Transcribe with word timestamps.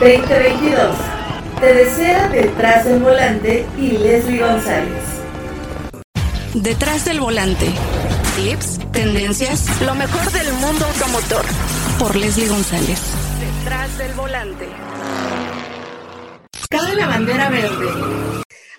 2022. 0.00 0.96
Te 1.58 1.72
desea 1.72 2.28
detrás 2.28 2.84
del 2.84 3.02
volante 3.02 3.66
y 3.78 3.92
Leslie 3.92 4.40
González. 4.40 5.02
Detrás 6.52 7.06
del 7.06 7.18
volante. 7.18 7.72
Tips, 8.36 8.78
tendencias, 8.92 9.80
lo 9.80 9.94
mejor 9.94 10.30
del 10.32 10.52
mundo 10.54 10.84
automotor. 10.84 11.46
Por 11.98 12.14
Leslie 12.14 12.46
González. 12.46 13.00
Detrás 13.40 13.96
del 13.96 14.12
volante. 14.12 14.68
Cabe 16.68 16.94
la 16.94 17.06
bandera 17.06 17.48
verde. 17.48 17.86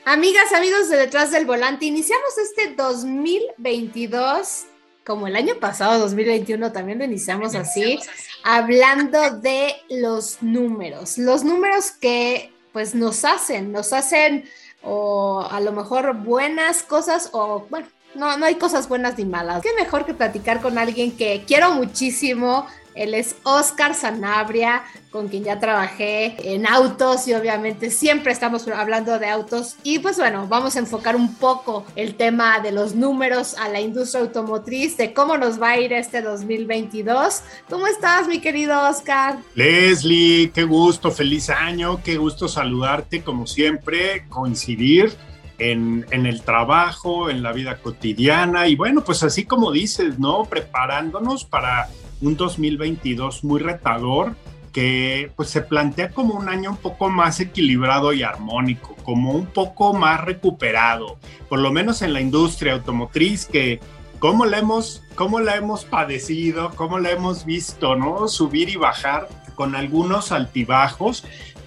Amigas, 0.06 0.54
amigos 0.54 0.88
de 0.90 0.98
Detrás 0.98 1.32
del 1.32 1.46
Volante, 1.46 1.86
iniciamos 1.86 2.38
este 2.38 2.76
2022 2.76 4.68
como 5.08 5.26
el 5.26 5.38
año 5.38 5.56
pasado, 5.56 6.00
2021, 6.00 6.74
también 6.74 7.00
lo 7.00 7.06
iniciamos 7.06 7.56
así, 7.56 7.98
hablando 8.44 9.40
de 9.40 9.74
los 9.90 10.44
números, 10.44 11.18
los 11.18 11.46
números 11.46 11.92
que 11.92 12.52
pues 12.74 12.94
nos 12.94 13.24
hacen, 13.24 13.72
nos 13.72 13.94
hacen 13.94 14.44
o 14.84 15.48
a 15.50 15.62
lo 15.62 15.72
mejor 15.72 16.14
buenas 16.18 16.84
cosas 16.84 17.30
o 17.32 17.66
bueno, 17.70 17.88
no, 18.16 18.38
no 18.38 18.46
hay 18.46 18.56
cosas 18.56 18.90
buenas 18.90 19.18
ni 19.18 19.24
malas. 19.24 19.62
Qué 19.64 19.70
mejor 19.80 20.06
que 20.06 20.14
platicar 20.14 20.62
con 20.62 20.78
alguien 20.78 21.16
que 21.16 21.46
quiero 21.48 21.72
muchísimo, 21.72 22.68
él 22.98 23.14
es 23.14 23.36
Oscar 23.44 23.94
Sanabria, 23.94 24.84
con 25.12 25.30
quien 25.30 25.44
ya 25.44 25.60
trabajé 25.60 26.36
en 26.54 26.68
autos 26.68 27.28
y 27.28 27.34
obviamente 27.34 27.90
siempre 27.90 28.32
estamos 28.32 28.68
hablando 28.68 29.18
de 29.20 29.30
autos. 29.30 29.76
Y 29.84 30.00
pues 30.00 30.18
bueno, 30.18 30.48
vamos 30.48 30.76
a 30.76 30.80
enfocar 30.80 31.16
un 31.16 31.36
poco 31.36 31.86
el 31.96 32.16
tema 32.16 32.60
de 32.60 32.72
los 32.72 32.96
números 32.96 33.56
a 33.56 33.70
la 33.70 33.80
industria 33.80 34.22
automotriz, 34.22 34.98
de 34.98 35.14
cómo 35.14 35.38
nos 35.38 35.62
va 35.62 35.72
a 35.72 35.80
ir 35.80 35.94
este 35.94 36.22
2022. 36.22 37.42
¿Cómo 37.70 37.88
estás, 37.88 38.28
mi 38.28 38.40
querido 38.40 38.90
Oscar? 38.90 39.38
Leslie, 39.56 40.52
qué 40.52 40.64
gusto, 40.64 41.12
feliz 41.12 41.50
año, 41.50 42.02
qué 42.04 42.18
gusto 42.18 42.48
saludarte 42.48 43.24
como 43.24 43.48
siempre, 43.48 44.26
coincidir. 44.30 45.16
En, 45.60 46.06
en, 46.12 46.28
el 46.28 46.44
trabajo, 46.44 47.32
en 47.32 47.42
la 47.42 47.52
vida 47.52 47.80
cotidiana 47.80 48.68
y 48.68 48.76
bueno, 48.76 49.04
pues 49.04 49.24
así 49.24 49.44
como 49.44 49.72
dices, 49.72 50.20
¿no? 50.20 50.46
Preparándonos 50.46 51.46
para 51.46 51.90
un 52.22 52.36
2022 52.36 53.44
muy 53.44 53.60
retador 53.60 54.36
que 54.72 55.32
pues 55.36 55.50
se 55.50 55.62
plantea 55.62 56.12
como 56.12 56.36
un 56.36 56.50
año 56.50 56.72
un 56.72 56.78
poco 56.78 57.10
más 57.10 57.40
equilibrado 57.40 58.14
y 58.14 58.22
armónico, 58.22 58.96
como 59.04 59.32
un 59.32 59.48
poco 59.48 59.94
más 59.94 60.24
recuperado, 60.24 61.18
por 61.50 61.60
lo 61.60 61.72
menos 61.72 62.02
en 62.02 62.14
la 62.14 62.22
industria 62.22 62.74
automotriz 62.74 63.46
que 63.46 63.80
cómo 64.20 64.46
la 64.46 64.60
hemos 64.60 65.04
cómo 65.16 65.40
la 65.40 65.56
hemos 65.56 65.84
padecido, 65.84 66.72
cómo 66.76 67.00
la 67.00 67.10
hemos 67.10 67.44
visto, 67.44 67.96
¿no? 67.96 68.28
Subir 68.28 68.70
y 68.70 68.76
bajar 68.76 69.28
con 69.56 69.76
algunos 69.76 70.32
altibajos, 70.32 71.26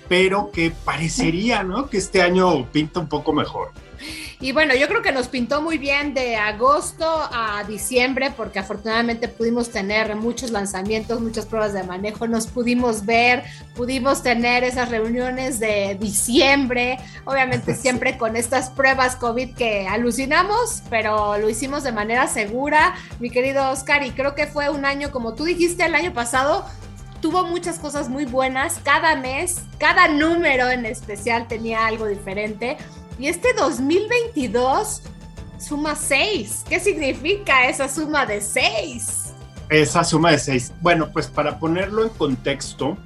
pero 0.08 0.52
que 0.52 0.70
parecería, 0.84 1.64
¿no? 1.64 1.90
Que 1.90 1.98
este 1.98 2.22
año 2.22 2.64
pinta 2.70 3.00
un 3.00 3.08
poco 3.08 3.32
mejor. 3.32 3.72
Y 4.40 4.52
bueno, 4.52 4.74
yo 4.74 4.88
creo 4.88 5.02
que 5.02 5.12
nos 5.12 5.28
pintó 5.28 5.60
muy 5.60 5.78
bien 5.78 6.14
de 6.14 6.36
agosto 6.36 7.06
a 7.06 7.62
diciembre, 7.68 8.32
porque 8.34 8.58
afortunadamente 8.58 9.28
pudimos 9.28 9.70
tener 9.70 10.16
muchos 10.16 10.50
lanzamientos, 10.50 11.20
muchas 11.20 11.46
pruebas 11.46 11.72
de 11.72 11.82
manejo, 11.82 12.26
nos 12.26 12.46
pudimos 12.46 13.04
ver, 13.04 13.44
pudimos 13.74 14.22
tener 14.22 14.64
esas 14.64 14.88
reuniones 14.88 15.60
de 15.60 15.96
diciembre, 16.00 16.98
obviamente 17.24 17.74
siempre 17.76 18.16
con 18.16 18.36
estas 18.36 18.70
pruebas 18.70 19.16
COVID 19.16 19.54
que 19.54 19.86
alucinamos, 19.86 20.82
pero 20.88 21.36
lo 21.38 21.50
hicimos 21.50 21.82
de 21.82 21.92
manera 21.92 22.26
segura, 22.26 22.94
mi 23.18 23.30
querido 23.30 23.70
Oscar, 23.70 24.02
y 24.04 24.12
creo 24.12 24.34
que 24.34 24.46
fue 24.46 24.70
un 24.70 24.84
año, 24.84 25.10
como 25.10 25.34
tú 25.34 25.44
dijiste 25.44 25.84
el 25.84 25.94
año 25.94 26.14
pasado, 26.14 26.64
tuvo 27.20 27.44
muchas 27.44 27.78
cosas 27.78 28.08
muy 28.08 28.24
buenas. 28.24 28.80
Cada 28.82 29.16
mes, 29.16 29.62
cada 29.78 30.08
número 30.08 30.68
en 30.68 30.86
especial 30.86 31.46
tenía 31.48 31.86
algo 31.86 32.06
diferente. 32.06 32.76
Y 33.20 33.28
este 33.28 33.52
2022 33.52 35.02
suma 35.58 35.94
6. 35.94 36.64
¿Qué 36.66 36.80
significa 36.80 37.68
esa 37.68 37.86
suma 37.86 38.24
de 38.24 38.40
6? 38.40 39.34
Esa 39.68 40.04
suma 40.04 40.30
de 40.30 40.38
6. 40.38 40.72
Bueno, 40.80 41.10
pues 41.12 41.26
para 41.26 41.58
ponerlo 41.58 42.02
en 42.02 42.08
contexto, 42.08 42.96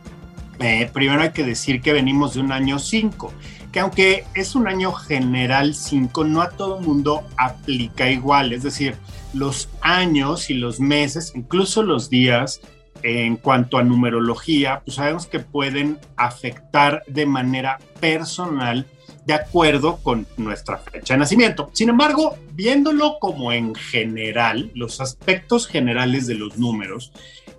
eh, 0.61 0.89
primero 0.93 1.21
hay 1.21 1.33
que 1.33 1.43
decir 1.43 1.83
que 1.83 1.93
venimos 1.93 2.35
de 2.35 2.43
un 2.43 2.53
año 2.53 2.79
5, 2.79 3.33
que 3.73 3.81
aunque 3.81 4.25
es 4.37 4.55
un 4.55 4.69
año 4.69 4.93
general 4.93 5.75
5, 5.75 6.23
no 6.23 6.43
a 6.43 6.51
todo 6.51 6.81
mundo 6.81 7.25
aplica 7.37 8.09
igual. 8.09 8.53
Es 8.53 8.63
decir, 8.63 8.95
los 9.33 9.69
años 9.81 10.49
y 10.49 10.55
los 10.55 10.79
meses, 10.79 11.33
incluso 11.35 11.83
los 11.83 12.09
días, 12.09 12.61
en 13.03 13.37
cuanto 13.37 13.79
a 13.79 13.83
numerología, 13.83 14.81
pues 14.85 14.95
sabemos 14.95 15.27
que 15.27 15.41
pueden 15.41 15.99
afectar 16.17 17.03
de 17.09 17.27
manera 17.27 17.81
personal 17.99 18.87
de 19.27 19.35
acuerdo 19.35 19.97
con 20.03 20.27
nuestra 20.37 20.79
fecha 20.79 21.15
de 21.15 21.19
nacimiento. 21.19 21.71
Sin 21.73 21.89
embargo, 21.89 22.37
viéndolo 22.53 23.19
como 23.21 23.53
en 23.53 23.75
general, 23.75 24.71
los 24.75 25.01
aspectos 25.01 25.67
generales 25.67 26.27
de 26.27 26.35
los 26.35 26.59
números, 26.59 27.13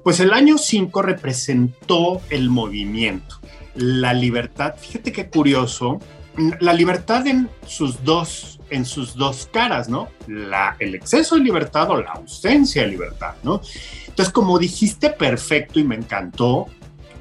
pues 0.04 0.20
el 0.20 0.34
año 0.34 0.58
5 0.58 1.02
representó 1.02 2.22
el 2.30 2.50
movimiento, 2.50 3.40
la 3.74 4.14
libertad. 4.14 4.76
Fíjate 4.78 5.12
qué 5.12 5.30
curioso, 5.30 6.00
la 6.60 6.74
libertad 6.74 7.26
en 7.26 7.50
sus 7.66 8.04
dos, 8.04 8.60
en 8.70 8.86
sus 8.86 9.16
dos 9.16 9.50
caras, 9.52 9.90
¿no? 9.90 10.10
El 10.80 10.94
exceso 10.94 11.36
de 11.36 11.42
libertad 11.42 11.90
o 11.90 12.02
la 12.02 12.12
ausencia 12.12 12.84
de 12.84 12.90
libertad, 12.90 13.34
¿no? 13.42 13.62
Entonces, 14.08 14.32
como 14.32 14.60
dijiste 14.60 15.10
perfecto 15.10 15.80
y 15.80 15.84
me 15.84 15.96
encantó, 15.96 16.68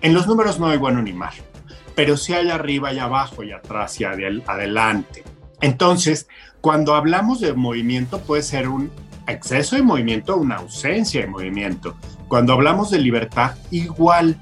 en 0.03 0.12
los 0.12 0.26
números 0.26 0.59
no 0.61 0.69
hay 0.69 0.76
bueno 0.76 1.00
ni 1.00 1.15
malo 1.15 1.53
pero 1.94 2.16
sí 2.16 2.32
hay 2.32 2.50
arriba 2.50 2.93
y 2.93 2.99
abajo 2.99 3.43
y 3.43 3.53
atrás 3.53 4.00
y 4.00 4.05
adelante. 4.05 5.25
Entonces, 5.60 6.28
cuando 6.60 6.94
hablamos 6.94 7.41
de 7.41 7.53
movimiento 7.55 8.21
puede 8.21 8.43
ser 8.43 8.69
un 8.69 8.91
exceso 9.27 9.77
de 9.77 9.82
movimiento 9.82 10.34
o 10.34 10.38
una 10.38 10.56
ausencia 10.56 11.21
de 11.21 11.27
movimiento. 11.27 11.97
Cuando 12.28 12.53
hablamos 12.53 12.91
de 12.91 12.99
libertad, 12.99 13.56
igual. 13.71 14.38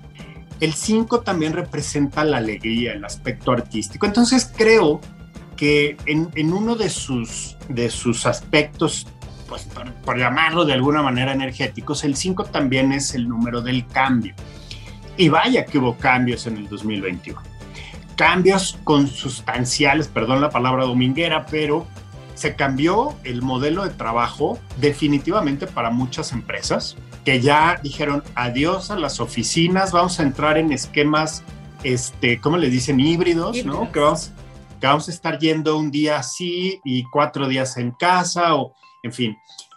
El 0.60 0.74
5 0.74 1.22
también 1.22 1.54
representa 1.54 2.22
la 2.22 2.36
alegría, 2.36 2.92
el 2.92 3.04
aspecto 3.04 3.50
artístico. 3.50 4.06
Entonces 4.06 4.52
creo 4.56 5.00
que 5.56 5.96
en, 6.06 6.52
uno 6.52 6.76
de 6.76 6.88
sus, 6.88 7.56
de 7.68 7.90
sus 7.90 8.26
aspectos, 8.26 9.08
pues 9.48 9.64
por, 9.64 9.92
por 9.94 10.18
llamarlo 10.18 10.64
de 10.64 10.74
alguna 10.74 11.02
manera 11.02 11.32
energéticos, 11.32 12.04
el 12.04 12.14
5 12.14 12.44
también 12.44 12.92
es 12.92 13.16
el 13.16 13.28
número 13.28 13.60
del 13.60 13.86
cambio. 13.88 14.34
Y 15.16 15.28
vaya 15.28 15.64
que 15.64 15.78
hubo 15.78 15.96
cambios 15.96 16.46
en 16.46 16.56
el 16.56 16.68
2021. 16.68 17.40
Cambios 18.16 18.78
consustanciales, 18.84 20.08
perdón 20.08 20.40
la 20.40 20.50
palabra 20.50 20.84
dominguera, 20.84 21.46
pero 21.46 21.86
se 22.34 22.54
cambió 22.54 23.14
el 23.24 23.42
modelo 23.42 23.84
de 23.84 23.90
trabajo 23.90 24.58
definitivamente 24.78 25.66
para 25.66 25.90
muchas 25.90 26.32
empresas 26.32 26.96
que 27.24 27.40
ya 27.40 27.78
dijeron 27.82 28.22
adiós 28.34 28.90
a 28.90 28.96
las 28.96 29.20
oficinas, 29.20 29.92
vamos 29.92 30.18
a 30.18 30.24
entrar 30.24 30.58
en 30.58 30.72
esquemas, 30.72 31.44
este, 31.84 32.40
¿cómo 32.40 32.56
le 32.56 32.68
dicen? 32.68 32.98
Híbridos, 32.98 33.64
¿no? 33.64 33.90
Que 33.92 34.00
vamos, 34.00 34.32
que 34.80 34.86
vamos 34.86 35.08
a 35.08 35.12
estar 35.12 35.38
yendo 35.38 35.76
un 35.76 35.90
día 35.90 36.18
así 36.18 36.80
y 36.84 37.04
cuatro 37.04 37.46
días 37.46 37.76
en 37.76 37.92
casa, 37.92 38.54
o 38.56 38.74
en 39.02 39.12
fin. 39.12 39.36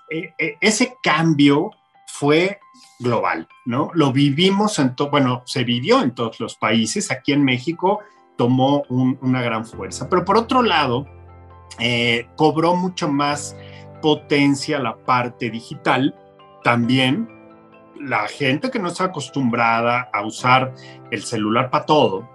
E, 0.09 0.34
e, 0.40 0.57
ese 0.62 0.95
cambio 1.03 1.72
fue 2.07 2.59
global, 3.00 3.47
¿no? 3.66 3.91
Lo 3.94 4.11
vivimos 4.11 4.79
en 4.79 4.95
todo, 4.95 5.09
bueno, 5.09 5.44
se 5.45 5.63
vivió 5.63 6.01
en 6.01 6.16
todos 6.16 6.39
los 6.39 6.56
países, 6.56 7.11
aquí 7.11 7.33
en 7.33 7.44
México 7.44 8.00
tomó 8.38 8.83
una 8.89 9.41
gran 9.41 9.66
fuerza, 9.66 10.09
pero 10.09 10.25
por 10.25 10.38
otro 10.38 10.61
lado, 10.61 11.06
eh, 11.79 12.28
cobró 12.35 12.75
mucho 12.75 13.07
más 13.07 13.56
potencia 14.01 14.79
la 14.79 14.97
parte 14.97 15.50
digital, 15.50 16.16
también 16.63 17.29
la 18.00 18.28
gente 18.28 18.69
que 18.69 18.80
no 18.80 18.89
está 18.89 19.06
acostumbrada 19.06 20.09
a 20.13 20.25
usar 20.25 20.74
el 21.12 21.24
celular 21.24 21.69
para 21.69 21.86
todo, 21.86 22.30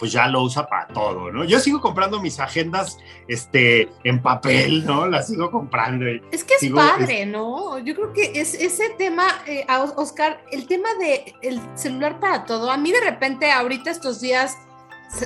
pues 0.00 0.12
ya 0.12 0.26
lo 0.28 0.42
usa 0.42 0.66
para 0.66 0.88
todo, 0.88 1.30
¿no? 1.30 1.44
Yo 1.44 1.60
sigo 1.60 1.78
comprando 1.78 2.20
mis 2.20 2.40
agendas 2.40 2.96
este, 3.28 3.90
en 4.02 4.22
papel, 4.22 4.86
¿no? 4.86 5.06
Las 5.06 5.28
sigo 5.28 5.50
comprando. 5.50 6.06
Es 6.32 6.42
que 6.42 6.54
es 6.58 6.72
padre, 6.72 7.26
¿no? 7.26 7.78
Yo 7.78 7.94
creo 7.94 8.12
que 8.14 8.32
es 8.34 8.54
ese 8.54 8.88
tema, 8.96 9.26
eh, 9.46 9.66
Oscar, 9.96 10.42
el 10.50 10.66
tema 10.66 10.88
de 10.98 11.34
el 11.42 11.60
celular 11.74 12.18
para 12.18 12.46
todo. 12.46 12.70
A 12.70 12.78
mí 12.78 12.90
de 12.90 13.00
repente, 13.02 13.52
ahorita 13.52 13.90
estos 13.90 14.22
días, 14.22 14.56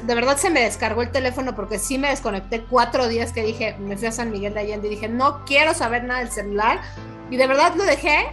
de 0.03 0.15
verdad 0.15 0.37
se 0.39 0.51
me 0.51 0.63
descargó 0.63 1.03
el 1.03 1.13
teléfono 1.13 1.55
porque 1.55 1.79
sí 1.79 1.97
me 1.97 2.09
desconecté 2.09 2.65
cuatro 2.65 3.07
días 3.07 3.33
que 3.33 3.45
dije, 3.45 3.77
me 3.79 3.97
fui 3.97 4.09
a 4.09 4.13
San 4.13 4.33
Miguel 4.33 4.55
de 4.55 4.61
Allende 4.61 4.89
y 4.89 4.91
dije, 4.91 5.09
no 5.09 5.45
quiero 5.45 5.73
saber 5.73 6.03
nada 6.03 6.19
del 6.19 6.33
celular. 6.33 6.81
Y 7.31 7.37
de 7.37 7.47
verdad 7.47 7.77
lo 7.77 7.85
dejé 7.85 8.27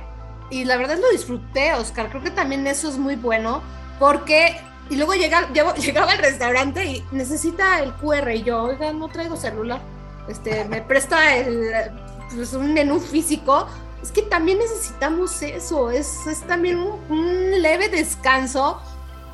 y 0.50 0.66
la 0.66 0.78
verdad 0.78 0.98
lo 0.98 1.10
disfruté, 1.12 1.76
Oscar. 1.76 2.10
Creo 2.10 2.24
que 2.24 2.32
también 2.32 2.66
eso 2.66 2.90
es 2.90 2.98
muy 2.98 3.16
bueno 3.16 3.62
porque 4.00 4.58
y 4.92 4.98
luego 4.98 5.14
llega, 5.14 5.52
llegaba 5.76 6.12
al 6.12 6.18
restaurante 6.20 6.86
y 6.86 7.04
necesita 7.12 7.80
el 7.80 7.94
QR 7.94 8.30
y 8.36 8.44
yo, 8.44 8.64
oiga, 8.64 8.92
no 8.92 9.08
traigo 9.08 9.38
celular. 9.38 9.82
Este, 10.28 10.66
me 10.66 10.82
presta 10.82 11.36
el, 11.38 11.72
pues, 12.36 12.54
un 12.54 12.74
menú 12.74 13.00
físico. 13.00 13.68
Es 14.04 14.12
que 14.12 14.24
también 14.24 14.58
necesitamos 14.58 15.42
eso, 15.44 15.92
es, 15.92 16.28
es 16.28 16.42
también 16.42 16.80
un, 16.80 17.62
leve 17.62 17.88
descanso 17.88 18.82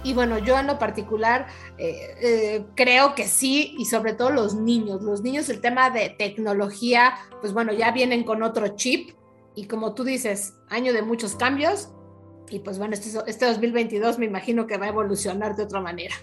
y 0.04 0.14
bueno, 0.14 0.38
yo 0.38 0.60
en 0.60 0.68
lo 0.68 0.78
particular 0.78 1.48
eh, 1.78 2.16
eh, 2.22 2.66
creo 2.76 3.16
que 3.16 3.28
sí, 3.28 3.76
y 3.80 3.86
sobre 3.86 4.14
todo 4.14 4.30
los 4.30 4.54
niños. 4.54 5.02
Los 5.02 5.22
niños, 5.22 5.50
el 5.50 5.60
tema 5.60 5.90
de 5.90 6.10
tecnología, 6.10 7.16
pues 7.42 7.52
bueno, 7.52 7.74
ya 7.74 7.92
vienen 7.92 8.24
con 8.24 8.44
otro 8.44 8.76
chip. 8.76 9.18
Y 9.56 9.66
como 9.66 9.96
tú 9.96 10.04
dices, 10.04 10.54
año 10.70 10.94
de 10.94 11.02
muchos 11.02 11.36
cambios. 11.36 11.90
Y 12.50 12.60
pues 12.60 12.78
bueno, 12.78 12.94
este, 12.94 13.10
este 13.28 13.46
2022 13.46 14.20
me 14.20 14.26
imagino 14.26 14.68
que 14.68 14.78
va 14.78 14.86
a 14.86 14.90
evolucionar 14.90 15.56
de 15.56 15.64
otra 15.64 15.82
manera. 15.82 16.16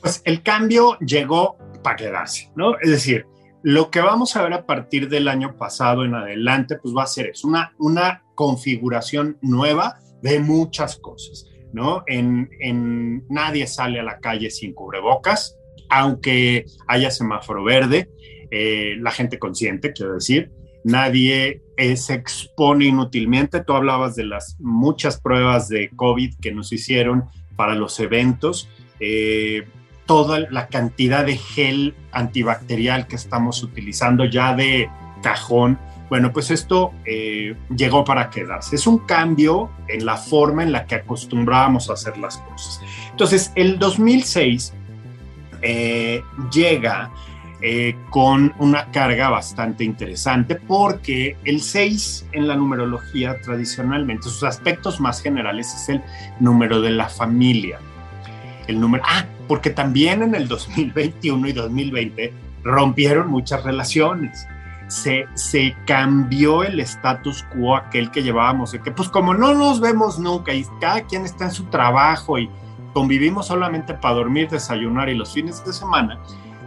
Pues 0.00 0.20
el 0.24 0.42
cambio 0.42 0.98
llegó 0.98 1.56
para 1.82 1.96
quedarse, 1.96 2.50
¿no? 2.56 2.78
Es 2.80 2.90
decir, 2.90 3.26
lo 3.62 3.90
que 3.90 4.00
vamos 4.00 4.36
a 4.36 4.42
ver 4.42 4.52
a 4.52 4.66
partir 4.66 5.08
del 5.08 5.28
año 5.28 5.56
pasado 5.56 6.04
en 6.04 6.14
adelante, 6.14 6.76
pues 6.82 6.94
va 6.94 7.04
a 7.04 7.06
ser 7.06 7.28
eso, 7.28 7.48
una, 7.48 7.74
una 7.78 8.22
configuración 8.34 9.38
nueva 9.40 9.98
de 10.20 10.40
muchas 10.40 10.96
cosas. 10.96 11.46
¿no? 11.74 12.04
En, 12.06 13.26
nadie 13.28 13.66
sale 13.66 13.98
a 13.98 14.04
la 14.04 14.20
calle 14.20 14.48
sin 14.50 14.72
cubrebocas, 14.72 15.58
aunque 15.90 16.64
haya 16.86 17.10
semáforo 17.10 17.64
verde, 17.64 18.08
eh, 18.50 18.94
la 19.00 19.10
gente 19.10 19.38
consciente, 19.38 19.92
quiero 19.92 20.14
decir, 20.14 20.52
nadie 20.84 21.62
se 21.96 22.14
expone 22.14 22.86
inútilmente. 22.86 23.64
Tú 23.64 23.72
hablabas 23.72 24.14
de 24.14 24.24
las 24.24 24.56
muchas 24.60 25.20
pruebas 25.20 25.68
de 25.68 25.90
COVID 25.96 26.36
que 26.40 26.52
nos 26.52 26.72
hicieron 26.72 27.24
para 27.56 27.74
los 27.74 27.98
eventos, 27.98 28.68
eh, 29.00 29.66
toda 30.06 30.40
la 30.50 30.68
cantidad 30.68 31.24
de 31.24 31.36
gel 31.36 31.94
antibacterial 32.12 33.06
que 33.06 33.16
estamos 33.16 33.62
utilizando 33.62 34.24
ya 34.24 34.54
de 34.54 34.88
cajón 35.22 35.78
bueno, 36.14 36.32
pues 36.32 36.50
esto 36.50 36.92
eh, 37.04 37.56
llegó 37.74 38.04
para 38.04 38.30
quedarse. 38.30 38.76
Es 38.76 38.86
un 38.86 38.98
cambio 38.98 39.70
en 39.88 40.04
la 40.04 40.16
forma 40.16 40.62
en 40.62 40.70
la 40.70 40.86
que 40.86 40.96
acostumbrábamos 40.96 41.90
a 41.90 41.94
hacer 41.94 42.18
las 42.18 42.38
cosas. 42.38 42.80
Entonces, 43.10 43.52
el 43.56 43.78
2006 43.78 44.74
eh, 45.62 46.22
llega 46.52 47.10
eh, 47.66 47.96
con 48.10 48.52
una 48.58 48.90
carga 48.90 49.30
bastante 49.30 49.84
interesante 49.84 50.56
porque 50.56 51.38
el 51.44 51.62
6 51.62 52.26
en 52.32 52.46
la 52.46 52.56
numerología 52.56 53.40
tradicionalmente, 53.40 54.24
sus 54.24 54.42
aspectos 54.42 55.00
más 55.00 55.22
generales 55.22 55.72
es 55.72 55.88
el 55.88 56.02
número 56.40 56.82
de 56.82 56.90
la 56.90 57.08
familia. 57.08 57.78
El 58.66 58.78
número, 58.78 59.02
ah, 59.06 59.24
porque 59.48 59.70
también 59.70 60.22
en 60.22 60.34
el 60.34 60.46
2021 60.46 61.48
y 61.48 61.52
2020 61.54 62.34
rompieron 62.64 63.30
muchas 63.30 63.64
relaciones 63.64 64.46
se, 64.88 65.74
cambió 65.86 66.62
el 66.62 66.80
status 66.80 67.44
quo 67.44 67.76
aquel 67.76 68.10
que 68.10 68.22
llevábamos, 68.22 68.72
que 68.72 68.90
pues 68.90 69.08
como 69.08 69.32
no 69.32 69.54
nos 69.54 69.80
vemos 69.80 70.18
nunca 70.18 70.52
y 70.52 70.66
cada 70.80 71.00
quien 71.02 71.24
está 71.24 71.44
en 71.44 71.50
su 71.50 71.64
trabajo 71.64 72.38
y 72.38 72.50
convivimos 72.92 73.46
solamente 73.46 73.94
para 73.94 74.16
dormir, 74.16 74.50
desayunar 74.50 75.08
y 75.08 75.14
los 75.14 75.32
fines 75.32 75.64
de 75.64 75.72
semana, 75.72 76.20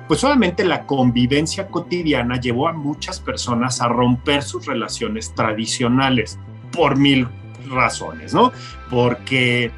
pues 0.07 0.21
solamente 0.21 0.63
la 0.63 0.85
convivencia 0.85 1.67
cotidiana 1.67 2.39
llevó 2.39 2.67
a 2.67 2.73
muchas 2.73 3.19
personas 3.19 3.81
a 3.81 3.87
romper 3.87 4.41
sus 4.43 4.65
relaciones 4.65 5.33
tradicionales 5.35 6.39
por 6.71 6.97
mil 6.97 7.27
razones, 7.69 8.33
¿no? 8.33 8.51
Porque 8.89 9.71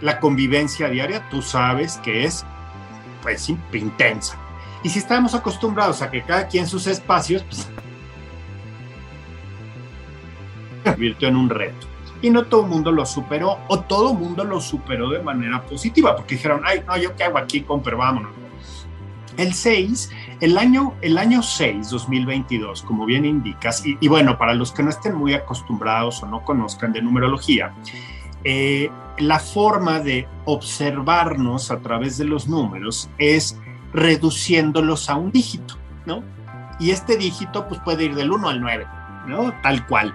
la 0.00 0.20
convivencia 0.20 0.88
diaria, 0.88 1.28
tú 1.30 1.40
sabes 1.42 1.96
que 1.98 2.24
es 2.24 2.44
pues 3.22 3.48
intensa. 3.72 4.38
Y 4.82 4.88
si 4.88 4.98
estamos 4.98 5.34
acostumbrados 5.34 6.02
a 6.02 6.10
que 6.10 6.22
cada 6.22 6.46
quien 6.48 6.66
sus 6.66 6.86
espacios, 6.86 7.42
pues 7.44 7.68
convirtió 10.84 11.28
en 11.28 11.36
un 11.36 11.50
reto. 11.50 11.86
Y 12.22 12.28
no 12.28 12.44
todo 12.44 12.64
el 12.64 12.68
mundo 12.68 12.92
lo 12.92 13.06
superó, 13.06 13.58
o 13.68 13.80
todo 13.80 14.12
el 14.12 14.18
mundo 14.18 14.44
lo 14.44 14.60
superó 14.60 15.08
de 15.08 15.20
manera 15.20 15.62
positiva, 15.62 16.14
porque 16.16 16.34
dijeron, 16.34 16.60
ay, 16.64 16.82
no, 16.86 16.96
yo 16.98 17.16
qué 17.16 17.24
hago 17.24 17.38
aquí, 17.38 17.62
comper, 17.62 17.96
vámonos. 17.96 18.32
El 19.40 19.54
6, 19.54 20.10
el 20.40 20.58
año, 20.58 20.92
el 21.00 21.16
año 21.16 21.42
6, 21.42 21.88
2022, 21.88 22.82
como 22.82 23.06
bien 23.06 23.24
indicas, 23.24 23.82
y, 23.86 24.06
bueno, 24.06 24.36
para 24.36 24.52
los 24.52 24.70
que 24.70 24.82
no 24.82 24.90
estén 24.90 25.14
muy 25.14 25.32
acostumbrados 25.32 26.22
o 26.22 26.26
no 26.26 26.44
conozcan 26.44 26.92
de 26.92 27.00
numerología, 27.00 27.72
eh, 28.44 28.90
la 29.16 29.38
forma 29.38 29.98
de 30.00 30.28
observarnos 30.44 31.70
a 31.70 31.80
través 31.80 32.18
de 32.18 32.26
los 32.26 32.48
números 32.48 33.08
es 33.16 33.58
reduciéndolos 33.94 35.08
a 35.08 35.14
un 35.14 35.32
dígito, 35.32 35.78
¿no? 36.04 36.22
Y 36.78 36.90
este 36.90 37.16
dígito 37.16 37.66
pues 37.66 37.80
puede 37.80 38.04
ir 38.04 38.14
del 38.14 38.32
1 38.32 38.46
al 38.46 38.60
9, 38.60 38.86
¿no? 39.26 39.54
Tal 39.62 39.86
cual. 39.86 40.14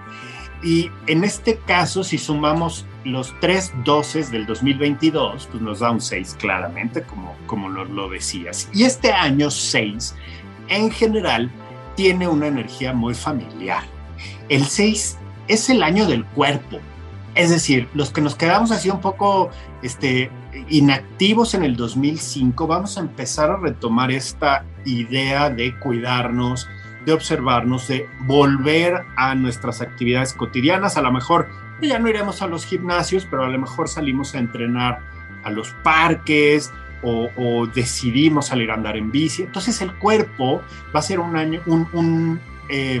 Y 0.62 0.90
en 1.06 1.24
este 1.24 1.58
caso, 1.58 2.02
si 2.02 2.18
sumamos 2.18 2.86
los 3.04 3.34
tres 3.40 3.72
doces 3.84 4.30
del 4.30 4.46
2022, 4.46 5.48
pues 5.50 5.62
nos 5.62 5.80
da 5.80 5.90
un 5.90 6.00
6 6.00 6.36
claramente, 6.40 7.02
como, 7.02 7.34
como 7.46 7.68
lo, 7.68 7.84
lo 7.84 8.08
decías. 8.08 8.68
Y 8.72 8.84
este 8.84 9.12
año 9.12 9.50
6, 9.50 10.14
en 10.68 10.90
general, 10.90 11.50
tiene 11.94 12.28
una 12.28 12.46
energía 12.46 12.92
muy 12.92 13.14
familiar. 13.14 13.82
El 14.48 14.64
6 14.64 15.18
es 15.48 15.70
el 15.70 15.82
año 15.82 16.06
del 16.06 16.24
cuerpo. 16.24 16.78
Es 17.34 17.50
decir, 17.50 17.88
los 17.92 18.10
que 18.10 18.22
nos 18.22 18.34
quedamos 18.34 18.70
así 18.70 18.88
un 18.88 19.00
poco 19.00 19.50
este, 19.82 20.30
inactivos 20.68 21.54
en 21.54 21.64
el 21.64 21.76
2005, 21.76 22.66
vamos 22.66 22.96
a 22.96 23.00
empezar 23.00 23.50
a 23.50 23.56
retomar 23.56 24.10
esta 24.10 24.64
idea 24.84 25.50
de 25.50 25.78
cuidarnos, 25.78 26.66
de 27.06 27.12
observarnos, 27.12 27.88
de 27.88 28.08
volver 28.20 29.04
a 29.14 29.34
nuestras 29.36 29.80
actividades 29.80 30.34
cotidianas. 30.34 30.96
A 30.96 31.02
lo 31.02 31.12
mejor 31.12 31.48
ya 31.80 31.98
no 31.98 32.08
iremos 32.08 32.42
a 32.42 32.48
los 32.48 32.66
gimnasios, 32.66 33.24
pero 33.30 33.44
a 33.44 33.48
lo 33.48 33.58
mejor 33.58 33.88
salimos 33.88 34.34
a 34.34 34.38
entrenar 34.38 34.98
a 35.44 35.50
los 35.50 35.70
parques 35.82 36.72
o, 37.02 37.68
decidimos 37.72 38.46
salir 38.48 38.72
a 38.72 38.74
andar 38.74 38.96
en 38.96 39.12
bici. 39.12 39.42
Entonces 39.42 39.80
el 39.80 39.94
cuerpo 39.94 40.62
va 40.94 40.98
a 40.98 41.02
ser 41.02 41.20
un 41.20 41.36
año, 41.36 41.62
un, 41.66 42.40
eh, 42.68 43.00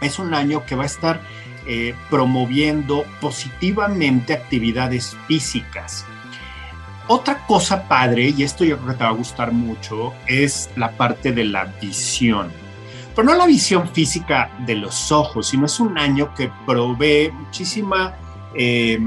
es 0.00 0.18
un 0.20 0.32
año 0.34 0.64
que 0.64 0.76
va 0.76 0.84
a 0.84 0.86
estar 0.86 1.20
eh, 1.66 1.96
promoviendo 2.10 3.04
positivamente 3.20 4.34
actividades 4.34 5.16
físicas. 5.26 6.06
Otra 7.08 7.44
cosa 7.46 7.88
padre, 7.88 8.28
y 8.28 8.44
esto 8.44 8.64
yo 8.64 8.76
creo 8.78 8.92
que 8.92 8.98
te 8.98 9.04
va 9.04 9.10
a 9.10 9.14
gustar 9.14 9.50
mucho, 9.50 10.14
es 10.28 10.70
la 10.76 10.92
parte 10.92 11.32
de 11.32 11.44
la 11.44 11.64
visión 11.64 12.63
pero 13.14 13.28
no 13.28 13.34
la 13.34 13.46
visión 13.46 13.88
física 13.88 14.50
de 14.66 14.74
los 14.74 15.12
ojos, 15.12 15.48
sino 15.48 15.66
es 15.66 15.78
un 15.80 15.98
año 15.98 16.34
que 16.34 16.50
provee 16.66 17.30
muchísima, 17.30 18.14
eh, 18.54 18.98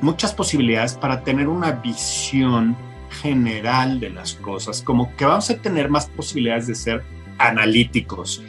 muchas 0.00 0.32
posibilidades 0.32 0.94
para 0.94 1.22
tener 1.22 1.48
una 1.48 1.72
visión 1.72 2.76
general 3.22 4.00
de 4.00 4.10
las 4.10 4.34
cosas, 4.34 4.82
como 4.82 5.14
que 5.16 5.24
vamos 5.24 5.50
a 5.50 5.56
tener 5.56 5.88
más 5.88 6.06
posibilidades 6.06 6.66
de 6.66 6.74
ser 6.74 7.04
analíticos 7.38 8.42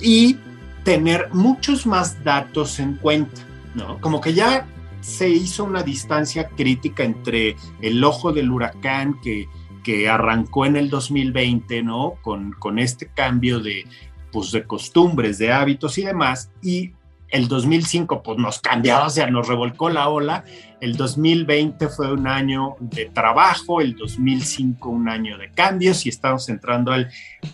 y 0.00 0.36
tener 0.84 1.28
muchos 1.32 1.86
más 1.86 2.22
datos 2.24 2.80
en 2.80 2.94
cuenta, 2.94 3.42
¿no? 3.74 4.00
Como 4.00 4.20
que 4.20 4.34
ya 4.34 4.66
se 5.00 5.28
hizo 5.28 5.64
una 5.64 5.82
distancia 5.82 6.48
crítica 6.48 7.04
entre 7.04 7.56
el 7.80 8.02
ojo 8.02 8.32
del 8.32 8.50
huracán 8.50 9.20
que, 9.22 9.48
que 9.82 10.08
arrancó 10.08 10.66
en 10.66 10.76
el 10.76 10.90
2020, 10.90 11.82
¿no? 11.82 12.14
Con, 12.22 12.52
con 12.52 12.78
este 12.78 13.06
cambio 13.06 13.60
de 13.60 13.86
pues, 14.32 14.52
de 14.52 14.64
costumbres, 14.64 15.38
de 15.38 15.52
hábitos 15.52 15.98
y 15.98 16.04
demás. 16.04 16.50
Y 16.62 16.92
el 17.30 17.46
2005 17.46 18.22
pues 18.22 18.38
nos 18.38 18.58
cambió, 18.60 19.04
o 19.04 19.10
sea, 19.10 19.30
nos 19.30 19.46
revolcó 19.46 19.88
la 19.88 20.08
ola. 20.08 20.44
El 20.80 20.96
2020 20.96 21.88
fue 21.88 22.12
un 22.12 22.26
año 22.26 22.76
de 22.80 23.06
trabajo, 23.06 23.80
el 23.80 23.94
2005 23.96 24.88
un 24.88 25.08
año 25.08 25.38
de 25.38 25.50
cambios 25.50 26.06
y 26.06 26.08
estamos 26.08 26.48
entrando 26.48 26.92
al 26.92 27.08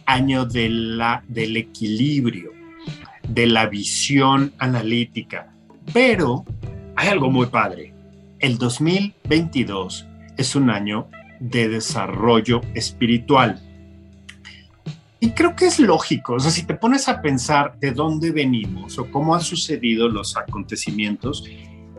año 0.06 0.46
de 0.46 0.68
la, 0.68 1.22
del 1.28 1.56
equilibrio, 1.56 2.52
de 3.28 3.46
la 3.46 3.66
visión 3.66 4.52
analítica. 4.58 5.52
Pero 5.92 6.44
hay 6.94 7.08
algo 7.08 7.30
muy 7.30 7.46
padre. 7.46 7.92
El 8.38 8.58
2022 8.58 10.06
es 10.36 10.56
un 10.56 10.70
año 10.70 11.08
de 11.40 11.68
desarrollo 11.68 12.62
espiritual. 12.74 13.60
Y 15.18 15.30
creo 15.30 15.56
que 15.56 15.66
es 15.66 15.78
lógico, 15.78 16.34
o 16.34 16.40
sea, 16.40 16.50
si 16.50 16.66
te 16.66 16.74
pones 16.74 17.08
a 17.08 17.22
pensar 17.22 17.78
de 17.78 17.92
dónde 17.92 18.32
venimos 18.32 18.98
o 18.98 19.10
cómo 19.10 19.34
han 19.34 19.40
sucedido 19.40 20.08
los 20.08 20.36
acontecimientos 20.36 21.44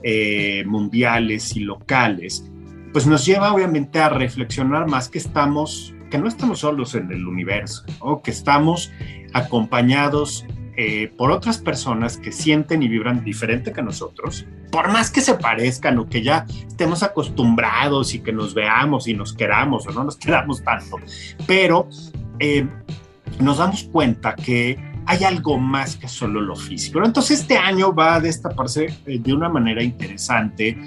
eh, 0.03 0.63
mundiales 0.67 1.55
y 1.55 1.61
locales, 1.61 2.45
pues 2.93 3.07
nos 3.07 3.25
lleva 3.25 3.53
obviamente 3.53 3.99
a 3.99 4.09
reflexionar 4.09 4.87
más 4.87 5.09
que 5.09 5.17
estamos, 5.17 5.95
que 6.11 6.19
no 6.19 6.27
estamos 6.27 6.59
solos 6.59 6.93
en 6.93 7.11
el 7.11 7.27
universo, 7.27 7.83
o 7.99 8.21
que 8.21 8.29
estamos 8.29 8.91
acompañados 9.33 10.45
eh, 10.79 11.11
por 11.17 11.31
otras 11.31 11.57
personas 11.57 12.17
que 12.17 12.31
sienten 12.31 12.83
y 12.83 12.87
vibran 12.87 13.23
diferente 13.23 13.73
que 13.73 13.81
nosotros, 13.81 14.45
por 14.71 14.91
más 14.91 15.09
que 15.09 15.21
se 15.21 15.33
parezcan 15.33 15.97
o 15.97 16.07
que 16.07 16.21
ya 16.21 16.45
estemos 16.67 17.01
acostumbrados 17.01 18.13
y 18.13 18.19
que 18.19 18.31
nos 18.31 18.53
veamos 18.53 19.07
y 19.07 19.15
nos 19.15 19.33
queramos 19.33 19.87
o 19.87 19.91
no 19.91 20.03
nos 20.03 20.17
queramos 20.17 20.63
tanto, 20.63 20.97
pero 21.47 21.89
eh, 22.37 22.67
nos 23.39 23.57
damos 23.57 23.83
cuenta 23.83 24.35
que 24.35 24.77
hay 25.05 25.23
algo 25.23 25.57
más 25.57 25.95
que 25.95 26.07
solo 26.07 26.41
lo 26.41 26.55
físico. 26.55 27.01
Entonces 27.03 27.41
este 27.41 27.57
año 27.57 27.93
va 27.93 28.15
a 28.15 28.19
destaparse 28.19 28.87
eh, 29.05 29.19
de 29.19 29.33
una 29.33 29.47
manera 29.47 29.81
interesante 29.81 30.77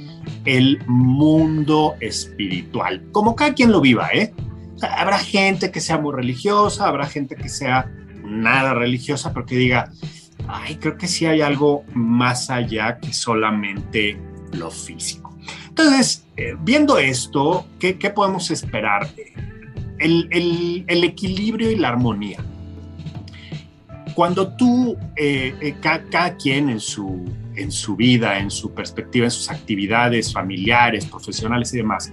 el 0.44 0.78
mundo 0.86 1.94
espiritual, 2.00 3.02
como 3.12 3.34
cada 3.34 3.54
quien 3.54 3.72
lo 3.72 3.80
viva, 3.80 4.08
¿eh? 4.12 4.32
habrá 4.82 5.18
gente 5.18 5.70
que 5.70 5.80
sea 5.80 5.98
muy 5.98 6.14
religiosa, 6.14 6.86
habrá 6.86 7.06
gente 7.06 7.36
que 7.36 7.48
sea 7.48 7.90
nada 8.24 8.74
religiosa, 8.74 9.32
pero 9.32 9.46
que 9.46 9.56
diga, 9.56 9.90
ay, 10.48 10.76
creo 10.76 10.96
que 10.96 11.06
sí 11.06 11.26
hay 11.26 11.40
algo 11.40 11.84
más 11.94 12.50
allá 12.50 12.98
que 12.98 13.12
solamente 13.12 14.18
lo 14.52 14.70
físico. 14.70 15.36
Entonces, 15.68 16.26
eh, 16.36 16.54
viendo 16.60 16.98
esto, 16.98 17.66
¿qué, 17.78 17.94
podemos 18.14 18.50
esperar? 18.50 19.08
El, 20.00 21.04
equilibrio 21.04 21.70
y 21.70 21.76
la 21.76 21.88
armonía. 21.88 22.38
Cuando 24.14 24.48
tú, 24.54 24.96
eh, 25.16 25.54
eh, 25.60 25.74
cada, 25.80 26.36
quien 26.36 26.68
en 26.68 26.80
su, 26.80 27.24
en 27.54 27.70
su 27.70 27.96
vida, 27.96 28.38
en 28.38 28.50
su 28.50 28.72
perspectiva, 28.72 29.26
en 29.26 29.30
sus 29.30 29.50
actividades 29.50 30.32
familiares, 30.32 31.06
profesionales 31.06 31.72
y 31.74 31.78
demás, 31.78 32.12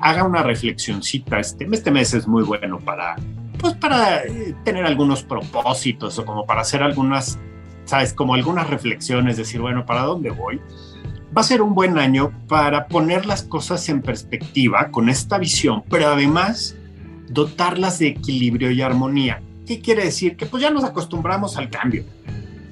haga 0.00 0.24
una 0.24 0.42
reflexioncita. 0.42 1.40
Este, 1.40 1.66
este 1.72 1.90
mes 1.90 2.12
es 2.12 2.28
muy 2.28 2.42
bueno 2.42 2.78
para, 2.80 3.16
pues 3.58 3.72
para 3.74 4.22
tener 4.62 4.84
algunos 4.84 5.22
propósitos 5.22 6.18
o 6.18 6.26
como 6.26 6.44
para 6.44 6.60
hacer 6.60 6.82
algunas, 6.82 7.38
sabes, 7.86 8.12
como 8.12 8.34
algunas 8.34 8.68
reflexiones, 8.68 9.38
decir, 9.38 9.60
bueno, 9.62 9.86
¿para 9.86 10.02
dónde 10.02 10.30
voy? 10.30 10.60
va 11.36 11.42
a 11.42 11.44
ser 11.44 11.62
un 11.62 11.74
buen 11.74 11.98
año 11.98 12.32
para 12.48 12.86
poner 12.86 13.26
las 13.26 13.42
cosas 13.42 13.88
en 13.88 14.02
perspectiva 14.02 14.90
con 14.90 15.08
esta 15.08 15.38
visión, 15.38 15.84
pero 15.88 16.08
además 16.08 16.76
dotarlas 17.30 17.98
de 17.98 18.08
equilibrio 18.08 18.70
y 18.70 18.82
armonía. 18.82 19.40
¿Qué 19.66 19.80
quiere 19.80 20.04
decir? 20.04 20.36
Que 20.36 20.46
pues 20.46 20.62
ya 20.62 20.70
nos 20.70 20.84
acostumbramos 20.84 21.56
al 21.56 21.70
cambio, 21.70 22.04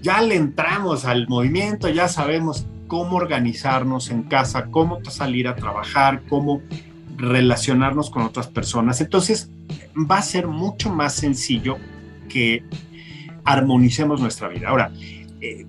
ya 0.03 0.21
le 0.21 0.35
entramos 0.35 1.05
al 1.05 1.29
movimiento, 1.29 1.89
ya 1.89 2.09
sabemos 2.09 2.67
cómo 2.89 3.17
organizarnos 3.17 4.11
en 4.11 4.25
casa, 4.25 4.67
cómo 4.71 4.99
salir 5.05 5.47
a 5.47 5.55
trabajar, 5.55 6.23
cómo 6.29 6.61
relacionarnos 7.17 8.11
con 8.11 8.23
otras 8.23 8.49
personas. 8.49 9.01
Entonces 9.01 9.51
va 9.95 10.19
a 10.19 10.23
ser 10.23 10.49
mucho 10.49 10.93
más 10.93 11.15
sencillo 11.15 11.77
que 12.29 12.65
armonicemos 13.45 14.21
nuestra 14.21 14.49
vida. 14.49 14.69
Ahora, 14.69 14.91
eh, 15.41 15.67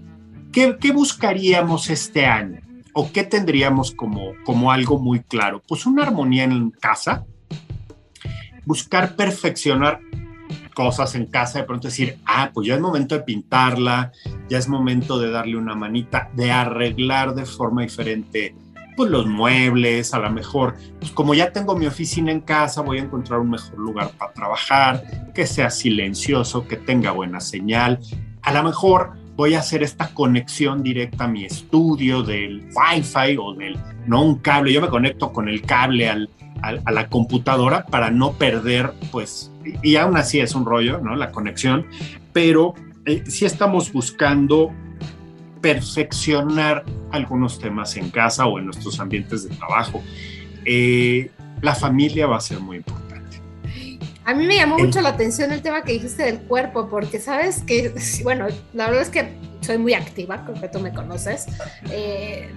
¿qué, 0.51 0.77
¿qué 0.79 0.91
buscaríamos 0.91 1.89
este 1.89 2.25
año? 2.25 2.61
¿O 2.93 3.11
qué 3.11 3.23
tendríamos 3.23 3.91
como, 3.91 4.33
como 4.43 4.71
algo 4.71 4.99
muy 4.99 5.19
claro? 5.19 5.61
Pues 5.67 5.85
una 5.85 6.03
armonía 6.03 6.43
en 6.43 6.71
casa, 6.71 7.25
buscar 8.69 9.15
perfeccionar 9.15 9.99
cosas 10.75 11.15
en 11.15 11.25
casa, 11.25 11.57
de 11.57 11.65
pronto 11.65 11.87
decir, 11.87 12.19
ah, 12.23 12.51
pues 12.53 12.67
ya 12.67 12.75
es 12.75 12.79
momento 12.79 13.15
de 13.15 13.21
pintarla, 13.21 14.11
ya 14.47 14.59
es 14.59 14.67
momento 14.69 15.17
de 15.17 15.31
darle 15.31 15.57
una 15.57 15.73
manita, 15.73 16.29
de 16.35 16.51
arreglar 16.51 17.33
de 17.33 17.47
forma 17.47 17.81
diferente 17.81 18.53
pues 18.95 19.09
los 19.09 19.25
muebles, 19.25 20.13
a 20.13 20.19
lo 20.19 20.29
mejor, 20.29 20.75
pues 20.99 21.11
como 21.11 21.33
ya 21.33 21.51
tengo 21.51 21.75
mi 21.75 21.87
oficina 21.87 22.31
en 22.31 22.41
casa, 22.41 22.81
voy 22.81 22.99
a 22.99 23.01
encontrar 23.01 23.39
un 23.39 23.49
mejor 23.49 23.79
lugar 23.79 24.11
para 24.11 24.33
trabajar, 24.33 25.03
que 25.33 25.47
sea 25.47 25.71
silencioso, 25.71 26.67
que 26.67 26.75
tenga 26.75 27.09
buena 27.09 27.39
señal. 27.39 27.97
A 28.43 28.53
lo 28.53 28.61
mejor 28.61 29.13
voy 29.35 29.55
a 29.55 29.59
hacer 29.59 29.81
esta 29.81 30.13
conexión 30.13 30.83
directa 30.83 31.23
a 31.23 31.27
mi 31.27 31.45
estudio 31.45 32.21
del 32.21 32.69
Wi-Fi 32.75 33.37
o 33.41 33.55
del, 33.55 33.79
no 34.05 34.23
un 34.23 34.35
cable, 34.35 34.73
yo 34.73 34.81
me 34.81 34.89
conecto 34.89 35.33
con 35.33 35.49
el 35.49 35.63
cable 35.63 36.07
al, 36.07 36.29
a 36.61 36.91
la 36.91 37.07
computadora 37.09 37.85
para 37.85 38.11
no 38.11 38.33
perder, 38.33 38.93
pues, 39.11 39.51
y 39.83 39.95
aún 39.95 40.17
así 40.17 40.39
es 40.39 40.55
un 40.55 40.65
rollo, 40.65 40.99
¿no? 40.99 41.15
La 41.15 41.31
conexión, 41.31 41.85
pero 42.33 42.73
eh, 43.05 43.23
sí 43.27 43.45
estamos 43.45 43.91
buscando 43.91 44.71
perfeccionar 45.61 46.85
algunos 47.11 47.59
temas 47.59 47.97
en 47.97 48.09
casa 48.09 48.45
o 48.45 48.59
en 48.59 48.65
nuestros 48.65 48.99
ambientes 48.99 49.47
de 49.47 49.55
trabajo. 49.55 50.01
Eh, 50.65 51.31
la 51.61 51.75
familia 51.75 52.27
va 52.27 52.37
a 52.37 52.41
ser 52.41 52.59
muy 52.59 52.77
importante 52.77 53.09
a 54.29 54.35
mí 54.35 54.45
me 54.45 54.57
llamó 54.57 54.77
mucho 54.77 55.01
la 55.01 55.09
atención 55.09 55.51
el 55.51 55.63
tema 55.63 55.81
que 55.81 55.93
dijiste 55.93 56.21
del 56.21 56.37
cuerpo, 56.41 56.87
porque 56.87 57.19
sabes 57.19 57.63
que, 57.63 57.91
bueno, 58.23 58.45
la 58.73 58.85
verdad 58.85 59.01
es 59.01 59.09
que 59.09 59.33
soy 59.61 59.79
muy 59.79 59.95
activa, 59.95 60.45
creo 60.45 60.61
que 60.61 60.67
tú 60.67 60.79
me 60.79 60.93
conoces. 60.93 61.47
Eh, 61.89 62.47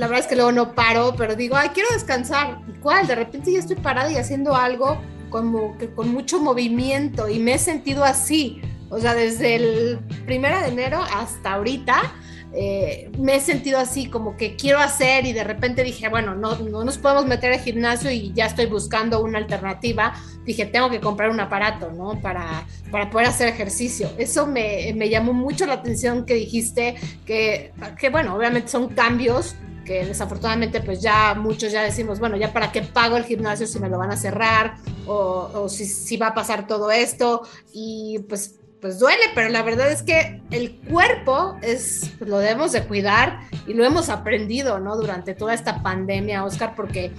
la 0.00 0.06
verdad 0.06 0.24
es 0.24 0.28
que 0.28 0.34
luego 0.34 0.50
no 0.50 0.74
paro, 0.74 1.14
pero 1.14 1.36
digo, 1.36 1.56
ay, 1.56 1.68
quiero 1.74 1.90
descansar. 1.92 2.62
¿Y 2.66 2.72
cuál? 2.80 3.06
De 3.06 3.14
repente 3.14 3.52
ya 3.52 3.58
estoy 3.58 3.76
parada 3.76 4.10
y 4.10 4.16
haciendo 4.16 4.56
algo 4.56 4.98
como 5.28 5.76
que 5.76 5.92
con 5.92 6.08
mucho 6.10 6.40
movimiento 6.40 7.28
y 7.28 7.38
me 7.38 7.52
he 7.52 7.58
sentido 7.58 8.02
así. 8.02 8.62
O 8.88 8.98
sea, 8.98 9.14
desde 9.14 9.56
el 9.56 9.98
primero 10.24 10.58
de 10.58 10.68
enero 10.68 11.02
hasta 11.14 11.52
ahorita 11.52 12.14
eh, 12.54 13.12
me 13.18 13.36
he 13.36 13.40
sentido 13.40 13.78
así, 13.78 14.06
como 14.06 14.38
que 14.38 14.56
quiero 14.56 14.78
hacer 14.78 15.26
y 15.26 15.34
de 15.34 15.44
repente 15.44 15.82
dije, 15.82 16.08
bueno, 16.08 16.34
no, 16.34 16.56
no 16.56 16.82
nos 16.82 16.96
podemos 16.96 17.26
meter 17.26 17.52
al 17.52 17.60
gimnasio 17.60 18.10
y 18.10 18.32
ya 18.32 18.46
estoy 18.46 18.66
buscando 18.66 19.22
una 19.22 19.36
alternativa. 19.36 20.14
Dije, 20.46 20.64
tengo 20.64 20.88
que 20.88 21.00
comprar 21.00 21.28
un 21.28 21.40
aparato, 21.40 21.92
¿no? 21.92 22.18
Para, 22.22 22.66
para 22.90 23.10
poder 23.10 23.26
hacer 23.28 23.48
ejercicio. 23.48 24.10
Eso 24.16 24.46
me, 24.46 24.94
me 24.96 25.10
llamó 25.10 25.34
mucho 25.34 25.66
la 25.66 25.74
atención 25.74 26.24
que 26.24 26.36
dijiste, 26.36 26.94
que, 27.26 27.74
que 27.98 28.08
bueno, 28.08 28.34
obviamente 28.34 28.68
son 28.68 28.88
cambios 28.88 29.56
desafortunadamente 29.94 30.80
pues 30.80 31.00
ya 31.00 31.34
muchos 31.34 31.72
ya 31.72 31.82
decimos, 31.82 32.18
bueno, 32.20 32.36
ya 32.36 32.52
para 32.52 32.72
qué 32.72 32.82
pago 32.82 33.16
el 33.16 33.24
gimnasio 33.24 33.66
si 33.66 33.78
me 33.78 33.88
lo 33.88 33.98
van 33.98 34.10
a 34.10 34.16
cerrar 34.16 34.76
o, 35.06 35.68
si, 35.68 36.16
va 36.16 36.28
a 36.28 36.34
pasar 36.34 36.66
todo 36.66 36.90
esto 36.90 37.42
y 37.72 38.20
pues 38.28 38.56
pues 38.80 38.98
duele, 38.98 39.22
pero 39.34 39.50
la 39.50 39.62
verdad 39.62 39.92
es 39.92 40.02
que 40.02 40.40
el 40.50 40.80
cuerpo 40.88 41.58
es, 41.60 42.12
lo 42.20 42.38
debemos 42.38 42.72
de 42.72 42.84
cuidar 42.84 43.40
y 43.66 43.74
lo 43.74 43.84
hemos 43.84 44.08
aprendido, 44.08 44.80
¿no? 44.80 44.96
Durante 44.96 45.34
toda 45.34 45.52
esta 45.52 45.82
pandemia, 45.82 46.42
Oscar, 46.44 46.74
porque, 46.74 47.12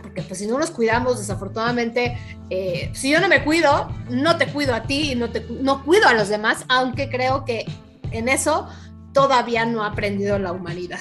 porque 0.00 0.22
pues 0.22 0.38
si 0.38 0.46
no 0.46 0.58
nos 0.58 0.70
cuidamos, 0.70 1.18
desafortunadamente, 1.18 2.16
eh, 2.48 2.90
si 2.94 3.10
yo 3.10 3.20
no 3.20 3.28
me 3.28 3.44
cuido, 3.44 3.90
no 4.08 4.38
te 4.38 4.46
cuido 4.46 4.74
a 4.74 4.84
ti 4.84 5.12
y 5.12 5.14
no, 5.16 5.28
te, 5.28 5.46
no 5.60 5.84
cuido 5.84 6.08
a 6.08 6.14
los 6.14 6.30
demás, 6.30 6.64
aunque 6.68 7.10
creo 7.10 7.44
que 7.44 7.66
en 8.10 8.30
eso 8.30 8.66
todavía 9.12 9.66
no 9.66 9.82
ha 9.82 9.88
aprendido 9.88 10.38
la 10.38 10.52
humanidad. 10.52 11.00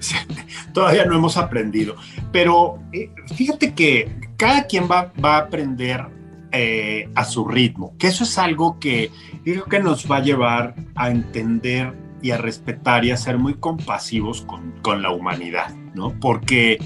todavía 0.72 1.04
no 1.04 1.16
hemos 1.16 1.36
aprendido, 1.36 1.96
pero 2.32 2.78
eh, 2.92 3.10
fíjate 3.34 3.74
que 3.74 4.30
cada 4.36 4.66
quien 4.66 4.88
va, 4.90 5.12
va 5.22 5.36
a 5.36 5.38
aprender 5.40 6.06
eh, 6.50 7.10
a 7.14 7.24
su 7.24 7.46
ritmo, 7.46 7.94
que 7.98 8.06
eso 8.06 8.24
es 8.24 8.38
algo 8.38 8.78
que 8.78 9.10
creo 9.44 9.64
que 9.64 9.80
nos 9.80 10.10
va 10.10 10.16
a 10.16 10.22
llevar 10.22 10.74
a 10.94 11.10
entender 11.10 11.94
y 12.22 12.30
a 12.30 12.38
respetar 12.38 13.04
y 13.04 13.10
a 13.10 13.16
ser 13.16 13.38
muy 13.38 13.54
compasivos 13.54 14.42
con, 14.42 14.72
con 14.82 15.02
la 15.02 15.10
humanidad, 15.10 15.74
¿no? 15.94 16.18
Porque, 16.18 16.78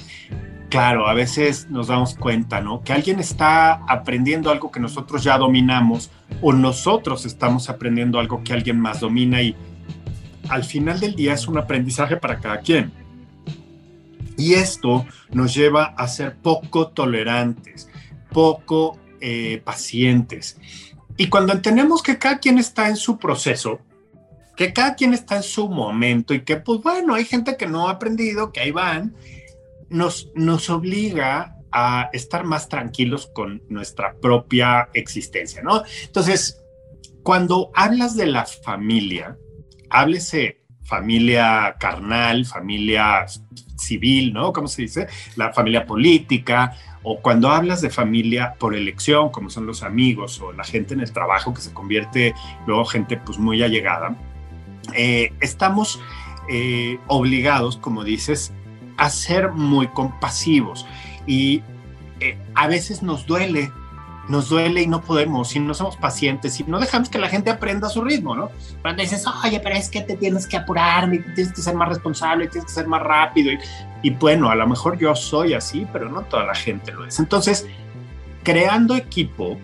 claro, 0.68 1.06
a 1.06 1.14
veces 1.14 1.68
nos 1.70 1.86
damos 1.86 2.14
cuenta, 2.14 2.60
¿no? 2.60 2.82
Que 2.82 2.92
alguien 2.92 3.20
está 3.20 3.74
aprendiendo 3.88 4.50
algo 4.50 4.70
que 4.70 4.80
nosotros 4.80 5.22
ya 5.22 5.38
dominamos 5.38 6.10
o 6.40 6.52
nosotros 6.52 7.24
estamos 7.24 7.70
aprendiendo 7.70 8.18
algo 8.18 8.42
que 8.42 8.52
alguien 8.52 8.80
más 8.80 9.00
domina 9.00 9.42
y 9.42 9.54
al 10.48 10.64
final 10.64 10.98
del 11.00 11.14
día 11.14 11.34
es 11.34 11.46
un 11.46 11.58
aprendizaje 11.58 12.16
para 12.16 12.38
cada 12.40 12.60
quien. 12.60 12.92
Y 14.42 14.54
esto 14.54 15.06
nos 15.30 15.54
lleva 15.54 15.94
a 15.96 16.08
ser 16.08 16.36
poco 16.36 16.88
tolerantes, 16.88 17.88
poco 18.32 18.98
eh, 19.20 19.62
pacientes. 19.64 20.58
Y 21.16 21.28
cuando 21.28 21.52
entendemos 21.52 22.02
que 22.02 22.18
cada 22.18 22.40
quien 22.40 22.58
está 22.58 22.88
en 22.88 22.96
su 22.96 23.18
proceso, 23.18 23.78
que 24.56 24.72
cada 24.72 24.96
quien 24.96 25.14
está 25.14 25.36
en 25.36 25.44
su 25.44 25.68
momento 25.68 26.34
y 26.34 26.40
que, 26.40 26.56
pues 26.56 26.82
bueno, 26.82 27.14
hay 27.14 27.24
gente 27.24 27.56
que 27.56 27.68
no 27.68 27.86
ha 27.86 27.92
aprendido, 27.92 28.50
que 28.50 28.58
ahí 28.58 28.72
van, 28.72 29.14
nos, 29.88 30.32
nos 30.34 30.68
obliga 30.70 31.56
a 31.70 32.10
estar 32.12 32.42
más 32.42 32.68
tranquilos 32.68 33.30
con 33.32 33.62
nuestra 33.68 34.16
propia 34.20 34.88
existencia, 34.92 35.62
¿no? 35.62 35.84
Entonces, 36.02 36.60
cuando 37.22 37.70
hablas 37.74 38.16
de 38.16 38.26
la 38.26 38.44
familia, 38.44 39.38
háblese 39.88 40.61
familia 40.92 41.74
carnal, 41.78 42.44
familia 42.44 43.24
civil, 43.76 44.34
¿no? 44.34 44.52
¿Cómo 44.52 44.68
se 44.68 44.82
dice? 44.82 45.06
La 45.36 45.50
familia 45.50 45.86
política, 45.86 46.76
o 47.02 47.22
cuando 47.22 47.48
hablas 47.48 47.80
de 47.80 47.88
familia 47.88 48.56
por 48.58 48.74
elección, 48.74 49.30
como 49.30 49.48
son 49.48 49.64
los 49.64 49.82
amigos 49.82 50.38
o 50.42 50.52
la 50.52 50.64
gente 50.64 50.92
en 50.92 51.00
el 51.00 51.10
trabajo 51.10 51.54
que 51.54 51.62
se 51.62 51.72
convierte 51.72 52.34
luego 52.66 52.84
gente 52.84 53.16
pues 53.16 53.38
muy 53.38 53.62
allegada, 53.62 54.14
eh, 54.92 55.32
estamos 55.40 55.98
eh, 56.50 56.98
obligados, 57.06 57.78
como 57.78 58.04
dices, 58.04 58.52
a 58.98 59.08
ser 59.08 59.50
muy 59.52 59.86
compasivos 59.88 60.84
y 61.26 61.62
eh, 62.20 62.36
a 62.54 62.66
veces 62.66 63.02
nos 63.02 63.26
duele 63.26 63.72
nos 64.28 64.48
duele 64.48 64.82
y 64.82 64.86
no 64.86 65.00
podemos, 65.00 65.54
y 65.56 65.60
no 65.60 65.74
somos 65.74 65.96
pacientes, 65.96 66.58
y 66.60 66.64
no 66.64 66.78
dejamos 66.78 67.08
que 67.08 67.18
la 67.18 67.28
gente 67.28 67.50
aprenda 67.50 67.88
a 67.88 67.90
su 67.90 68.02
ritmo, 68.02 68.34
¿no? 68.36 68.50
Cuando 68.80 69.02
dices, 69.02 69.24
oye, 69.44 69.60
pero 69.60 69.74
es 69.74 69.88
que 69.88 70.00
te 70.02 70.16
tienes 70.16 70.46
que 70.46 70.56
apurar, 70.56 71.10
tienes 71.10 71.52
que 71.52 71.60
ser 71.60 71.74
más 71.74 71.88
responsable, 71.88 72.46
tienes 72.46 72.66
que 72.66 72.72
ser 72.72 72.86
más 72.86 73.02
rápido, 73.02 73.52
y, 74.02 74.10
bueno, 74.10 74.50
a 74.50 74.54
lo 74.54 74.66
mejor 74.66 74.98
yo 74.98 75.14
soy 75.14 75.54
así, 75.54 75.86
pero 75.92 76.08
no 76.08 76.22
toda 76.22 76.44
la 76.44 76.54
gente 76.54 76.92
lo 76.92 77.04
es. 77.04 77.18
Entonces, 77.18 77.66
creando 78.42 78.96
equipo, 78.96 79.58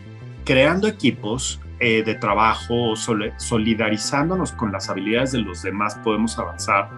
creando 0.45 0.87
equipos 0.87 1.61
eh, 1.81 2.03
de 2.03 2.15
trabajo, 2.15 2.95
solidarizándonos 2.97 4.53
con 4.53 4.73
las 4.73 4.89
habilidades 4.89 5.33
de 5.33 5.39
los 5.39 5.63
demás, 5.63 5.97
podemos 6.03 6.39
avanzar. 6.39 6.91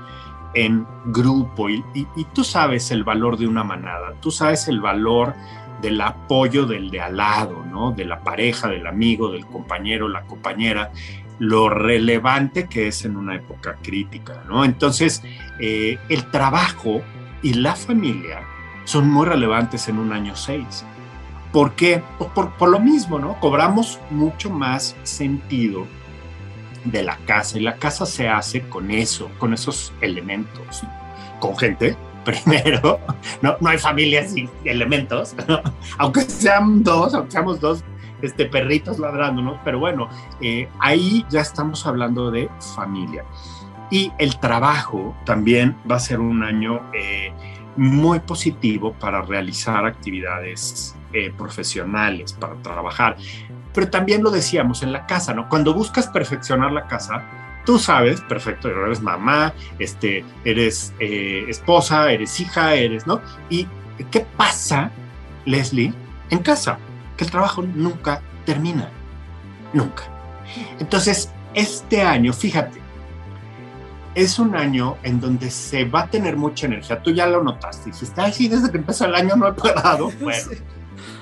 en 0.53 0.85
grupo 1.07 1.69
y, 1.69 1.85
tú 2.35 2.43
sabes 2.43 2.91
el 2.91 3.05
valor 3.05 3.39
de 3.39 3.47
una 3.47 3.63
manada, 3.63 4.15
tú 4.21 4.33
sabes 4.33 4.67
el 4.67 4.81
valor 4.81 5.35
del 5.81 6.01
apoyo 6.01 6.67
del 6.67 6.91
de 6.91 7.01
al 7.01 7.17
lado, 7.17 7.65
¿no? 7.65 7.93
De 7.93 8.05
la 8.05 8.23
pareja, 8.23 8.69
del 8.69 8.87
amigo, 8.87 9.31
del 9.31 9.47
compañero, 9.47 10.09
la 10.09 10.23
compañera, 10.23 10.93
lo 11.39 11.69
relevante 11.69 12.69
que 12.69 12.89
es 12.89 13.05
en 13.05 13.17
una 13.17 13.37
época 13.37 13.79
crítica, 13.83 14.43
¿no? 14.49 14.65
Entonces, 14.65 15.23
eh, 15.59 15.99
el 16.09 16.31
trabajo 16.31 17.03
y 17.43 17.55
la 17.55 17.75
familia 17.75 18.43
son 18.85 19.09
muy 19.09 19.27
relevantes 19.27 19.89
en 19.89 19.99
un 19.99 20.13
año 20.13 20.37
6. 20.37 20.85
¿Por 21.53 21.73
qué? 21.73 22.03
Por, 22.19 22.53
por, 22.53 22.69
lo 22.69 22.79
mismo, 22.79 23.19
¿no? 23.19 23.41
Cobramos 23.41 23.99
mucho 24.11 24.51
más 24.51 24.97
sentido 25.03 25.87
de 26.85 27.03
la 27.03 27.17
casa 27.27 27.59
y 27.59 27.63
la 27.63 27.77
casa 27.77 28.07
se 28.07 28.29
hace 28.29 28.63
con 28.69 28.91
eso, 28.91 29.31
con 29.39 29.53
esos 29.55 29.93
elementos, 30.01 30.83
con 31.41 31.57
gente. 31.57 31.97
Primero, 32.25 33.01
no, 33.41 33.57
no 33.61 33.69
hay 33.69 33.79
familias 33.79 34.33
sin 34.33 34.51
elementos, 34.65 35.35
aunque 35.99 36.21
sean 36.23 36.83
dos, 36.83 37.15
aunque 37.15 37.33
seamos 37.33 37.61
dos 37.61 37.83
este, 38.23 38.47
perritos 38.47 38.99
ladrándonos, 38.99 39.59
pero 39.65 39.79
bueno, 39.79 40.09
eh, 40.41 40.69
ahí 40.79 41.25
ya 41.31 41.41
estamos 41.41 41.87
hablando 41.87 42.31
de 42.31 42.51
familia. 42.75 43.25
Y 43.91 44.13
el 44.19 44.39
trabajo 44.39 45.17
también 45.25 45.77
va 45.91 45.97
a 45.97 46.01
ser 46.01 46.21
un 46.21 46.43
año 46.43 46.81
eh, 46.93 47.33
muy 47.77 48.21
positivo 48.21 48.93
para 48.93 49.23
realizar 49.23 49.85
actividades 49.85 50.95
eh, 51.13 51.33
profesionales, 51.37 52.33
para 52.35 52.55
trabajar. 52.57 53.17
Pero 53.73 53.89
también 53.89 54.23
lo 54.23 54.31
decíamos 54.31 54.83
en 54.83 54.93
la 54.93 55.07
casa, 55.07 55.35
¿no? 55.35 55.49
Cuando 55.49 55.75
buscas 55.75 56.07
perfeccionar 56.09 56.73
la 56.73 56.87
casa, 56.87 57.25
tú 57.65 57.79
sabes, 57.79 58.21
perfecto, 58.23 58.69
eres 58.69 59.01
mamá, 59.01 59.55
este, 59.79 60.25
eres 60.45 60.93
esposa, 60.99 62.11
eres 62.13 62.39
hija, 62.41 62.75
eres, 62.75 63.07
¿no? 63.07 63.21
¿Y 63.49 63.67
qué 64.11 64.27
pasa, 64.37 64.91
Leslie, 65.45 65.93
en 66.31 66.39
casa? 66.39 66.79
el 67.25 67.31
trabajo 67.31 67.63
nunca 67.63 68.23
termina. 68.45 68.89
Nunca. 69.73 70.05
Entonces, 70.79 71.31
este 71.55 72.03
año, 72.03 72.33
fíjate, 72.33 72.81
es 74.15 74.39
un 74.39 74.57
año 74.57 74.97
en 75.03 75.21
donde 75.21 75.51
se 75.51 75.85
va 75.85 76.03
a 76.03 76.11
tener 76.11 76.37
mucha 76.37 76.67
energía. 76.67 77.01
Tú 77.01 77.13
ya 77.13 77.27
lo 77.27 77.43
notaste. 77.43 77.91
Dijiste, 77.91 78.21
ay, 78.21 78.33
sí, 78.33 78.49
desde 78.49 78.71
que 78.71 78.79
empezó 78.79 79.05
el 79.05 79.15
año 79.15 79.37
no 79.37 79.49
he 79.49 79.53
parado. 79.53 80.11
Bueno, 80.21 80.51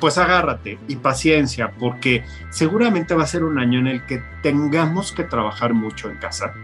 pues 0.00 0.18
agárrate 0.18 0.78
y 0.88 0.97
paciencia, 0.97 1.73
porque 1.78 2.25
seguramente 2.50 3.14
va 3.14 3.25
a 3.25 3.26
ser 3.26 3.44
un 3.44 3.58
año 3.58 3.78
en 3.78 3.87
el 3.87 4.06
que 4.06 4.23
tengamos 4.42 5.12
que 5.12 5.25
trabajar 5.25 5.75
mucho 5.75 6.11
en 6.11 6.16
casa 6.16 6.54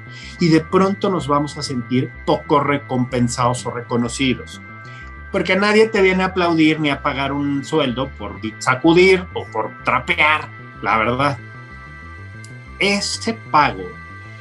y 0.40 0.48
de 0.48 0.60
pronto 0.60 1.10
nos 1.10 1.28
vamos 1.28 1.56
a 1.58 1.62
sentir 1.62 2.10
poco 2.24 2.60
recompensados 2.60 3.66
o 3.66 3.70
reconocidos 3.70 4.60
porque 5.34 5.56
nadie 5.56 5.88
te 5.88 6.00
viene 6.00 6.22
a 6.22 6.26
aplaudir 6.26 6.78
ni 6.78 6.90
a 6.90 7.02
pagar 7.02 7.32
un 7.32 7.64
sueldo 7.64 8.08
por 8.08 8.38
sacudir 8.60 9.26
o 9.34 9.44
por 9.46 9.82
trapear, 9.82 10.48
la 10.80 10.96
verdad. 10.96 11.38
Ese 12.78 13.34
pago 13.50 13.82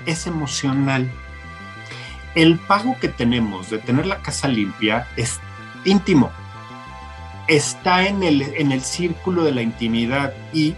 es 0.05 0.27
emocional. 0.27 1.09
El 2.35 2.59
pago 2.59 2.95
que 2.99 3.07
tenemos 3.07 3.71
de 3.71 3.79
tener 3.79 4.05
la 4.05 4.21
casa 4.21 4.47
limpia 4.47 5.07
es 5.15 5.39
íntimo. 5.83 6.31
Está 7.47 8.07
en 8.07 8.23
el, 8.23 8.41
en 8.41 8.71
el 8.71 8.81
círculo 8.81 9.43
de 9.43 9.51
la 9.51 9.61
intimidad 9.61 10.33
y 10.53 10.75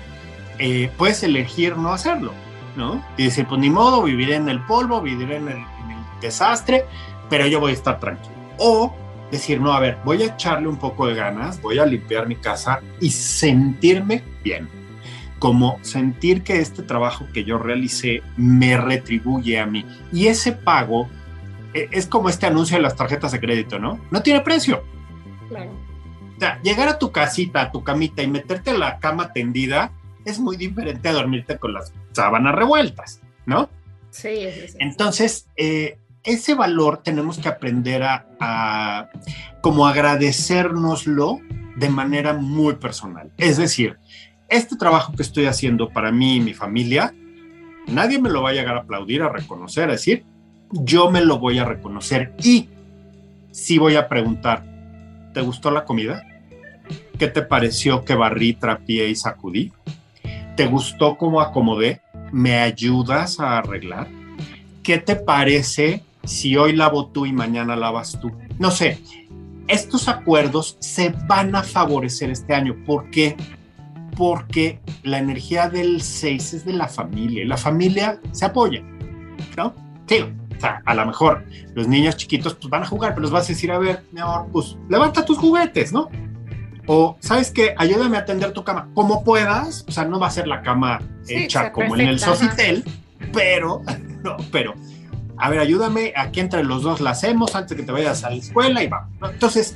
eh, 0.57 0.89
puedes 0.97 1.21
elegir 1.23 1.77
no 1.77 1.93
hacerlo, 1.93 2.33
¿no? 2.75 3.03
Y 3.17 3.25
decir, 3.25 3.45
pues 3.45 3.59
ni 3.59 3.69
modo, 3.69 4.03
viviré 4.03 4.35
en 4.35 4.49
el 4.49 4.61
polvo, 4.65 5.01
viviré 5.01 5.37
en 5.37 5.47
el, 5.49 5.57
en 5.57 5.91
el 5.91 6.19
desastre, 6.21 6.85
pero 7.29 7.45
yo 7.47 7.59
voy 7.59 7.71
a 7.71 7.73
estar 7.73 7.99
tranquilo. 7.99 8.35
O 8.57 8.95
decir, 9.31 9.59
no, 9.59 9.73
a 9.73 9.79
ver, 9.79 9.97
voy 10.03 10.23
a 10.23 10.27
echarle 10.27 10.67
un 10.67 10.77
poco 10.77 11.07
de 11.07 11.15
ganas, 11.15 11.61
voy 11.61 11.79
a 11.79 11.85
limpiar 11.85 12.27
mi 12.27 12.35
casa 12.35 12.81
y 12.99 13.11
sentirme 13.11 14.23
bien. 14.43 14.69
Como 15.39 15.77
sentir 15.81 16.43
que 16.43 16.59
este 16.59 16.81
trabajo 16.81 17.25
que 17.33 17.43
yo 17.43 17.57
realicé 17.57 18.23
me 18.37 18.77
retribuye 18.77 19.59
a 19.59 19.65
mí. 19.65 19.85
Y 20.11 20.27
ese 20.27 20.53
pago 20.53 21.09
e, 21.73 21.89
es 21.91 22.07
como 22.07 22.29
este 22.29 22.47
anuncio 22.47 22.77
de 22.77 22.83
las 22.83 22.95
tarjetas 22.95 23.33
de 23.33 23.39
crédito, 23.39 23.77
¿no? 23.77 23.99
No 24.11 24.23
tiene 24.23 24.41
precio. 24.41 24.83
Claro. 25.49 25.71
Llegar 26.63 26.87
a 26.87 26.99
tu 26.99 27.11
casita, 27.11 27.61
a 27.61 27.71
tu 27.71 27.83
camita 27.83 28.21
y 28.21 28.27
meterte 28.27 28.71
a 28.71 28.77
la 28.77 28.99
cama 28.99 29.31
tendida 29.31 29.91
es 30.25 30.39
muy 30.39 30.57
diferente 30.57 31.07
a 31.07 31.13
dormirte 31.13 31.57
con 31.57 31.73
las 31.73 31.93
sábanas 32.11 32.55
revueltas, 32.55 33.21
¿no? 33.45 33.69
Sí, 34.09 34.29
es 34.29 34.57
eso. 34.57 34.77
Entonces, 34.79 35.47
eh, 35.55 35.99
ese 36.25 36.55
valor 36.55 37.03
tenemos 37.03 37.37
que 37.37 37.47
aprender 37.47 38.03
a, 38.03 39.09
como 39.61 39.87
agradecérnoslo 39.87 41.39
de 41.75 41.89
manera 41.89 42.33
muy 42.33 42.75
personal. 42.75 43.31
Es 43.37 43.57
decir, 43.57 43.97
este 44.49 44.75
trabajo 44.75 45.13
que 45.13 45.21
estoy 45.21 45.45
haciendo 45.45 45.89
para 45.89 46.11
mí 46.11 46.37
y 46.37 46.39
mi 46.39 46.53
familia, 46.53 47.13
nadie 47.87 48.19
me 48.19 48.29
lo 48.29 48.41
va 48.41 48.49
a 48.49 48.53
llegar 48.53 48.75
a 48.75 48.81
aplaudir, 48.81 49.21
a 49.21 49.29
reconocer, 49.29 49.89
a 49.89 49.93
decir, 49.93 50.25
yo 50.71 51.11
me 51.11 51.23
lo 51.23 51.37
voy 51.37 51.59
a 51.59 51.65
reconocer 51.65 52.33
y 52.43 52.69
sí 53.51 53.77
voy 53.77 53.95
a 53.95 54.07
preguntar, 54.07 54.65
¿te 55.35 55.41
gustó 55.41 55.69
la 55.69 55.85
comida? 55.85 56.23
¿Qué 57.19 57.27
te 57.27 57.43
pareció 57.43 58.03
que 58.03 58.15
barrí, 58.15 58.53
trapié 58.53 59.09
y 59.09 59.15
sacudí? 59.15 59.71
¿Te 60.55 60.65
gustó 60.65 61.17
cómo 61.17 61.41
acomodé? 61.41 62.01
¿Me 62.31 62.55
ayudas 62.55 63.39
a 63.39 63.59
arreglar? 63.59 64.07
¿Qué 64.81 64.97
te 64.97 65.15
parece 65.15 66.03
si 66.25 66.55
hoy 66.57 66.73
lavo 66.73 67.07
tú 67.07 67.25
y 67.25 67.33
mañana 67.33 67.75
lavas 67.75 68.17
tú. 68.19 68.31
No 68.59 68.71
sé, 68.71 68.99
estos 69.67 70.07
acuerdos 70.07 70.77
se 70.79 71.13
van 71.27 71.55
a 71.55 71.63
favorecer 71.63 72.29
este 72.29 72.53
año. 72.53 72.75
¿Por 72.85 73.09
qué? 73.09 73.35
Porque 74.17 74.79
la 75.03 75.19
energía 75.19 75.69
del 75.69 76.01
6 76.01 76.53
es 76.53 76.65
de 76.65 76.73
la 76.73 76.87
familia 76.87 77.43
y 77.43 77.47
la 77.47 77.57
familia 77.57 78.19
se 78.31 78.45
apoya, 78.45 78.81
¿no? 79.57 79.73
Sí, 80.07 80.25
o 80.57 80.59
sea, 80.59 80.81
a 80.85 80.93
lo 80.93 81.05
mejor 81.05 81.45
los 81.73 81.87
niños 81.87 82.17
chiquitos 82.17 82.55
pues 82.55 82.69
van 82.69 82.83
a 82.83 82.85
jugar, 82.85 83.11
pero 83.11 83.23
los 83.23 83.31
vas 83.31 83.45
a 83.45 83.47
decir, 83.49 83.71
a 83.71 83.77
ver, 83.77 84.03
mi 84.11 84.21
amor, 84.21 84.47
pues 84.51 84.77
levanta 84.89 85.25
tus 85.25 85.37
juguetes, 85.37 85.91
¿no? 85.91 86.09
O, 86.87 87.17
¿sabes 87.19 87.51
qué? 87.51 87.73
Ayúdame 87.77 88.17
a 88.17 88.25
tender 88.25 88.51
tu 88.51 88.63
cama 88.63 88.89
como 88.93 89.23
puedas. 89.23 89.83
O 89.87 89.91
sea, 89.91 90.05
no 90.05 90.19
va 90.19 90.27
a 90.27 90.31
ser 90.31 90.47
la 90.47 90.61
cama 90.61 91.01
hecha 91.27 91.71
como 91.71 91.95
en 91.95 92.07
el 92.07 92.19
Sofitel, 92.19 92.83
pero, 93.33 93.81
no, 94.23 94.37
pero 94.51 94.75
a 95.37 95.49
ver, 95.49 95.59
ayúdame, 95.59 96.13
aquí 96.15 96.39
entre 96.39 96.63
los 96.63 96.83
dos 96.83 97.01
la 97.01 97.11
hacemos 97.11 97.55
antes 97.55 97.75
que 97.75 97.83
te 97.83 97.91
vayas 97.91 98.23
a 98.23 98.29
la 98.29 98.37
escuela 98.37 98.83
y 98.83 98.87
vamos. 98.87 99.09
Entonces, 99.31 99.75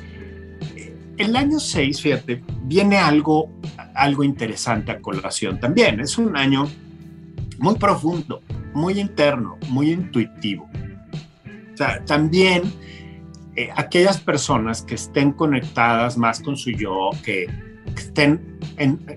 el 1.18 1.36
año 1.36 1.60
6, 1.60 2.02
fíjate, 2.02 2.42
viene 2.64 2.98
algo, 2.98 3.52
algo 3.94 4.24
interesante 4.24 4.92
a 4.92 5.02
colación 5.02 5.60
también. 5.60 6.00
Es 6.00 6.18
un 6.18 6.38
año 6.38 6.70
muy 7.58 7.76
profundo, 7.76 8.42
muy 8.74 9.00
interno, 9.00 9.58
muy 9.68 9.92
intuitivo. 9.92 10.69
También 12.06 12.64
eh, 13.56 13.70
aquellas 13.76 14.20
personas 14.20 14.82
que 14.82 14.96
estén 14.96 15.32
conectadas 15.32 16.18
más 16.18 16.40
con 16.42 16.56
su 16.56 16.72
yo, 16.72 17.10
que 17.24 17.48
estén 17.96 18.60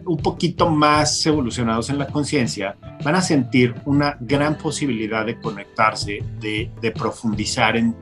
un 0.06 0.16
poquito 0.16 0.68
más 0.70 1.24
evolucionados 1.26 1.90
en 1.90 1.98
la 1.98 2.06
conciencia, 2.06 2.76
van 3.04 3.14
a 3.14 3.22
sentir 3.22 3.74
una 3.84 4.16
gran 4.20 4.56
posibilidad 4.56 5.26
de 5.26 5.38
conectarse, 5.38 6.24
de, 6.40 6.92
profundizar 6.96 7.76
en, 7.76 7.94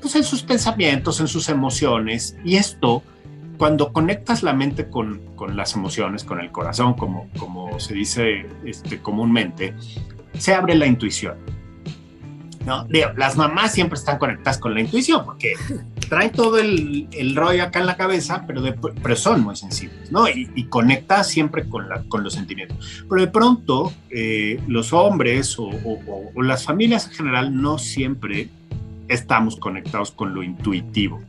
pues, 0.00 0.14
en 0.14 0.22
sus 0.22 0.42
pensamientos, 0.42 1.18
en 1.20 1.28
sus 1.28 1.48
emociones. 1.48 2.36
Y 2.44 2.56
esto, 2.56 3.02
cuando 3.58 3.92
conectas 3.92 4.42
la 4.42 4.52
mente 4.52 4.88
con, 4.88 5.34
con 5.34 5.56
las 5.56 5.74
emociones, 5.74 6.24
con 6.24 6.40
el 6.40 6.52
corazón, 6.52 6.94
como, 6.94 7.28
como 7.38 7.80
se 7.80 7.94
dice 7.94 8.46
este, 8.64 9.00
comúnmente, 9.00 9.74
se 10.38 10.54
abre 10.54 10.74
la 10.74 10.86
intuición 10.86 11.61
¿no? 12.66 12.86
las 13.16 13.36
mamás 13.36 13.72
siempre 13.72 13.98
están 13.98 14.18
conectadas 14.18 14.58
con 14.58 14.74
la 14.74 14.80
intuición 14.80 15.24
porque 15.24 15.54
traen 16.08 16.30
todo 16.30 16.58
el, 16.58 17.08
el 17.12 17.34
rollo 17.34 17.62
acá 17.62 17.80
en 17.80 17.86
la 17.86 17.96
cabeza, 17.96 18.44
pero, 18.46 18.60
de, 18.60 18.72
pero 18.72 19.16
son 19.16 19.42
muy 19.42 19.56
sensibles, 19.56 20.10
¿no? 20.12 20.28
Y, 20.28 20.50
y 20.54 20.68
siempre 21.24 21.64
con 21.68 22.22
los 22.22 22.34
sentimientos. 22.34 23.04
Pero 23.08 23.20
de 23.20 23.28
pronto, 23.28 23.92
eh, 24.10 24.60
los 24.66 24.92
hombres 24.92 25.58
o, 25.58 25.68
o, 25.68 26.42
las 26.42 26.64
familias 26.64 27.06
en 27.06 27.12
general 27.12 27.60
no 27.60 27.78
siempre 27.78 28.48
estamos 29.08 29.56
conectados 29.56 30.10
con 30.10 30.34
lo 30.34 30.42
intuitivo. 30.42 31.20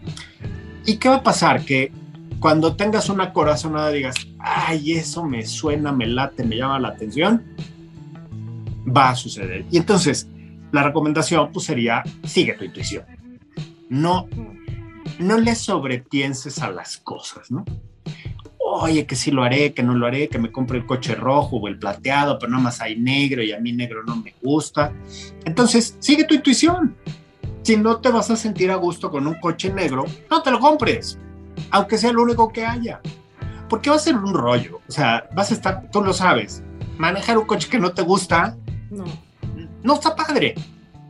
¿Y 0.85 0.97
qué 0.97 1.09
va 1.09 1.15
a 1.15 1.23
pasar? 1.23 1.63
Que 1.63 1.91
cuando 2.39 2.75
tengas 2.75 3.09
una 3.09 3.31
corazonada 3.31 3.89
digas, 3.89 4.15
ay, 4.39 4.93
eso 4.93 5.23
me 5.23 5.45
suena, 5.45 5.91
me 5.91 6.07
late, 6.07 6.43
me 6.43 6.57
llama 6.57 6.79
la 6.79 6.89
atención, 6.89 7.41
va 8.85 9.11
a 9.11 9.15
suceder. 9.15 9.65
Y 9.71 9.77
entonces, 9.77 10.27
la 10.73 10.83
recomendación 10.83 11.51
pues 11.53 11.65
sería 11.67 12.03
sigue 12.25 12.53
tu 12.53 12.65
intuición. 12.65 13.05
No, 13.89 14.27
no 15.19 15.37
le 15.37 15.55
sobrepienses 15.55 16.59
a 16.61 16.71
las 16.71 16.97
cosas, 16.97 17.51
¿no? 17.51 17.63
Oye, 18.57 19.05
que 19.05 19.15
sí 19.15 19.29
lo 19.29 19.43
haré, 19.43 19.73
que 19.73 19.83
no 19.83 19.93
lo 19.93 20.07
haré, 20.07 20.29
que 20.29 20.39
me 20.39 20.51
compre 20.51 20.79
el 20.79 20.87
coche 20.87 21.13
rojo 21.13 21.57
o 21.57 21.67
el 21.67 21.77
plateado, 21.77 22.39
pero 22.39 22.51
nada 22.51 22.63
más 22.63 22.81
hay 22.81 22.95
negro 22.95 23.43
y 23.43 23.51
a 23.51 23.59
mí 23.59 23.71
negro 23.71 24.03
no 24.03 24.15
me 24.15 24.33
gusta. 24.41 24.91
Entonces, 25.45 25.95
sigue 25.99 26.23
tu 26.23 26.33
intuición. 26.33 26.95
Si 27.61 27.77
no 27.77 27.97
te 27.97 28.09
vas 28.09 28.31
a 28.31 28.35
sentir 28.35 28.71
a 28.71 28.75
gusto 28.75 29.11
con 29.11 29.27
un 29.27 29.35
coche 29.35 29.71
negro, 29.71 30.05
no 30.29 30.41
te 30.41 30.49
lo 30.49 30.59
compres, 30.59 31.19
aunque 31.69 31.99
sea 31.99 32.11
lo 32.11 32.23
único 32.23 32.51
que 32.51 32.65
haya. 32.65 32.99
Porque 33.69 33.91
va 33.91 33.97
a 33.97 33.99
ser 33.99 34.15
un 34.15 34.33
rollo. 34.33 34.81
O 34.87 34.91
sea, 34.91 35.29
vas 35.35 35.51
a 35.51 35.53
estar, 35.53 35.91
tú 35.91 36.03
lo 36.03 36.13
sabes, 36.13 36.63
manejar 36.97 37.37
un 37.37 37.45
coche 37.45 37.69
que 37.69 37.79
no 37.79 37.91
te 37.91 38.01
gusta, 38.01 38.57
No. 38.89 39.05
No 39.83 39.95
está 39.95 40.15
padre. 40.15 40.55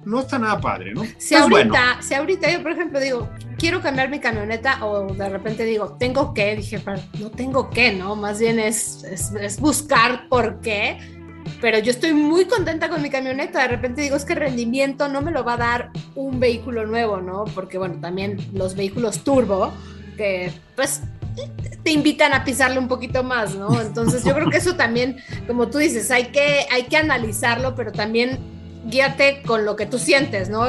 No 0.05 0.19
está 0.19 0.37
nada 0.37 0.59
padre, 0.59 0.93
¿no? 0.93 1.03
Si 1.17 1.33
Entonces, 1.33 1.39
ahorita, 1.39 1.69
bueno, 1.69 2.01
si 2.01 2.13
ahorita 2.13 2.51
yo, 2.51 2.61
por 2.61 2.71
ejemplo, 2.73 2.99
digo, 2.99 3.29
quiero 3.57 3.81
cambiar 3.81 4.09
mi 4.09 4.19
camioneta 4.19 4.85
o 4.85 5.13
de 5.13 5.29
repente 5.29 5.63
digo, 5.63 5.95
tengo 5.97 6.33
que, 6.33 6.57
dije, 6.57 6.79
pero 6.79 6.99
no 7.19 7.31
tengo 7.31 7.69
que, 7.69 7.93
¿no? 7.93 8.17
Más 8.17 8.39
bien 8.39 8.59
es, 8.59 9.05
es, 9.05 9.31
es 9.31 9.59
buscar 9.61 10.27
por 10.27 10.59
qué. 10.59 10.97
Pero 11.61 11.79
yo 11.79 11.91
estoy 11.91 12.13
muy 12.13 12.45
contenta 12.45 12.89
con 12.89 13.01
mi 13.01 13.09
camioneta. 13.09 13.61
De 13.61 13.69
repente 13.69 14.01
digo, 14.01 14.17
es 14.17 14.25
que 14.25 14.33
el 14.33 14.39
rendimiento 14.39 15.07
no 15.07 15.21
me 15.21 15.31
lo 15.31 15.45
va 15.45 15.53
a 15.53 15.57
dar 15.57 15.91
un 16.15 16.39
vehículo 16.39 16.85
nuevo, 16.85 17.21
¿no? 17.21 17.45
Porque, 17.55 17.77
bueno, 17.77 18.01
también 18.01 18.37
los 18.53 18.75
vehículos 18.75 19.23
turbo, 19.23 19.71
que 20.17 20.51
pues 20.75 21.01
te 21.83 21.91
invitan 21.91 22.33
a 22.33 22.43
pisarle 22.43 22.79
un 22.79 22.87
poquito 22.87 23.23
más, 23.23 23.55
¿no? 23.55 23.79
Entonces 23.81 24.23
yo 24.23 24.33
creo 24.33 24.49
que 24.49 24.57
eso 24.57 24.75
también, 24.75 25.17
como 25.47 25.69
tú 25.69 25.77
dices, 25.77 26.11
hay 26.11 26.25
que, 26.25 26.65
hay 26.71 26.83
que 26.83 26.97
analizarlo, 26.97 27.75
pero 27.75 27.91
también 27.91 28.39
guíate 28.85 29.41
con 29.43 29.65
lo 29.65 29.75
que 29.75 29.85
tú 29.85 29.99
sientes, 29.99 30.49
¿no? 30.49 30.65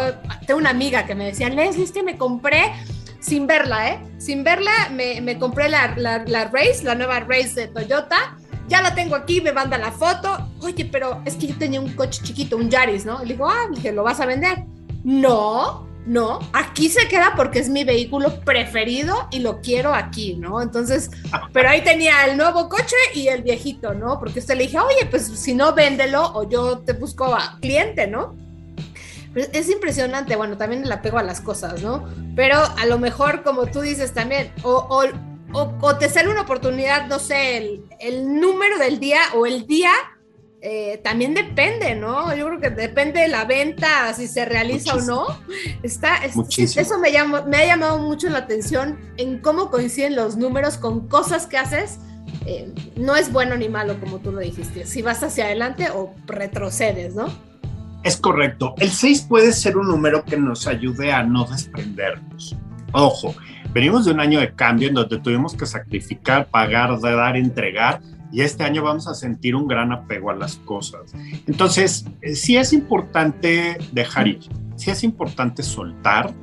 Tengo 0.47 0.59
una 0.59 0.71
amiga 0.71 1.07
que 1.07 1.15
me 1.15 1.27
decía, 1.27 1.49
Leslie, 1.49 1.85
es 1.85 2.05
me 2.05 2.17
compré 2.17 2.73
sin 3.21 3.47
verla, 3.47 3.91
¿eh? 3.91 4.01
Sin 4.19 4.45
verla, 4.45 4.91
me, 4.91 5.39
compré 5.39 5.69
la, 5.69 5.95
la, 5.97 6.25
la 6.27 6.45
Race, 6.47 6.83
la 6.83 6.95
nueva 6.95 7.21
Race 7.21 7.55
de 7.55 7.69
Toyota. 7.69 8.37
Ya 8.69 8.81
la 8.81 8.95
tengo 8.95 9.15
aquí, 9.15 9.41
me 9.41 9.53
manda 9.53 9.77
la 9.79 9.93
foto. 9.93 10.49
Oye, 10.61 10.89
pero 10.91 11.21
es 11.25 11.35
que 11.37 11.49
yo 11.49 11.57
tenía 11.57 11.81
un 11.81 11.93
coche 11.95 12.23
chiquito, 12.23 12.57
un 12.57 12.71
Yaris, 12.71 13.05
¿no? 13.05 13.23
Y 13.23 13.27
le 13.27 13.35
digo, 13.35 13.49
ah, 13.49 13.67
dije, 13.71 13.93
¿lo 13.93 14.03
vas 14.03 14.21
a 14.21 14.27
vender? 14.27 14.65
No, 15.05 15.87
no, 16.07 16.39
aquí 16.53 16.91
se 16.91 17.09
queda 17.09 17.33
porque 17.35 17.59
es 17.59 17.69
mi 17.69 17.85
vehículo 17.85 18.41
preferido 18.41 19.29
y 19.31 19.39
lo 19.39 19.61
quiero 19.63 19.95
aquí, 19.95 20.35
¿no? 20.35 20.61
Entonces, 20.61 21.11
pero 21.53 21.71
ahí 21.71 21.83
tenía 21.83 22.27
el 22.27 22.37
nuevo 22.37 22.69
coche 22.69 22.97
y 23.15 23.29
el 23.29 23.43
viejito, 23.43 23.95
¿no? 23.95 24.19
Porque 24.19 24.41
usted 24.41 24.57
le 24.57 24.65
dije, 24.65 24.79
oye, 24.79 25.07
pues 25.11 25.27
si 25.27 25.55
no, 25.55 25.73
véndelo 25.73 26.23
o 26.35 26.49
yo 26.49 26.81
te 26.81 26.93
busco 26.93 27.35
a 27.35 27.59
cliente, 27.61 28.07
¿no? 28.07 28.37
Pero 29.33 29.49
es 29.53 29.71
impresionante, 29.71 30.37
bueno, 30.37 30.59
también 30.59 30.85
el 30.85 30.93
apego 30.93 31.19
a 31.19 31.23
las 31.23 31.41
cosas, 31.41 31.83
¿no? 31.83 32.05
Pero 32.37 32.59
a 32.59 32.87
lo 32.87 32.99
mejor, 32.99 33.43
como 33.43 33.67
tú 33.67 33.81
dices 33.81 34.13
también, 34.13 34.53
o, 34.63 34.87
o, 35.53 35.75
o, 35.81 35.97
te 35.97 36.11
sale 36.11 36.29
una 36.29 36.43
oportunidad, 36.43 37.07
no 37.07 37.19
sé, 37.19 37.81
el 37.99 38.41
número 38.41 38.79
del 38.79 39.01
día 39.01 39.21
o 39.35 39.47
el 39.47 39.67
día 39.67 39.93
eh, 40.67 40.99
también 41.05 41.35
depende, 41.35 41.95
¿no? 41.95 42.35
Yo 42.35 42.47
creo 42.47 42.59
que 42.59 42.71
depende 42.71 43.21
de 43.21 43.29
la 43.29 43.45
venta, 43.45 44.13
si 44.15 44.27
se 44.27 44.47
realiza 44.47 44.95
Muchísimo. 44.95 45.17
o 45.21 45.29
no. 45.29 45.39
Está, 45.83 46.17
es- 46.25 46.77
eso 46.79 46.99
me, 46.99 47.13
llama, 47.13 47.43
me 47.43 47.59
ha 47.59 47.67
llamado 47.67 47.99
mucho 47.99 48.31
la 48.31 48.39
atención 48.39 48.99
en 49.19 49.41
cómo 49.41 49.71
coinciden 49.71 50.17
los 50.17 50.39
números 50.39 50.79
con 50.79 51.07
cosas 51.07 51.47
que 51.47 51.59
haces. 51.59 51.99
Eh, 52.47 52.73
no 52.97 53.15
es 53.15 53.31
bueno 53.31 53.57
ni 53.59 53.69
malo, 53.69 54.01
como 54.01 54.21
tú 54.21 54.33
lo 54.33 54.41
dijiste. 54.41 54.87
Si 54.87 55.03
vas 55.03 55.23
hacia 55.23 55.45
adelante 55.45 55.89
o 55.95 56.15
retrocedes, 56.27 57.15
¿no? 57.15 57.27
es 58.03 58.17
correcto. 58.19 58.75
El 58.79 58.91
6 58.91 59.23
puede 59.23 59.53
ser 59.53 59.77
un 59.79 59.89
número 59.89 60.25
que 60.25 60.37
nos 60.37 60.67
ayude 60.67 61.11
a 61.13 61.23
no 61.23 61.45
desprendernos. 61.45 62.55
Ojo, 62.93 63.35
venimos 63.73 64.05
de 64.05 64.13
un 64.13 64.21
año 64.21 64.41
de 64.41 64.55
cambio 64.55 64.89
en 64.89 64.95
donde 64.95 65.19
tuvimos 65.21 65.55
que 65.55 65.65
sacrificar, 65.67 66.47
pagar, 66.49 67.01
dar, 67.01 67.37
entregar. 67.37 68.01
Y 68.35 68.41
este 68.41 68.65
año 68.65 68.83
vamos 68.83 69.07
a 69.07 69.15
sentir 69.15 69.55
un 69.55 69.69
gran 69.69 69.93
apego 69.93 70.31
a 70.31 70.35
las 70.35 70.57
cosas. 70.57 71.15
Entonces, 71.47 72.05
eh, 72.21 72.35
sí 72.35 72.57
es 72.57 72.73
importante 72.73 73.79
dejar 73.93 74.27
ir, 74.27 74.41
sí 74.77 74.91
es 74.91 75.05
importante 75.05 75.63
soltar 75.63 76.35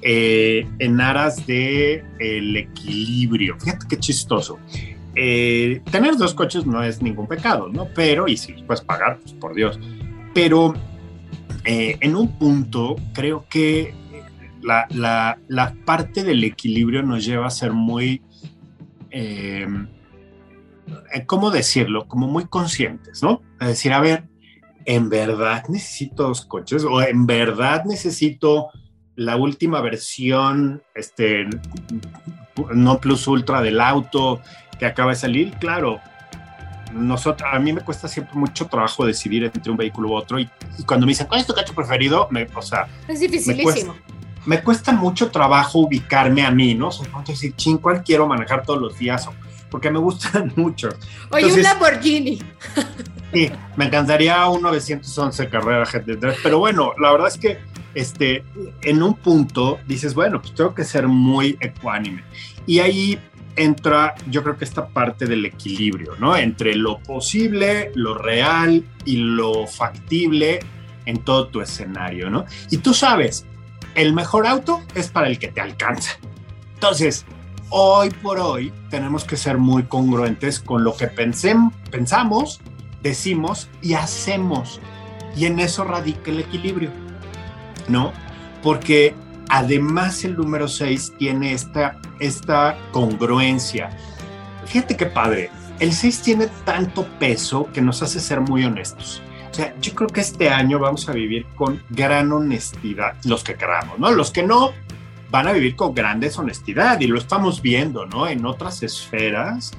eh, 0.00 0.66
en 0.78 1.00
aras 1.00 1.46
de 1.46 2.02
el 2.18 2.56
equilibrio. 2.56 3.56
Fíjate 3.60 3.86
qué 3.88 3.98
chistoso. 3.98 4.58
Eh, 5.16 5.80
tener 5.90 6.16
dos 6.16 6.34
coches 6.34 6.66
no 6.66 6.82
es 6.82 7.00
ningún 7.02 7.26
pecado, 7.28 7.68
¿no? 7.68 7.86
Pero, 7.94 8.26
y 8.26 8.36
si 8.36 8.52
los 8.52 8.62
puedes 8.62 8.80
pagar, 8.80 9.18
pues 9.20 9.32
por 9.34 9.54
Dios. 9.54 9.78
Pero 10.32 10.74
eh, 11.64 11.98
en 12.00 12.16
un 12.16 12.38
punto 12.38 12.96
creo 13.12 13.44
que 13.48 13.94
la, 14.62 14.86
la- 14.90 15.38
la 15.48 15.74
parte 15.84 16.24
del 16.24 16.42
equilibrio 16.42 17.02
nos 17.02 17.24
lleva 17.24 17.46
a 17.46 17.50
ser 17.50 17.72
muy, 17.72 18.22
eh, 19.10 19.66
¿cómo 21.26 21.50
decirlo? 21.50 22.06
Como 22.08 22.26
muy 22.26 22.46
conscientes, 22.46 23.22
¿no? 23.22 23.40
A 23.58 23.68
decir, 23.68 23.92
a 23.92 24.00
ver, 24.00 24.24
¿en 24.84 25.08
verdad 25.08 25.64
necesito 25.68 26.24
dos 26.24 26.44
coches? 26.44 26.84
¿O 26.84 27.00
en 27.02 27.26
verdad 27.26 27.84
necesito 27.84 28.68
la 29.16 29.36
última 29.36 29.80
versión, 29.80 30.82
este, 30.94 31.46
no 32.74 33.00
plus 33.00 33.26
ultra 33.26 33.60
del 33.62 33.80
auto 33.80 34.40
que 34.78 34.86
acaba 34.86 35.10
de 35.10 35.16
salir? 35.16 35.52
Claro, 35.58 36.00
nosotros, 36.92 37.48
a 37.52 37.58
mí 37.58 37.72
me 37.72 37.80
cuesta 37.80 38.06
siempre 38.08 38.34
mucho 38.36 38.66
trabajo 38.66 39.04
decidir 39.04 39.44
entre 39.44 39.70
un 39.70 39.76
vehículo 39.76 40.10
u 40.10 40.14
otro 40.14 40.38
y, 40.38 40.48
y 40.78 40.82
cuando 40.84 41.06
me 41.06 41.10
dicen, 41.10 41.26
¿cuál 41.26 41.40
es 41.40 41.46
tu 41.46 41.54
coche 41.54 41.72
preferido? 41.72 42.28
Me, 42.30 42.46
o 42.54 42.62
sea, 42.62 42.86
Es 43.08 43.20
dificilísimo. 43.20 43.94
me 44.46 44.62
cuesta 44.62 44.92
mucho 44.92 45.30
trabajo 45.30 45.80
ubicarme 45.80 46.44
a 46.44 46.50
mí, 46.50 46.74
¿no? 46.74 46.90
Decir, 47.26 47.54
ching, 47.56 47.78
¿cuál 47.78 48.04
quiero 48.04 48.26
manejar 48.28 48.62
todos 48.64 48.80
los 48.80 48.98
días? 48.98 49.26
O- 49.26 49.34
Porque 49.74 49.90
me 49.90 49.98
gustan 49.98 50.52
mucho. 50.56 50.88
Oye, 51.32 51.46
un 51.46 51.50
Entonces- 51.50 51.64
Lamborghini. 51.64 52.38
Sí, 53.32 53.50
me 53.74 53.86
encantaría 53.86 54.46
un 54.46 54.62
911 54.62 55.48
Carrera 55.48 55.84
GT3, 55.84 56.36
pero 56.44 56.60
bueno, 56.60 56.92
la 57.00 57.10
verdad 57.10 57.26
es 57.26 57.36
que 57.38 57.58
este, 57.92 58.44
en 58.82 59.02
un 59.02 59.14
punto 59.14 59.80
dices, 59.88 60.14
bueno, 60.14 60.40
pues 60.40 60.54
tengo 60.54 60.72
que 60.76 60.84
ser 60.84 61.08
muy 61.08 61.56
ecuánime. 61.58 62.22
Y 62.68 62.78
ahí 62.78 63.18
entra, 63.56 64.14
yo 64.30 64.44
creo 64.44 64.56
que 64.56 64.64
esta 64.64 64.86
parte 64.86 65.26
del 65.26 65.44
equilibrio, 65.44 66.12
¿no? 66.20 66.36
Entre 66.36 66.76
lo 66.76 67.00
posible, 67.00 67.90
lo 67.96 68.14
real 68.16 68.84
y 69.04 69.16
lo 69.16 69.66
factible 69.66 70.60
en 71.04 71.18
todo 71.18 71.48
tu 71.48 71.60
escenario, 71.60 72.30
¿no? 72.30 72.44
Y 72.70 72.76
tú 72.76 72.94
sabes, 72.94 73.44
el 73.96 74.12
mejor 74.12 74.46
auto 74.46 74.82
es 74.94 75.08
para 75.08 75.26
el 75.26 75.40
que 75.40 75.48
te 75.48 75.60
alcanza. 75.60 76.12
Entonces, 76.74 77.26
hoy 77.76 78.10
por 78.10 78.38
hoy 78.38 78.72
tenemos 78.88 79.24
que 79.24 79.36
ser 79.36 79.58
muy 79.58 79.82
congruentes 79.82 80.60
con 80.60 80.84
lo 80.84 80.96
que 80.96 81.10
pensem- 81.10 81.72
pensamos, 81.90 82.60
decimos 83.02 83.68
y 83.82 83.94
hacemos. 83.94 84.80
Y 85.36 85.46
en 85.46 85.58
eso 85.58 85.82
radica 85.82 86.30
el 86.30 86.38
equilibrio, 86.38 86.90
¿no? 87.88 88.12
Porque 88.62 89.16
además 89.48 90.22
el 90.24 90.36
número 90.36 90.68
6 90.68 91.14
tiene 91.18 91.52
esta, 91.52 92.00
esta 92.20 92.78
congruencia. 92.92 93.90
Fíjate 94.66 94.96
qué 94.96 95.06
padre. 95.06 95.50
El 95.80 95.92
6 95.92 96.22
tiene 96.22 96.46
tanto 96.64 97.04
peso 97.18 97.68
que 97.74 97.82
nos 97.82 98.00
hace 98.04 98.20
ser 98.20 98.40
muy 98.40 98.62
honestos. 98.64 99.20
O 99.50 99.54
sea, 99.54 99.74
yo 99.80 99.92
creo 99.96 100.08
que 100.08 100.20
este 100.20 100.48
año 100.48 100.78
vamos 100.78 101.08
a 101.08 101.12
vivir 101.12 101.44
con 101.56 101.82
gran 101.90 102.30
honestidad, 102.30 103.14
los 103.24 103.42
que 103.42 103.54
queramos, 103.56 103.98
¿no? 103.98 104.12
Los 104.12 104.30
que 104.30 104.44
no 104.44 104.70
van 105.34 105.48
a 105.48 105.52
vivir 105.52 105.74
con 105.74 105.92
gran 105.96 106.20
deshonestidad 106.20 107.00
y 107.00 107.08
lo 107.08 107.18
estamos 107.18 107.60
viendo, 107.60 108.06
¿no? 108.06 108.28
En 108.28 108.46
otras 108.46 108.84
esferas, 108.84 109.72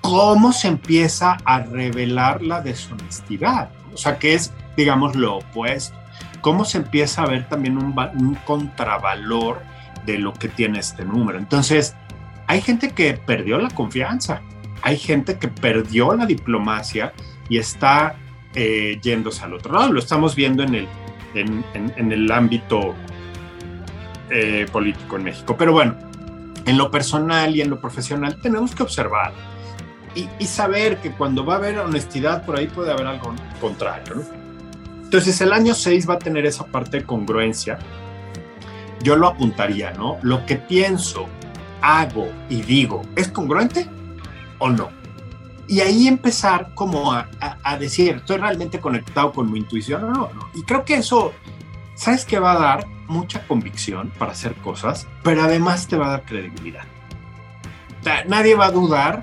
cómo 0.00 0.52
se 0.52 0.68
empieza 0.68 1.38
a 1.44 1.58
revelar 1.58 2.40
la 2.40 2.60
deshonestidad, 2.60 3.70
o 3.92 3.96
sea, 3.96 4.16
que 4.20 4.34
es, 4.34 4.52
digamos, 4.76 5.16
lo 5.16 5.38
opuesto. 5.38 5.96
Cómo 6.40 6.64
se 6.64 6.78
empieza 6.78 7.22
a 7.22 7.26
ver 7.26 7.48
también 7.48 7.76
un, 7.76 7.98
un 8.14 8.34
contravalor 8.46 9.60
de 10.04 10.18
lo 10.18 10.32
que 10.32 10.48
tiene 10.48 10.78
este 10.78 11.04
número. 11.04 11.36
Entonces, 11.36 11.96
hay 12.46 12.60
gente 12.60 12.90
que 12.92 13.14
perdió 13.14 13.58
la 13.58 13.70
confianza, 13.70 14.40
hay 14.82 14.98
gente 14.98 15.36
que 15.40 15.48
perdió 15.48 16.14
la 16.14 16.26
diplomacia 16.26 17.12
y 17.48 17.58
está 17.58 18.14
eh, 18.54 19.00
yéndose 19.02 19.42
al 19.42 19.54
otro 19.54 19.72
lado. 19.72 19.92
Lo 19.92 19.98
estamos 19.98 20.36
viendo 20.36 20.62
en 20.62 20.76
el, 20.76 20.88
en, 21.34 21.64
en- 21.74 21.92
en 21.96 22.12
el 22.12 22.30
ámbito 22.30 22.94
eh, 24.30 24.66
político 24.72 25.16
en 25.16 25.24
México. 25.24 25.56
Pero 25.56 25.72
bueno, 25.72 25.94
en 26.64 26.76
lo 26.76 26.90
personal 26.90 27.54
y 27.54 27.60
en 27.60 27.70
lo 27.70 27.80
profesional 27.80 28.40
tenemos 28.40 28.74
que 28.74 28.82
observar 28.82 29.32
y, 30.16 30.46
saber 30.46 30.98
que 30.98 31.12
cuando 31.12 31.44
va 31.44 31.54
a 31.54 31.56
haber 31.58 31.78
honestidad 31.78 32.44
por 32.44 32.56
ahí 32.56 32.66
puede 32.66 32.90
haber 32.90 33.06
algo 33.06 33.34
contrario. 33.60 34.24
Entonces 35.02 35.40
el 35.40 35.52
año 35.52 35.74
6 35.74 36.08
va 36.08 36.14
a 36.14 36.18
tener 36.18 36.46
esa 36.46 36.66
parte 36.66 36.98
de 36.98 37.04
congruencia. 37.04 37.78
Yo 39.02 39.16
lo 39.16 39.28
apuntaría, 39.28 39.92
¿no? 39.92 40.16
Lo 40.22 40.44
que 40.46 40.56
pienso, 40.56 41.26
hago 41.82 42.28
y 42.48 42.62
digo, 42.62 43.02
¿es 43.14 43.28
congruente 43.28 43.88
o 44.58 44.70
no? 44.70 44.88
Y 45.68 45.80
ahí 45.80 46.08
empezar 46.08 46.72
como 46.74 47.12
a, 47.12 47.28
decir, 47.78 48.16
¿estoy 48.16 48.38
realmente 48.38 48.80
conectado 48.80 49.32
con 49.32 49.52
mi 49.52 49.58
intuición 49.58 50.04
o 50.04 50.12
no? 50.12 50.30
Y 50.54 50.62
creo 50.62 50.84
que 50.84 50.94
eso, 50.94 51.32
¿sabes 51.94 52.24
qué 52.24 52.38
va 52.38 52.52
a 52.52 52.58
dar? 52.58 52.95
Mucha 53.08 53.46
convicción 53.46 54.12
para 54.18 54.32
hacer 54.32 54.54
cosas, 54.56 55.06
pero 55.22 55.42
además 55.42 55.86
te 55.86 55.96
va 55.96 56.06
a 56.06 56.10
dar 56.10 56.24
credibilidad. 56.24 56.84
Nadie 58.28 58.54
va 58.54 58.66
a 58.66 58.70
dudar 58.70 59.20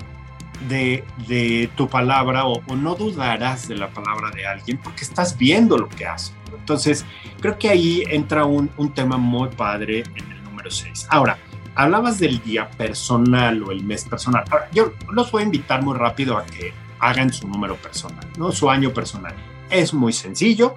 de, 0.68 1.70
tu 1.76 1.88
palabra 1.88 2.46
o, 2.46 2.60
no 2.76 2.94
dudarás 2.94 3.68
de 3.68 3.76
la 3.76 3.88
palabra 3.88 4.30
de 4.30 4.46
alguien 4.46 4.78
porque 4.78 5.02
estás 5.02 5.36
viendo 5.36 5.78
lo 5.78 5.88
que 5.88 6.06
hace. 6.06 6.32
Entonces, 6.56 7.04
creo 7.40 7.58
que 7.58 7.68
ahí 7.68 8.04
entra 8.08 8.44
un, 8.44 8.70
un 8.76 8.92
tema 8.92 9.16
muy 9.16 9.48
padre 9.50 10.04
en 10.14 10.32
el 10.32 10.44
número 10.44 10.70
6. 10.70 11.08
Ahora, 11.10 11.38
hablabas 11.74 12.18
del 12.18 12.42
día 12.42 12.70
personal 12.70 13.62
o 13.62 13.70
el 13.70 13.84
mes 13.84 14.04
personal. 14.04 14.44
yo 14.72 14.92
los 15.10 15.30
voy 15.30 15.42
a 15.42 15.46
invitar 15.46 15.82
muy 15.82 15.96
rápido 15.96 16.38
a 16.38 16.46
que 16.46 16.72
hagan 17.00 17.32
su 17.32 17.48
número 17.48 17.76
personal, 17.76 18.26
¿no? 18.38 18.52
Su 18.52 18.70
año 18.70 18.90
personal. 18.90 19.34
Es 19.70 19.92
muy 19.92 20.12
sencillo. 20.12 20.76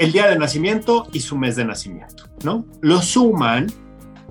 El 0.00 0.12
día 0.12 0.28
de 0.28 0.38
nacimiento 0.38 1.06
y 1.12 1.20
su 1.20 1.36
mes 1.36 1.56
de 1.56 1.66
nacimiento, 1.66 2.24
¿no? 2.42 2.64
Lo 2.80 3.02
suman 3.02 3.66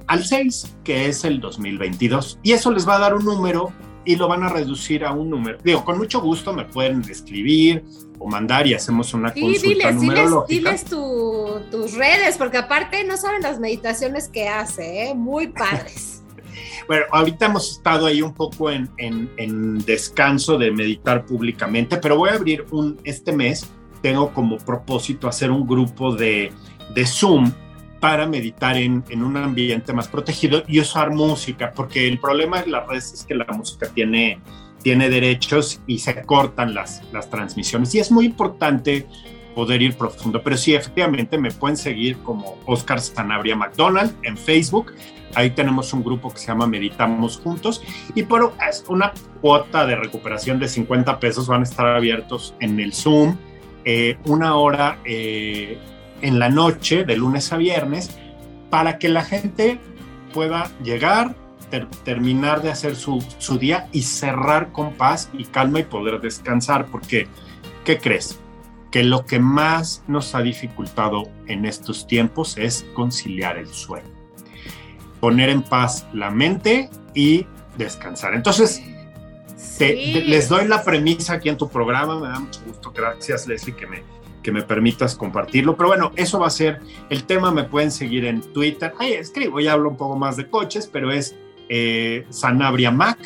al 0.07 0.25
6, 0.25 0.77
que 0.83 1.05
es 1.05 1.23
el 1.23 1.39
2022. 1.39 2.39
Y 2.41 2.53
eso 2.53 2.71
les 2.71 2.89
va 2.89 2.95
a 2.95 2.99
dar 2.99 3.13
un 3.13 3.23
número 3.23 3.71
y 4.03 4.15
lo 4.15 4.27
van 4.27 4.41
a 4.41 4.49
reducir 4.49 5.05
a 5.05 5.11
un 5.13 5.29
número. 5.29 5.59
Digo, 5.63 5.85
con 5.85 5.99
mucho 5.99 6.21
gusto 6.21 6.53
me 6.53 6.65
pueden 6.65 7.07
escribir 7.07 7.83
o 8.17 8.27
mandar 8.27 8.65
y 8.65 8.73
hacemos 8.73 9.13
una 9.13 9.31
sí, 9.31 9.41
consulta 9.41 9.67
diles, 9.67 9.95
numerológica. 9.95 10.71
Diles, 10.71 10.85
tus 10.85 11.93
redes, 11.93 12.35
porque 12.39 12.57
aparte 12.57 13.03
no 13.03 13.15
saben 13.15 13.43
las 13.43 13.59
meditaciones 13.59 14.27
que 14.27 14.47
hace, 14.47 15.03
¿eh? 15.03 15.13
muy 15.13 15.49
padres. 15.49 16.23
bueno, 16.87 17.05
ahorita 17.11 17.45
hemos 17.45 17.73
estado 17.73 18.07
ahí 18.07 18.23
un 18.23 18.33
poco 18.33 18.71
en, 18.71 18.89
en, 18.97 19.77
descanso 19.85 20.57
de 20.57 20.71
meditar 20.71 21.27
públicamente, 21.27 21.97
pero 21.97 22.17
voy 22.17 22.31
a 22.31 22.33
abrir 22.33 22.65
un, 22.71 22.99
este 23.03 23.31
mes, 23.33 23.69
tengo 24.01 24.33
como 24.33 24.57
propósito 24.57 25.27
hacer 25.27 25.51
un 25.51 25.67
grupo 25.67 26.15
de, 26.15 26.51
de 26.93 27.05
Zoom 27.05 27.51
para 27.99 28.25
meditar 28.25 28.77
en, 28.77 29.03
en, 29.09 29.23
un 29.23 29.35
ambiente 29.37 29.93
más 29.93 30.07
protegido 30.07 30.63
y 30.67 30.79
usar 30.79 31.11
música, 31.11 31.71
porque 31.75 32.07
el 32.07 32.19
problema 32.19 32.61
de 32.61 32.67
las 32.67 32.87
redes 32.87 33.13
es 33.13 33.25
que 33.25 33.35
la 33.35 33.45
música 33.45 33.89
tiene, 33.93 34.39
tiene 34.81 35.09
derechos 35.09 35.81
y 35.85 35.99
se 35.99 36.21
cortan 36.23 36.73
las, 36.73 37.01
las 37.11 37.29
transmisiones. 37.29 37.93
Y 37.95 37.99
es 37.99 38.11
muy 38.11 38.25
importante 38.25 39.05
poder 39.53 39.81
ir 39.81 39.97
profundo, 39.97 40.41
pero 40.41 40.55
sí, 40.55 40.73
efectivamente 40.73 41.37
me 41.37 41.51
pueden 41.51 41.75
seguir 41.75 42.17
como 42.19 42.57
Oscar 42.65 43.01
Sanabria 43.01 43.55
McDonald 43.55 44.15
en 44.23 44.37
Facebook. 44.37 44.93
Ahí 45.35 45.51
tenemos 45.51 45.93
un 45.93 46.03
grupo 46.03 46.31
que 46.31 46.39
se 46.39 46.47
llama 46.47 46.65
Meditamos 46.65 47.37
Juntos 47.37 47.83
y 48.15 48.23
por 48.23 48.53
una 48.87 49.13
cuota 49.41 49.85
de 49.85 49.95
recuperación 49.95 50.59
de 50.59 50.67
50 50.67 51.19
pesos 51.19 51.47
van 51.47 51.61
a 51.61 51.63
estar 51.63 51.85
abiertos 51.87 52.55
en 52.61 52.79
el 52.79 52.93
Zoom 52.93 53.37
eh, 53.85 54.17
una 54.25 54.55
hora. 54.55 54.99
Eh, 55.05 55.77
en 56.21 56.39
la 56.39 56.49
noche, 56.49 57.05
de 57.05 57.17
lunes 57.17 57.51
a 57.51 57.57
viernes, 57.57 58.17
para 58.69 58.99
que 58.99 59.09
la 59.09 59.23
gente 59.23 59.79
pueda 60.33 60.71
llegar, 60.83 61.35
terminar 62.03 62.61
de 62.61 62.71
hacer 62.71 62.95
su, 62.95 63.23
su, 63.37 63.57
día 63.57 63.87
y 63.91 64.01
cerrar 64.03 64.71
con 64.71 64.93
paz 64.93 65.29
y 65.33 65.45
calma 65.45 65.79
y 65.79 65.83
poder 65.83 66.19
descansar. 66.19 66.87
Porque, 66.87 67.27
¿qué 67.85 67.97
crees? 67.97 68.39
Que 68.91 69.03
lo 69.03 69.25
que 69.25 69.39
más 69.39 70.03
nos 70.07 70.33
ha 70.33 70.41
dificultado 70.41 71.29
en 71.47 71.65
estos 71.65 72.07
tiempos 72.07 72.57
es 72.57 72.85
conciliar 72.93 73.57
el 73.57 73.67
sueño. 73.67 74.09
Poner 75.19 75.49
en 75.49 75.61
paz 75.61 76.07
la 76.13 76.31
mente 76.31 76.89
y 77.13 77.45
descansar. 77.77 78.33
Entonces, 78.33 78.81
les 79.79 80.49
doy 80.49 80.67
la 80.67 80.83
premisa 80.83 81.33
aquí 81.33 81.49
en 81.49 81.57
tu 81.57 81.69
programa. 81.69 82.19
Me 82.19 82.27
da 82.27 82.39
mucho 82.39 82.61
gusto. 82.65 82.91
Gracias, 82.91 83.47
Leslie, 83.47 83.75
que 83.75 83.87
me, 83.87 84.03
que 84.43 84.51
me 84.51 84.61
permitas 84.61 85.15
compartirlo. 85.15 85.75
Pero 85.75 85.89
bueno, 85.89 86.11
eso 86.15 86.39
va 86.39 86.47
a 86.47 86.51
ser 86.51 86.79
el 87.09 87.23
tema. 87.23 87.51
Me 87.51 87.63
pueden 87.63 87.91
seguir 87.91 88.25
en 88.25 88.41
Twitter. 88.41 88.93
Ahí 88.99 89.13
escribo 89.13 89.59
y 89.59 89.67
hablo 89.67 89.89
un 89.89 89.97
poco 89.97 90.17
más 90.17 90.37
de 90.37 90.49
coches, 90.49 90.89
pero 90.91 91.11
es 91.11 91.35
eh, 91.69 92.25
Sanabria 92.29 92.91
Mac 92.91 93.19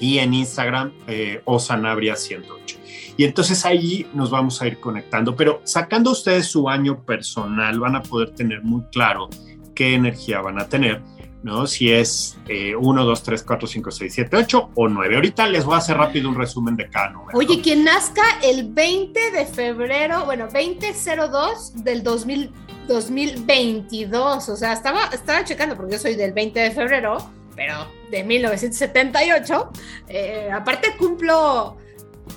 y 0.00 0.18
en 0.18 0.34
Instagram 0.34 0.92
eh, 1.06 1.42
o 1.44 1.58
Sanabria 1.58 2.16
108. 2.16 2.78
Y 3.16 3.24
entonces 3.24 3.64
ahí 3.64 4.06
nos 4.14 4.30
vamos 4.30 4.60
a 4.62 4.66
ir 4.66 4.80
conectando. 4.80 5.36
Pero 5.36 5.60
sacando 5.64 6.10
ustedes 6.10 6.46
su 6.46 6.68
año 6.68 7.04
personal, 7.04 7.78
van 7.78 7.96
a 7.96 8.02
poder 8.02 8.30
tener 8.30 8.62
muy 8.62 8.82
claro 8.90 9.28
qué 9.74 9.94
energía 9.94 10.40
van 10.40 10.58
a 10.58 10.68
tener 10.68 11.02
¿no? 11.42 11.66
Si 11.66 11.92
es 11.92 12.36
1, 12.48 13.04
2, 13.04 13.22
3, 13.22 13.42
4, 13.42 13.68
5, 13.68 13.90
6, 13.90 14.14
7, 14.14 14.36
8 14.36 14.70
o 14.74 14.88
9. 14.88 15.14
Ahorita 15.14 15.46
les 15.46 15.64
voy 15.64 15.74
a 15.74 15.78
hacer 15.78 15.96
rápido 15.96 16.28
un 16.28 16.36
resumen 16.36 16.76
de 16.76 16.88
cada 16.88 17.10
número. 17.10 17.38
Oye, 17.38 17.60
quien 17.60 17.84
nazca 17.84 18.22
el 18.42 18.72
20 18.72 19.30
de 19.32 19.46
febrero, 19.46 20.24
bueno, 20.24 20.46
2002 20.46 21.84
del 21.84 22.02
2000, 22.02 22.50
2022, 22.88 24.48
o 24.48 24.56
sea, 24.56 24.72
estaba, 24.72 25.06
estaba 25.12 25.44
checando 25.44 25.76
porque 25.76 25.92
yo 25.92 25.98
soy 25.98 26.14
del 26.14 26.32
20 26.32 26.60
de 26.60 26.70
febrero, 26.70 27.18
pero 27.54 27.86
de 28.10 28.24
1978. 28.24 29.70
Eh, 30.08 30.50
aparte 30.52 30.96
cumplo 30.96 31.76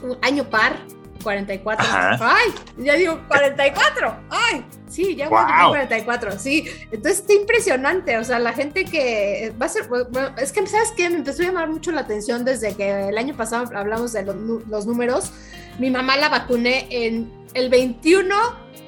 un 0.03 0.17
año 0.21 0.49
par, 0.49 0.77
44. 1.25 1.85
Ay, 2.21 2.53
ya 2.77 2.93
digo 2.93 3.19
44. 3.27 4.15
Ay, 4.29 4.63
sí, 4.88 5.15
ya 5.15 5.27
wow. 5.27 5.69
44. 5.69 6.38
Sí, 6.38 6.65
entonces 6.91 7.21
está 7.21 7.33
impresionante. 7.33 8.17
O 8.19 8.23
sea, 8.23 8.38
la 8.38 8.53
gente 8.53 8.85
que 8.85 9.51
va 9.59 9.65
a 9.65 9.69
ser. 9.69 9.89
es 10.38 10.51
que, 10.51 10.67
¿sabes 10.67 10.93
qué? 10.95 11.09
Me 11.09 11.17
empezó 11.17 11.41
a 11.41 11.47
llamar 11.47 11.67
mucho 11.67 11.91
la 11.91 12.01
atención 12.01 12.45
desde 12.45 12.75
que 12.75 13.09
el 13.09 13.17
año 13.17 13.35
pasado 13.35 13.75
hablamos 13.75 14.13
de 14.13 14.23
los, 14.23 14.85
números. 14.85 15.31
Mi 15.79 15.89
mamá 15.89 16.15
la 16.15 16.29
vacuné 16.29 16.88
en 16.91 17.33
el 17.55 17.69
21 17.69 18.35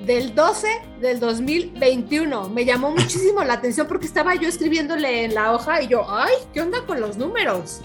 del 0.05 0.35
12 0.35 0.67
del 1.01 1.19
2021. 1.19 2.49
Me 2.49 2.65
llamó 2.65 2.91
muchísimo 2.91 3.43
la 3.43 3.55
atención 3.55 3.87
porque 3.87 4.05
estaba 4.05 4.35
yo 4.35 4.47
escribiéndole 4.47 5.25
en 5.25 5.33
la 5.33 5.53
hoja 5.53 5.81
y 5.81 5.87
yo, 5.87 6.05
ay, 6.07 6.35
¿qué 6.53 6.61
onda 6.61 6.85
con 6.85 7.01
los 7.01 7.17
números? 7.17 7.81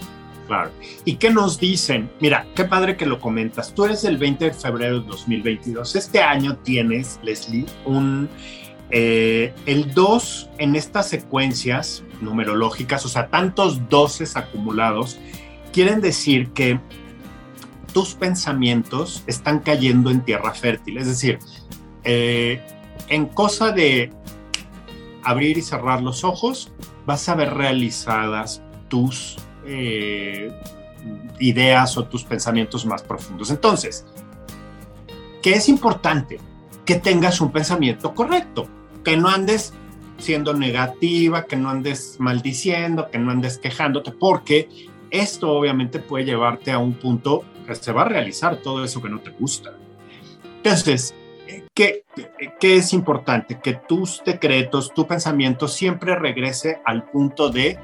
Claro. 0.47 0.71
¿Y 1.05 1.15
qué 1.15 1.29
nos 1.29 1.59
dicen? 1.59 2.09
Mira, 2.19 2.45
qué 2.55 2.65
padre 2.65 2.97
que 2.97 3.05
lo 3.05 3.19
comentas. 3.19 3.73
Tú 3.73 3.85
eres 3.85 4.03
el 4.03 4.17
20 4.17 4.45
de 4.45 4.53
febrero 4.53 4.99
de 4.99 5.07
2022. 5.07 5.95
Este 5.95 6.21
año 6.21 6.57
tienes, 6.57 7.19
Leslie, 7.23 7.65
un... 7.85 8.29
Eh, 8.95 9.53
el 9.65 9.91
2 9.93 10.49
en 10.59 10.75
estas 10.75 11.09
secuencias 11.09 12.03
numerológicas, 12.21 13.03
o 13.05 13.09
sea, 13.09 13.27
tantos 13.27 13.89
doses 13.89 14.37
acumulados, 14.37 15.17
quieren 15.71 15.99
decir 15.99 16.49
que 16.49 16.79
tus 17.91 18.13
pensamientos 18.13 19.23
están 19.25 19.59
cayendo 19.59 20.11
en 20.11 20.21
tierra 20.21 20.53
fértil. 20.53 20.97
Es 20.97 21.07
decir, 21.07 21.39
eh, 22.03 22.61
en 23.09 23.25
cosa 23.27 23.71
de 23.71 24.11
abrir 25.23 25.57
y 25.57 25.61
cerrar 25.61 26.01
los 26.01 26.23
ojos, 26.23 26.71
vas 27.05 27.27
a 27.29 27.35
ver 27.35 27.53
realizadas 27.53 28.61
tus 28.89 29.37
eh, 29.65 30.51
ideas 31.39 31.97
o 31.97 32.05
tus 32.05 32.23
pensamientos 32.23 32.85
más 32.85 33.03
profundos. 33.03 33.49
Entonces, 33.51 34.05
¿qué 35.41 35.53
es 35.53 35.69
importante? 35.69 36.39
Que 36.85 36.95
tengas 36.95 37.41
un 37.41 37.51
pensamiento 37.51 38.13
correcto, 38.13 38.67
que 39.03 39.17
no 39.17 39.29
andes 39.29 39.73
siendo 40.17 40.53
negativa, 40.53 41.45
que 41.45 41.55
no 41.55 41.69
andes 41.69 42.17
maldiciendo, 42.19 43.09
que 43.09 43.19
no 43.19 43.31
andes 43.31 43.57
quejándote, 43.57 44.11
porque 44.11 44.69
esto 45.09 45.51
obviamente 45.51 45.99
puede 45.99 46.25
llevarte 46.25 46.71
a 46.71 46.79
un 46.79 46.93
punto 46.93 47.43
que 47.67 47.75
se 47.75 47.91
va 47.91 48.03
a 48.03 48.09
realizar 48.09 48.57
todo 48.57 48.83
eso 48.83 49.01
que 49.01 49.09
no 49.09 49.19
te 49.19 49.31
gusta. 49.31 49.73
Entonces, 50.57 51.13
¿qué, 51.73 52.03
qué 52.59 52.77
es 52.77 52.93
importante? 52.93 53.59
Que 53.61 53.73
tus 53.73 54.21
decretos, 54.25 54.93
tu 54.93 55.05
pensamiento 55.05 55.67
siempre 55.67 56.15
regrese 56.15 56.81
al 56.85 57.03
punto 57.03 57.49
de 57.49 57.77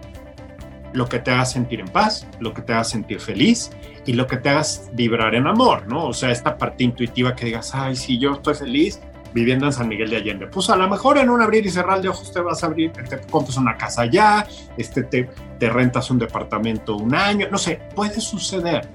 lo 0.94 1.08
que 1.08 1.20
te 1.20 1.32
haga 1.32 1.46
sentir 1.46 1.80
en 1.80 1.88
paz, 1.88 2.28
lo 2.40 2.54
que 2.54 2.62
te 2.62 2.74
haga 2.74 2.84
sentir 2.84 3.20
feliz 3.20 3.72
y 4.06 4.14
lo 4.14 4.28
que 4.28 4.38
te 4.38 4.50
haga 4.50 4.64
vibrar 4.94 5.36
en 5.36 5.48
amor, 5.48 5.88
¿no? 5.88 6.08
O 6.08 6.14
sea, 6.14 6.32
esta 6.32 6.58
parte 6.58 6.84
intuitiva 6.84 7.36
que 7.36 7.46
digas, 7.46 7.74
ay, 7.74 7.96
si 7.96 8.18
yo 8.18 8.34
estoy 8.34 8.56
feliz 8.56 9.00
viviendo 9.34 9.68
en 9.68 9.74
San 9.74 9.88
Miguel 9.88 10.10
de 10.10 10.18
Allende, 10.18 10.48
pues 10.48 10.70
a 10.70 10.76
lo 10.76 10.90
mejor 10.90 11.20
en 11.20 11.30
un 11.30 11.42
abrir 11.42 11.66
y 11.66 11.70
cerrar 11.70 12.02
de 12.02 12.10
ojos 12.10 12.32
te 12.34 12.42
vas 12.42 12.64
a 12.64 12.68
abrir, 12.68 12.92
te 12.92 13.20
compras 13.30 13.58
una 13.58 13.78
casa 13.78 14.02
allá, 14.02 14.48
este, 14.78 15.04
te, 15.04 15.30
te 15.60 15.70
rentas 15.70 16.10
un 16.10 16.18
departamento 16.18 16.96
un 16.96 17.14
año, 17.14 17.48
no 17.52 17.58
sé, 17.58 17.80
puede 17.96 18.20
suceder. 18.20 18.90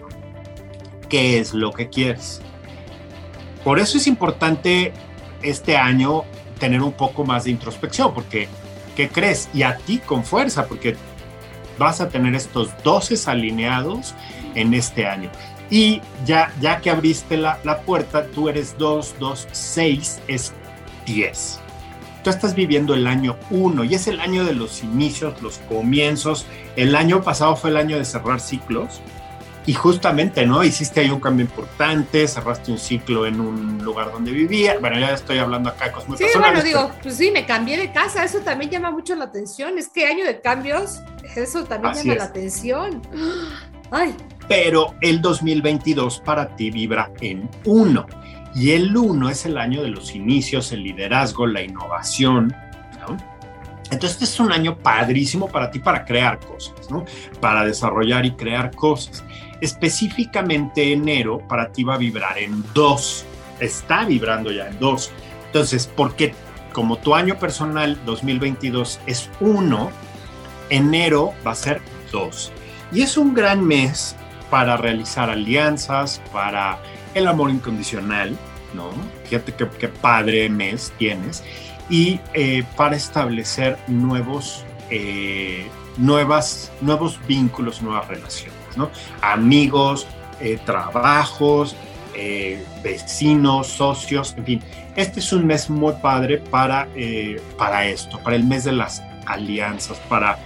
¿Qué 1.08 1.38
es 1.38 1.54
lo 1.54 1.70
que 1.70 1.88
quieres? 1.88 2.40
Por 3.62 3.78
eso 3.78 3.98
es 3.98 4.06
importante 4.06 4.92
este 5.42 5.76
año 5.76 6.24
tener 6.58 6.82
un 6.82 6.92
poco 6.92 7.24
más 7.24 7.44
de 7.44 7.50
introspección, 7.50 8.12
porque 8.12 8.48
¿qué 8.96 9.08
crees? 9.08 9.48
Y 9.54 9.62
a 9.62 9.76
ti 9.76 9.98
con 9.98 10.24
fuerza, 10.24 10.66
porque 10.66 10.96
vas 11.78 12.00
a 12.00 12.08
tener 12.08 12.34
estos 12.34 12.70
12 12.82 13.30
alineados 13.30 14.14
en 14.54 14.74
este 14.74 15.06
año. 15.06 15.30
Y 15.70 16.00
ya, 16.24 16.52
ya 16.60 16.80
que 16.80 16.90
abriste 16.90 17.36
la, 17.36 17.58
la 17.64 17.80
puerta, 17.80 18.26
tú 18.26 18.48
eres 18.48 18.76
2, 18.78 19.16
2, 19.18 19.48
6, 19.50 20.20
es 20.28 20.52
10. 21.06 21.60
Tú 22.22 22.30
estás 22.30 22.54
viviendo 22.54 22.94
el 22.94 23.06
año 23.06 23.36
1 23.50 23.84
y 23.84 23.94
es 23.94 24.06
el 24.06 24.20
año 24.20 24.44
de 24.44 24.54
los 24.54 24.82
inicios, 24.82 25.42
los 25.42 25.58
comienzos. 25.68 26.46
El 26.76 26.94
año 26.96 27.22
pasado 27.22 27.56
fue 27.56 27.70
el 27.70 27.76
año 27.76 27.98
de 27.98 28.04
cerrar 28.04 28.40
ciclos. 28.40 29.00
y 29.66 29.72
justamente, 29.72 30.46
¿no? 30.46 30.62
Hiciste 30.62 31.00
ahí 31.00 31.10
un 31.10 31.20
cambio 31.20 31.46
importante, 31.46 32.28
cerraste 32.28 32.70
un 32.70 32.78
ciclo 32.78 33.24
en 33.26 33.40
un 33.40 33.82
lugar 33.82 34.12
donde 34.12 34.30
vivía. 34.30 34.76
Bueno, 34.78 34.98
ya 34.98 35.12
estoy 35.14 35.38
hablando 35.38 35.70
acá 35.70 35.86
de 35.86 35.92
cosas 35.92 36.08
muy 36.08 36.18
Sí, 36.18 36.24
bueno, 36.38 36.62
digo, 36.62 36.90
pues 37.02 37.16
sí, 37.16 37.30
me 37.30 37.46
cambié 37.46 37.78
de 37.78 37.90
casa, 37.90 38.24
eso 38.24 38.40
también 38.40 38.70
llama 38.70 38.90
mucho 38.90 39.14
la 39.14 39.24
atención. 39.24 39.78
Es 39.78 39.88
que 39.88 40.06
año 40.06 40.24
de 40.24 40.40
cambios, 40.40 41.00
eso 41.42 41.64
también 41.64 41.94
llama 41.94 42.14
la 42.14 42.24
atención. 42.24 43.02
Ay. 43.90 44.14
Pero 44.48 44.94
el 45.00 45.20
2022 45.20 46.20
para 46.20 46.54
ti 46.56 46.70
vibra 46.70 47.10
en 47.20 47.48
uno. 47.64 48.06
Y 48.54 48.70
el 48.70 48.96
uno 48.96 49.28
es 49.30 49.46
el 49.46 49.58
año 49.58 49.82
de 49.82 49.88
los 49.88 50.14
inicios, 50.14 50.70
el 50.72 50.84
liderazgo, 50.84 51.46
la 51.46 51.62
innovación, 51.62 52.54
¿no? 53.00 53.16
Entonces, 53.90 54.12
este 54.12 54.24
es 54.24 54.40
un 54.40 54.52
año 54.52 54.78
padrísimo 54.78 55.48
para 55.48 55.70
ti 55.70 55.78
para 55.78 56.04
crear 56.04 56.38
cosas, 56.40 56.90
¿no? 56.90 57.04
Para 57.40 57.64
desarrollar 57.64 58.24
y 58.24 58.32
crear 58.32 58.70
cosas. 58.74 59.24
Específicamente 59.60 60.92
enero 60.92 61.38
para 61.48 61.70
ti 61.72 61.84
va 61.84 61.94
a 61.94 61.98
vibrar 61.98 62.38
en 62.38 62.64
dos, 62.74 63.24
está 63.60 64.04
vibrando 64.04 64.52
ya 64.52 64.68
en 64.68 64.78
dos. 64.78 65.10
Entonces, 65.46 65.90
porque 65.94 66.34
como 66.72 66.96
tu 66.96 67.14
año 67.14 67.38
personal 67.38 67.98
2022 68.04 69.00
es 69.06 69.30
uno, 69.40 69.90
enero 70.70 71.34
va 71.46 71.52
a 71.52 71.54
ser 71.56 71.80
dos. 72.12 72.52
Y 72.92 73.02
es 73.02 73.16
un 73.16 73.34
gran 73.34 73.64
mes 73.64 74.16
para 74.50 74.76
realizar 74.76 75.30
alianzas, 75.30 76.22
para 76.32 76.78
el 77.14 77.26
amor 77.26 77.50
incondicional, 77.50 78.36
¿no? 78.74 78.90
Fíjate 79.24 79.52
qué, 79.52 79.88
padre 79.88 80.48
mes 80.48 80.92
tienes. 80.98 81.42
Y 81.88 82.20
eh, 82.34 82.64
para 82.76 82.96
establecer 82.96 83.76
nuevos, 83.88 84.64
eh, 84.90 85.68
nuevas, 85.96 86.70
nuevos 86.80 87.18
vínculos, 87.26 87.82
nuevas 87.82 88.06
relaciones. 88.08 88.54
Amigos, 89.20 90.06
eh, 90.40 90.58
trabajos, 90.64 91.76
vecinos, 92.82 93.66
socios, 93.66 94.34
en 94.36 94.44
fin. 94.44 94.62
Este 94.94 95.18
es 95.18 95.32
un 95.32 95.46
mes 95.46 95.68
muy 95.68 95.94
padre 95.94 96.38
para, 96.38 96.88
para 97.58 97.86
esto, 97.86 98.20
para 98.20 98.36
el 98.36 98.44
mes 98.44 98.62
de 98.62 98.72
las 98.72 99.02
alianzas, 99.26 99.98
para 100.08 100.38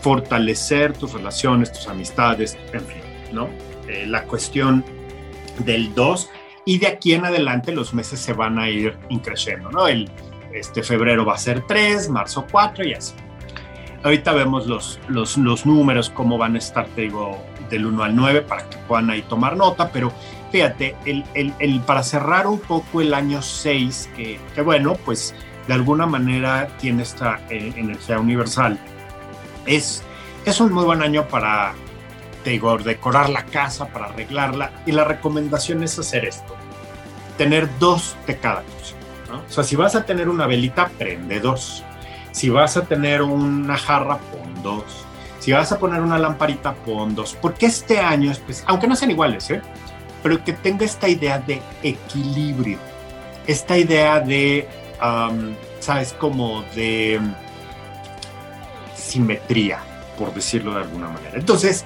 fortalecer 0.00 0.92
tus 0.92 1.12
relaciones, 1.12 1.72
tus 1.72 1.88
amistades, 1.88 2.56
en 2.72 2.80
fin, 2.80 3.02
¿no? 3.32 3.48
la 4.06 4.24
cuestión 4.24 4.84
del 5.64 5.94
2 5.94 6.30
y 6.68 6.76
de 6.76 6.86
aquí 6.86 7.14
en 7.14 7.24
adelante 7.24 7.72
los 7.72 7.94
meses 7.94 8.20
se 8.20 8.34
van 8.34 8.58
a 8.58 8.68
ir 8.68 8.94
increciendo, 9.08 9.70
¿no? 9.70 9.88
El, 9.88 10.10
este 10.52 10.82
febrero 10.82 11.24
va 11.24 11.32
a 11.32 11.38
ser 11.38 11.64
3, 11.66 12.10
marzo 12.10 12.46
4 12.50 12.84
y 12.86 12.92
así. 12.92 13.14
Ahorita 14.02 14.32
vemos 14.32 14.66
los, 14.66 15.00
los, 15.08 15.38
los 15.38 15.64
números, 15.64 16.10
cómo 16.10 16.36
van 16.36 16.56
a 16.56 16.58
estar, 16.58 16.86
te 16.88 17.02
digo, 17.02 17.42
del 17.70 17.86
1 17.86 18.02
al 18.02 18.14
9 18.14 18.42
para 18.42 18.68
que 18.68 18.76
puedan 18.86 19.08
ahí 19.08 19.22
tomar 19.22 19.56
nota, 19.56 19.90
pero 19.90 20.12
fíjate, 20.52 20.94
el, 21.06 21.24
el 21.34 21.80
para 21.80 22.02
cerrar 22.02 22.46
un 22.46 22.60
poco 22.60 23.00
el 23.00 23.14
año 23.14 23.40
6, 23.40 24.10
que, 24.14 24.38
que, 24.54 24.60
bueno, 24.60 24.94
pues 25.06 25.34
de 25.66 25.72
alguna 25.72 26.04
manera 26.04 26.68
tiene 26.78 27.02
esta 27.02 27.40
eh, 27.48 27.72
energía 27.76 28.20
universal, 28.20 28.78
es, 29.68 30.02
es 30.44 30.60
un 30.60 30.72
muy 30.72 30.84
buen 30.84 31.02
año 31.02 31.28
para, 31.28 31.74
decorar 32.44 33.28
la 33.28 33.44
casa, 33.44 33.86
para 33.88 34.06
arreglarla, 34.06 34.72
y 34.86 34.92
la 34.92 35.04
recomendación 35.04 35.82
es 35.82 35.98
hacer 35.98 36.24
esto, 36.24 36.56
tener 37.36 37.68
dos 37.78 38.16
de 38.26 38.36
cada 38.38 38.62
cosa. 38.62 38.94
O 39.46 39.52
sea, 39.52 39.62
si 39.62 39.76
vas 39.76 39.94
a 39.94 40.04
tener 40.04 40.28
una 40.28 40.46
velita, 40.46 40.88
prende 40.98 41.38
dos 41.40 41.84
si 42.38 42.50
vas 42.50 42.76
a 42.76 42.84
tener 42.84 43.22
una 43.22 43.76
jarra, 43.76 44.18
pon 44.18 44.62
dos. 44.62 44.84
Si 45.40 45.50
vas 45.50 45.72
a 45.72 45.78
poner 45.78 46.00
una 46.00 46.18
lamparita, 46.18 46.72
pon 46.72 47.14
dos. 47.14 47.36
Porque 47.40 47.66
este 47.66 47.98
año, 47.98 48.32
pues, 48.46 48.62
aunque 48.68 48.86
no 48.86 48.94
sean 48.94 49.10
iguales, 49.10 49.50
¿eh? 49.50 49.60
pero 50.22 50.42
que 50.44 50.52
tenga 50.52 50.84
esta 50.84 51.08
idea 51.08 51.38
de 51.40 51.60
equilibrio, 51.82 52.78
esta 53.46 53.76
idea 53.76 54.20
de, 54.20 54.68
¿sabes? 55.80 56.12
Como 56.12 56.62
de 56.76 57.20
simetría, 58.98 59.78
por 60.18 60.34
decirlo 60.34 60.74
de 60.74 60.82
alguna 60.82 61.08
manera. 61.08 61.38
Entonces, 61.38 61.84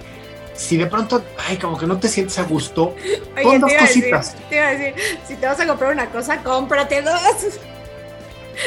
si 0.54 0.76
de 0.76 0.86
pronto, 0.86 1.24
ay, 1.48 1.56
como 1.56 1.78
que 1.78 1.86
no 1.86 1.98
te 1.98 2.08
sientes 2.08 2.38
a 2.38 2.44
gusto, 2.44 2.94
pon 3.42 3.60
dos 3.60 3.72
cositas. 3.72 4.36
te 4.48 4.56
iba 4.56 4.66
a 4.66 4.70
decir, 4.72 4.94
si 5.26 5.36
te 5.36 5.46
vas 5.46 5.60
a 5.60 5.66
comprar 5.66 5.92
una 5.92 6.06
cosa, 6.06 6.42
cómprate 6.42 7.02
dos 7.02 7.58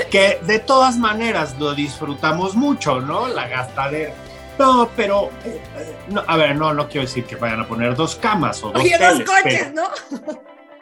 que 0.09 0.39
de 0.41 0.59
todas 0.59 0.97
maneras 0.97 1.55
lo 1.59 1.73
disfrutamos 1.73 2.55
mucho, 2.55 3.01
¿no? 3.01 3.27
La 3.27 3.47
gastadera. 3.47 4.13
No, 4.57 4.89
pero, 4.95 5.29
eh, 5.43 5.61
no, 6.09 6.23
a 6.25 6.37
ver, 6.37 6.55
no, 6.55 6.73
no 6.73 6.87
quiero 6.87 7.05
decir 7.05 7.25
que 7.25 7.35
vayan 7.35 7.61
a 7.61 7.67
poner 7.67 7.95
dos 7.95 8.15
camas 8.15 8.63
o 8.63 8.71
dos 8.71 8.81
Oye, 8.81 8.97
dos 8.97 9.21
coches, 9.23 9.73
¿no? 9.73 9.83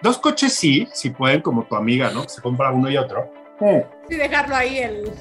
Dos 0.02 0.19
coches 0.19 0.54
sí, 0.54 0.88
si 0.93 1.10
pueden, 1.10 1.41
como 1.41 1.63
tu 1.63 1.76
amiga, 1.76 2.12
¿no? 2.12 2.28
Se 2.28 2.41
compra 2.41 2.71
uno 2.71 2.89
y 2.89 2.97
otro. 2.97 3.32
Sí, 4.10 4.15
dejarlo 4.15 4.56
ahí 4.56 4.80
el, 4.80 5.12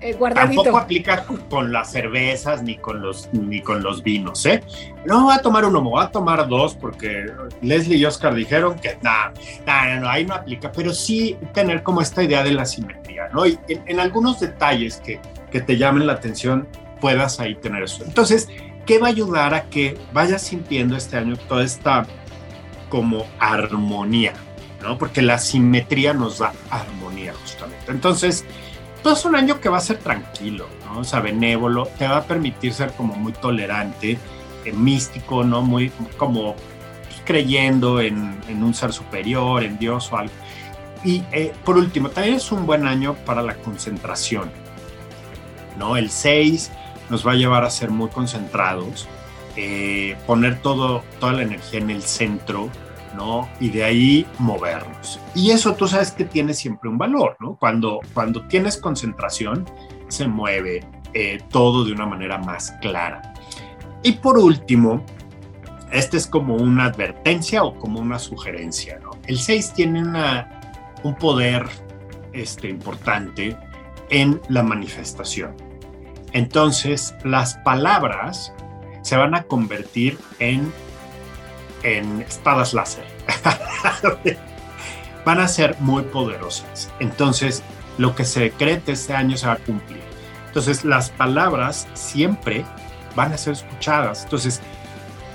eh, 0.00 0.16
Tampoco 0.34 0.78
aplica 0.78 1.24
con 1.50 1.72
las 1.72 1.92
cervezas 1.92 2.62
ni 2.62 2.76
con 2.76 3.00
los, 3.02 3.28
ni 3.32 3.60
con 3.60 3.82
los 3.82 4.02
vinos, 4.02 4.44
¿eh? 4.46 4.62
No 5.04 5.24
voy 5.24 5.34
a 5.34 5.42
tomar 5.42 5.64
uno, 5.64 5.80
voy 5.80 6.02
a 6.02 6.10
tomar 6.10 6.48
dos 6.48 6.74
porque 6.74 7.26
Leslie 7.62 7.96
y 7.96 8.04
Oscar 8.04 8.34
dijeron 8.34 8.78
que 8.78 8.98
nada, 9.02 9.32
no, 9.66 10.00
no, 10.00 10.08
ahí 10.08 10.24
no 10.24 10.34
aplica, 10.34 10.70
pero 10.72 10.92
sí 10.92 11.36
tener 11.52 11.82
como 11.82 12.00
esta 12.00 12.22
idea 12.22 12.42
de 12.42 12.52
la 12.52 12.64
simetría, 12.64 13.28
¿no? 13.32 13.46
Y 13.46 13.58
en, 13.68 14.00
algunos 14.00 14.40
detalles 14.40 14.98
que, 14.98 15.20
que 15.50 15.60
te 15.60 15.76
llamen 15.76 16.06
la 16.06 16.14
atención, 16.14 16.68
puedas 17.00 17.40
ahí 17.40 17.54
tener 17.54 17.82
eso. 17.82 18.04
Entonces, 18.04 18.48
¿qué 18.86 18.98
va 18.98 19.08
a 19.08 19.10
ayudar 19.10 19.54
a 19.54 19.64
que 19.64 19.98
vayas 20.12 20.42
sintiendo 20.42 20.96
este 20.96 21.16
año 21.16 21.36
toda 21.48 21.64
esta 21.64 22.06
como 22.88 23.26
armonía, 23.38 24.32
¿no? 24.82 24.98
Porque 24.98 25.22
la 25.22 25.38
simetría 25.38 26.14
nos 26.14 26.38
da 26.38 26.52
armonía 26.70 27.34
justamente. 27.34 27.90
Entonces, 27.90 28.44
todo 29.02 29.14
es 29.14 29.24
un 29.24 29.36
año 29.36 29.60
que 29.60 29.68
va 29.68 29.78
a 29.78 29.80
ser 29.80 29.98
tranquilo, 29.98 30.68
¿no? 30.84 31.00
O 31.00 31.04
sea, 31.04 31.20
benévolo, 31.20 31.86
te 31.98 32.06
va 32.06 32.18
a 32.18 32.24
permitir 32.24 32.72
ser 32.72 32.92
como 32.92 33.14
muy 33.14 33.32
tolerante, 33.32 34.18
eh, 34.64 34.72
místico, 34.72 35.44
¿no? 35.44 35.62
Muy 35.62 35.90
como 36.16 36.54
pues, 36.54 37.22
creyendo 37.24 38.00
en, 38.00 38.40
un 38.48 38.74
ser 38.74 38.92
superior, 38.92 39.62
en 39.62 39.78
Dios 39.78 40.12
o 40.12 40.18
algo. 40.18 40.32
Y 41.04 41.22
eh, 41.32 41.52
por 41.64 41.76
último, 41.76 42.10
también 42.10 42.36
es 42.36 42.50
un 42.50 42.66
buen 42.66 42.86
año 42.86 43.14
para 43.24 43.42
la 43.42 43.54
concentración, 43.54 44.50
¿no? 45.78 45.96
El 45.96 46.10
6 46.10 46.72
nos 47.08 47.26
va 47.26 47.32
a 47.32 47.34
llevar 47.36 47.64
a 47.64 47.70
ser 47.70 47.90
muy 47.90 48.08
concentrados, 48.08 49.08
eh, 49.56 50.16
poner 50.26 50.60
todo, 50.60 51.02
toda 51.20 51.32
la 51.32 51.42
energía 51.42 51.78
en 51.78 51.90
el 51.90 52.02
centro, 52.02 52.68
Y 53.60 53.70
de 53.70 53.84
ahí 53.84 54.26
movernos. 54.38 55.20
Y 55.34 55.50
eso 55.50 55.74
tú 55.74 55.88
sabes 55.88 56.12
que 56.12 56.24
tiene 56.24 56.54
siempre 56.54 56.88
un 56.88 56.98
valor, 56.98 57.36
¿no? 57.40 57.56
Cuando, 57.56 58.00
cuando 58.14 58.46
tienes 58.46 58.76
concentración, 58.76 59.64
se 60.08 60.26
mueve 60.26 60.86
eh, 61.14 61.38
todo 61.50 61.84
de 61.84 61.92
una 61.92 62.06
manera 62.06 62.38
más 62.38 62.72
clara. 62.80 63.34
Y 64.02 64.12
por 64.12 64.38
último, 64.38 65.04
este 65.90 66.16
es 66.16 66.26
como 66.26 66.56
una 66.56 66.86
advertencia 66.86 67.64
o 67.64 67.74
como 67.74 68.00
una 68.00 68.18
sugerencia, 68.18 68.98
¿no? 69.02 69.10
El 69.26 69.38
6 69.38 69.72
tiene 69.74 70.02
una, 70.02 70.60
un 71.02 71.14
poder 71.14 71.66
este, 72.32 72.68
importante 72.68 73.56
en 74.10 74.40
la 74.48 74.62
manifestación. 74.62 75.54
Entonces, 76.32 77.14
las 77.24 77.54
palabras 77.58 78.52
se 79.02 79.16
van 79.16 79.34
a 79.34 79.42
convertir 79.44 80.18
en 80.38 80.72
en 81.82 82.22
espadas 82.22 82.74
láser. 82.74 83.04
Van 85.24 85.40
a 85.40 85.48
ser 85.48 85.76
muy 85.80 86.02
poderosas. 86.04 86.90
Entonces, 87.00 87.62
lo 87.98 88.14
que 88.14 88.24
se 88.24 88.40
decrete 88.40 88.92
este 88.92 89.14
año 89.14 89.36
se 89.36 89.46
va 89.46 89.54
a 89.54 89.58
cumplir. 89.58 90.02
Entonces, 90.46 90.84
las 90.84 91.10
palabras 91.10 91.86
siempre 91.94 92.64
van 93.14 93.32
a 93.32 93.38
ser 93.38 93.54
escuchadas. 93.54 94.24
Entonces, 94.24 94.60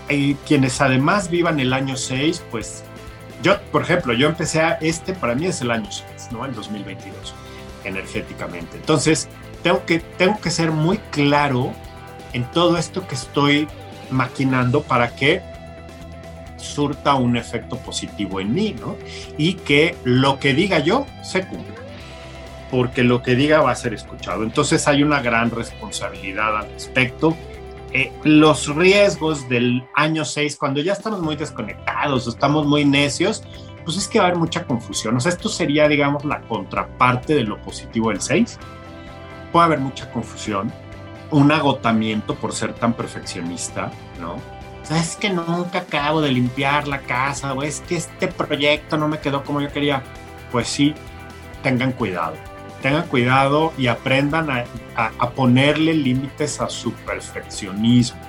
hay 0.10 0.36
quienes 0.48 0.82
además 0.82 1.30
vivan 1.30 1.60
el 1.60 1.74
año 1.74 1.96
6, 1.96 2.44
pues 2.50 2.84
yo, 3.42 3.60
por 3.72 3.82
ejemplo, 3.82 4.14
yo 4.14 4.28
empecé 4.28 4.62
a, 4.62 4.74
este 4.82 5.14
para 5.14 5.36
mí 5.36 5.46
es 5.46 5.62
el 5.62 5.70
año 5.70 5.92
6, 5.92 6.30
¿no? 6.32 6.46
El 6.46 6.54
2022, 6.56 7.34
energéticamente. 7.84 8.78
Entonces, 8.78 9.28
tengo 9.62 9.86
que, 9.86 10.00
tengo 10.00 10.40
que 10.40 10.50
ser 10.50 10.72
muy 10.72 10.98
claro 11.12 11.74
en 12.34 12.50
todo 12.52 12.78
esto 12.78 13.08
que 13.08 13.16
estoy 13.16 13.68
maquinando 14.10 14.82
para 14.82 15.16
que 15.16 15.42
surta 16.64 17.16
un 17.16 17.38
efecto 17.38 17.78
positivo 17.78 18.40
en 18.40 18.54
mí, 18.54 18.76
¿no? 18.80 18.96
Y 19.38 19.56
que 19.56 19.96
lo 20.04 20.40
que 20.40 20.54
diga 20.54 20.80
yo 20.80 21.06
se 21.22 21.46
cumpla, 21.46 21.76
porque 22.72 23.04
lo 23.04 23.22
que 23.22 23.36
diga 23.36 23.62
va 23.62 23.72
a 23.72 23.76
ser 23.76 23.94
escuchado. 23.94 24.44
Entonces 24.44 24.88
hay 24.88 25.04
una 25.04 25.22
gran 25.22 25.52
responsabilidad 25.52 26.58
al 26.58 26.72
respecto. 26.72 27.36
Eh, 27.92 28.12
los 28.24 28.76
riesgos 28.76 29.48
del 29.50 29.84
año 29.94 30.26
6, 30.26 30.58
cuando 30.58 30.82
ya 30.82 30.94
estamos 30.94 31.22
muy 31.22 31.36
desconectados, 31.36 32.28
estamos 32.28 32.66
muy 32.66 32.86
necios, 32.86 33.44
pues 33.84 33.98
es 33.98 34.08
que 34.08 34.20
va 34.20 34.26
a 34.26 34.28
haber 34.30 34.40
mucha 34.40 34.66
confusión. 34.66 35.16
O 35.18 35.20
sea, 35.20 35.32
esto 35.32 35.50
sería, 35.50 35.88
digamos, 35.88 36.26
la 36.26 36.42
contraparte 36.42 37.36
de 37.36 37.44
lo 37.44 37.62
positivo 37.62 38.10
del 38.10 38.22
6. 38.22 38.58
Puede 39.52 39.66
haber 39.66 39.80
mucha 39.80 40.10
confusión, 40.12 40.72
un 41.30 41.52
agotamiento 41.52 42.36
por 42.36 42.54
ser 42.54 42.74
tan 42.74 42.94
perfeccionista, 42.94 43.92
¿no? 44.20 44.38
Es 44.92 45.16
que 45.16 45.30
nunca 45.30 45.80
acabo 45.80 46.22
de 46.22 46.32
limpiar 46.32 46.88
la 46.88 47.00
casa, 47.00 47.54
o 47.54 47.64
es 47.64 47.82
que 47.82 47.96
este 47.96 48.28
proyecto 48.28 48.98
no 48.98 49.08
me 49.08 49.20
quedó 49.20 49.44
como 49.44 49.62
yo 49.62 49.72
quería. 49.72 50.04
Pues 50.52 50.68
sí, 50.68 50.94
tengan 51.62 51.94
cuidado. 51.94 52.36
Tengan 52.82 53.08
cuidado 53.08 53.74
y 53.78 53.88
aprendan 53.88 54.50
a, 54.52 54.66
a 54.96 55.30
ponerle 55.32 55.94
límites 55.94 56.60
a 56.60 56.70
su 56.70 56.92
perfeccionismo. 56.94 58.20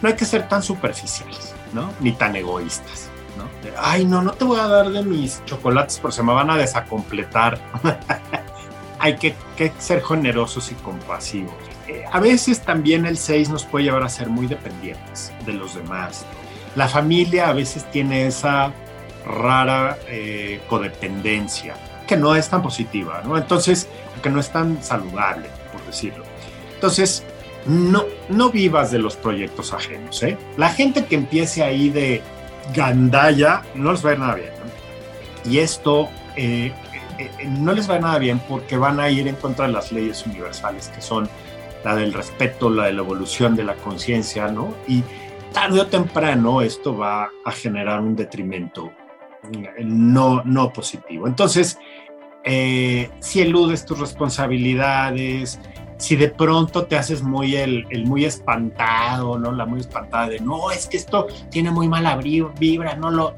No 0.00 0.08
hay 0.08 0.14
que 0.14 0.24
ser 0.24 0.48
tan 0.48 0.62
superficiales, 0.62 1.54
¿no? 1.72 1.92
Ni 2.00 2.12
tan 2.12 2.34
egoístas. 2.34 3.10
¿no? 3.36 3.44
Ay, 3.76 4.04
no, 4.04 4.22
no 4.22 4.32
te 4.32 4.44
voy 4.44 4.58
a 4.58 4.66
dar 4.66 4.90
de 4.90 5.02
mis 5.02 5.44
chocolates 5.44 5.98
porque 5.98 6.16
se 6.16 6.22
me 6.22 6.32
van 6.32 6.50
a 6.50 6.56
desacompletar. 6.56 7.58
hay 8.98 9.16
que, 9.16 9.34
que, 9.56 9.72
ser 9.78 10.02
generosos 10.02 10.72
y 10.72 10.74
compasivos. 10.76 11.54
Eh, 11.88 12.04
a 12.10 12.20
veces 12.20 12.60
también 12.60 13.06
el 13.06 13.16
6 13.16 13.48
nos 13.48 13.64
puede 13.64 13.86
llevar 13.86 14.02
a 14.02 14.08
ser 14.08 14.28
muy 14.28 14.46
dependientes 14.46 15.32
de 15.46 15.54
los 15.54 15.74
demás. 15.74 16.24
La 16.76 16.86
familia 16.88 17.48
a 17.48 17.52
veces 17.54 17.90
tiene 17.90 18.26
esa 18.26 18.72
rara 19.26 19.98
eh, 20.06 20.60
codependencia 20.68 21.74
que 22.06 22.16
no 22.16 22.34
es 22.34 22.48
tan 22.48 22.62
positiva, 22.62 23.22
¿no? 23.24 23.36
Entonces, 23.36 23.88
que 24.22 24.30
no 24.30 24.40
es 24.40 24.50
tan 24.50 24.82
saludable, 24.82 25.48
por 25.72 25.84
decirlo. 25.84 26.24
Entonces, 26.74 27.24
no, 27.66 28.04
no 28.28 28.50
vivas 28.50 28.90
de 28.90 28.98
los 28.98 29.16
proyectos 29.16 29.72
ajenos, 29.72 30.22
¿eh? 30.22 30.38
La 30.56 30.70
gente 30.70 31.04
que 31.06 31.16
empiece 31.16 31.62
ahí 31.62 31.90
de 31.90 32.22
gandaya 32.74 33.62
no 33.74 33.92
les 33.92 34.04
va 34.04 34.10
a 34.10 34.12
ir 34.14 34.18
nada 34.18 34.34
bien. 34.34 34.50
Y 35.44 35.58
esto 35.58 36.08
eh, 36.36 36.72
no 37.46 37.72
les 37.72 37.90
va 37.90 37.98
nada 37.98 38.18
bien 38.18 38.40
porque 38.48 38.76
van 38.76 39.00
a 39.00 39.10
ir 39.10 39.26
en 39.28 39.36
contra 39.36 39.66
de 39.66 39.72
las 39.72 39.92
leyes 39.92 40.24
universales, 40.26 40.88
que 40.88 41.00
son 41.00 41.28
la 41.84 41.94
del 41.96 42.12
respeto, 42.12 42.70
la 42.70 42.86
de 42.86 42.92
la 42.92 43.02
evolución 43.02 43.56
de 43.56 43.64
la 43.64 43.74
conciencia, 43.74 44.48
¿no? 44.48 44.74
Y 44.86 45.02
tarde 45.52 45.80
o 45.80 45.86
temprano 45.86 46.62
esto 46.62 46.96
va 46.96 47.30
a 47.44 47.52
generar 47.52 48.00
un 48.00 48.16
detrimento 48.16 48.92
no, 49.84 50.42
no 50.44 50.72
positivo. 50.72 51.26
Entonces, 51.26 51.78
eh, 52.44 53.10
si 53.20 53.40
eludes 53.40 53.84
tus 53.84 53.98
responsabilidades, 53.98 55.60
si 55.96 56.16
de 56.16 56.28
pronto 56.28 56.86
te 56.86 56.96
haces 56.96 57.22
muy 57.22 57.56
el, 57.56 57.86
el, 57.90 58.06
muy 58.06 58.24
espantado, 58.24 59.38
¿no? 59.38 59.52
La 59.52 59.66
muy 59.66 59.80
espantada 59.80 60.28
de, 60.28 60.40
no, 60.40 60.70
es 60.70 60.86
que 60.86 60.96
esto 60.96 61.26
tiene 61.50 61.70
muy 61.70 61.88
mala 61.88 62.16
vibra, 62.16 62.96
no 62.96 63.10
lo... 63.10 63.34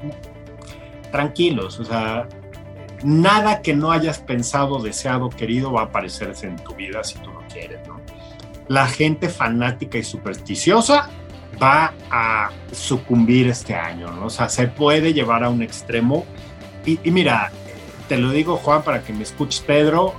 Tranquilos, 1.11 1.77
o 1.79 1.83
sea, 1.83 2.29
nada 3.03 3.61
que 3.61 3.73
no 3.73 3.91
hayas 3.91 4.19
pensado, 4.19 4.79
deseado, 4.79 5.29
querido 5.29 5.73
va 5.73 5.81
a 5.81 5.85
aparecerse 5.85 6.47
en 6.47 6.55
tu 6.57 6.73
vida 6.75 7.03
si 7.03 7.19
tú 7.19 7.31
lo 7.31 7.41
quieres, 7.51 7.85
¿no? 7.87 8.00
La 8.71 8.87
gente 8.87 9.27
fanática 9.27 9.97
y 9.97 10.03
supersticiosa 10.03 11.09
va 11.61 11.93
a 12.09 12.51
sucumbir 12.71 13.49
este 13.49 13.75
año, 13.75 14.11
¿no? 14.11 14.27
O 14.27 14.29
sea, 14.29 14.47
se 14.47 14.67
puede 14.67 15.13
llevar 15.13 15.43
a 15.43 15.49
un 15.49 15.61
extremo. 15.61 16.25
Y, 16.85 16.97
mira, 17.11 17.51
te 18.07 18.17
lo 18.17 18.31
digo, 18.31 18.55
Juan, 18.55 18.81
para 18.83 19.03
que 19.03 19.11
me 19.11 19.23
escuches, 19.23 19.59
Pedro, 19.59 20.13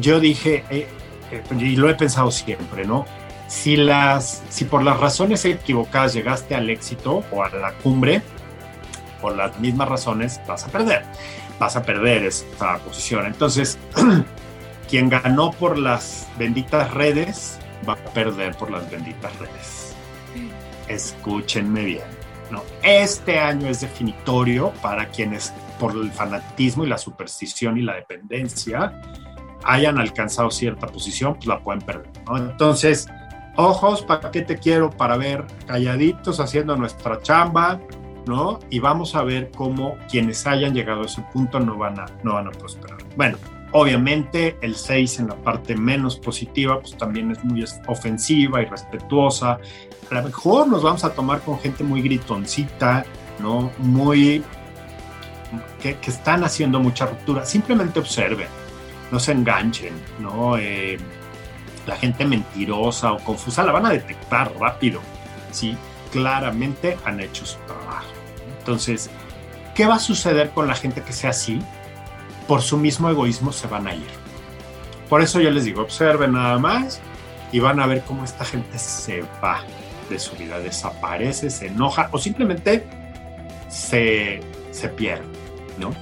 yo 0.00 0.18
dije, 0.18 0.64
eh, 0.70 0.88
eh, 1.30 1.42
y 1.56 1.76
lo 1.76 1.88
he 1.88 1.94
pensado 1.94 2.32
siempre, 2.32 2.84
¿no? 2.84 3.06
Si, 3.46 3.76
las, 3.76 4.42
si 4.48 4.64
por 4.64 4.82
las 4.82 4.98
razones 4.98 5.44
equivocadas 5.44 6.14
llegaste 6.14 6.56
al 6.56 6.68
éxito 6.68 7.22
o 7.30 7.44
a 7.44 7.48
la 7.50 7.72
cumbre, 7.74 8.22
por 9.20 9.36
las 9.36 9.58
mismas 9.60 9.88
razones 9.88 10.40
vas 10.48 10.64
a 10.64 10.68
perder 10.68 11.04
vas 11.58 11.76
a 11.76 11.82
perder 11.82 12.24
esta 12.24 12.78
posición. 12.78 13.26
Entonces, 13.26 13.78
quien 14.88 15.08
ganó 15.08 15.50
por 15.52 15.78
las 15.78 16.28
benditas 16.38 16.92
redes 16.92 17.58
va 17.86 17.94
a 17.94 17.96
perder 17.96 18.56
por 18.56 18.70
las 18.70 18.90
benditas 18.90 19.36
redes. 19.38 19.94
Escúchenme 20.88 21.84
bien. 21.84 22.18
¿no? 22.50 22.62
Este 22.82 23.38
año 23.38 23.68
es 23.68 23.82
definitorio 23.82 24.72
para 24.80 25.08
quienes 25.08 25.52
por 25.78 25.92
el 25.92 26.10
fanatismo 26.10 26.84
y 26.84 26.88
la 26.88 26.98
superstición 26.98 27.78
y 27.78 27.82
la 27.82 27.94
dependencia 27.94 29.00
hayan 29.64 29.98
alcanzado 29.98 30.50
cierta 30.50 30.86
posición, 30.86 31.34
pues 31.34 31.46
la 31.46 31.60
pueden 31.60 31.82
perder. 31.82 32.10
Entonces, 32.34 33.08
ojos, 33.56 34.02
¿para 34.02 34.30
qué 34.30 34.42
te 34.42 34.56
quiero? 34.56 34.90
Para 34.90 35.16
ver 35.16 35.44
calladitos 35.66 36.40
haciendo 36.40 36.76
nuestra 36.76 37.20
chamba, 37.20 37.80
¿no? 38.26 38.60
Y 38.70 38.78
vamos 38.78 39.14
a 39.14 39.22
ver 39.22 39.50
cómo 39.56 39.96
quienes 40.10 40.46
hayan 40.46 40.74
llegado 40.74 41.02
a 41.02 41.06
ese 41.06 41.22
punto 41.32 41.60
no 41.60 41.76
van 41.76 41.98
a, 42.00 42.06
no 42.22 42.34
van 42.34 42.48
a 42.48 42.50
prosperar. 42.50 42.98
Bueno, 43.16 43.38
obviamente 43.72 44.56
el 44.60 44.76
6 44.76 45.20
en 45.20 45.28
la 45.28 45.36
parte 45.36 45.76
menos 45.76 46.16
positiva, 46.16 46.80
pues 46.80 46.96
también 46.96 47.30
es 47.30 47.42
muy 47.44 47.64
ofensiva 47.86 48.62
y 48.62 48.66
respetuosa. 48.66 49.58
A 50.10 50.14
lo 50.14 50.22
mejor 50.22 50.68
nos 50.68 50.82
vamos 50.82 51.04
a 51.04 51.12
tomar 51.12 51.40
con 51.40 51.58
gente 51.58 51.84
muy 51.84 52.02
gritoncita, 52.02 53.04
¿no? 53.38 53.70
Muy... 53.78 54.42
que, 55.82 55.96
están 56.06 56.44
haciendo 56.44 56.80
mucha 56.80 57.06
ruptura. 57.06 57.44
Simplemente 57.44 57.98
observen, 57.98 58.48
no 59.10 59.20
se 59.20 59.32
enganchen, 59.32 59.92
¿no? 60.18 60.56
Eh, 60.56 60.98
la 61.86 61.96
gente 61.96 62.24
mentirosa 62.24 63.12
o 63.12 63.18
confusa 63.18 63.64
la 63.64 63.72
van 63.72 63.86
a 63.86 63.90
detectar 63.90 64.52
rápido, 64.58 65.00
¿sí? 65.50 65.76
Claramente 66.12 66.96
han 67.04 67.20
hecho 67.20 67.44
su 67.44 67.58
trabajo. 67.60 68.06
Entonces, 68.58 69.10
¿qué 69.74 69.86
va 69.86 69.96
a 69.96 69.98
suceder 69.98 70.50
con 70.50 70.66
la 70.66 70.74
gente 70.74 71.02
que 71.02 71.12
sea 71.12 71.30
así? 71.30 71.60
Por 72.48 72.62
su 72.62 72.76
mismo 72.76 73.08
egoísmo 73.08 73.52
se 73.52 73.68
van 73.68 73.86
a 73.86 73.94
ir. 73.94 74.08
Por 75.08 75.22
eso 75.22 75.40
yo 75.40 75.50
les 75.50 75.64
digo, 75.64 75.82
observen 75.82 76.32
nada 76.32 76.58
más 76.58 77.00
y 77.52 77.60
van 77.60 77.78
a 77.78 77.86
ver 77.86 78.02
cómo 78.02 78.24
esta 78.24 78.44
gente 78.44 78.78
se 78.78 79.22
va 79.42 79.60
de 80.10 80.18
su 80.18 80.34
vida, 80.36 80.58
desaparece, 80.58 81.50
se 81.50 81.66
enoja 81.66 82.08
o 82.10 82.18
simplemente 82.18 82.84
se, 83.68 84.40
se 84.70 84.88
pierde, 84.88 85.24
¿no? 85.78 85.94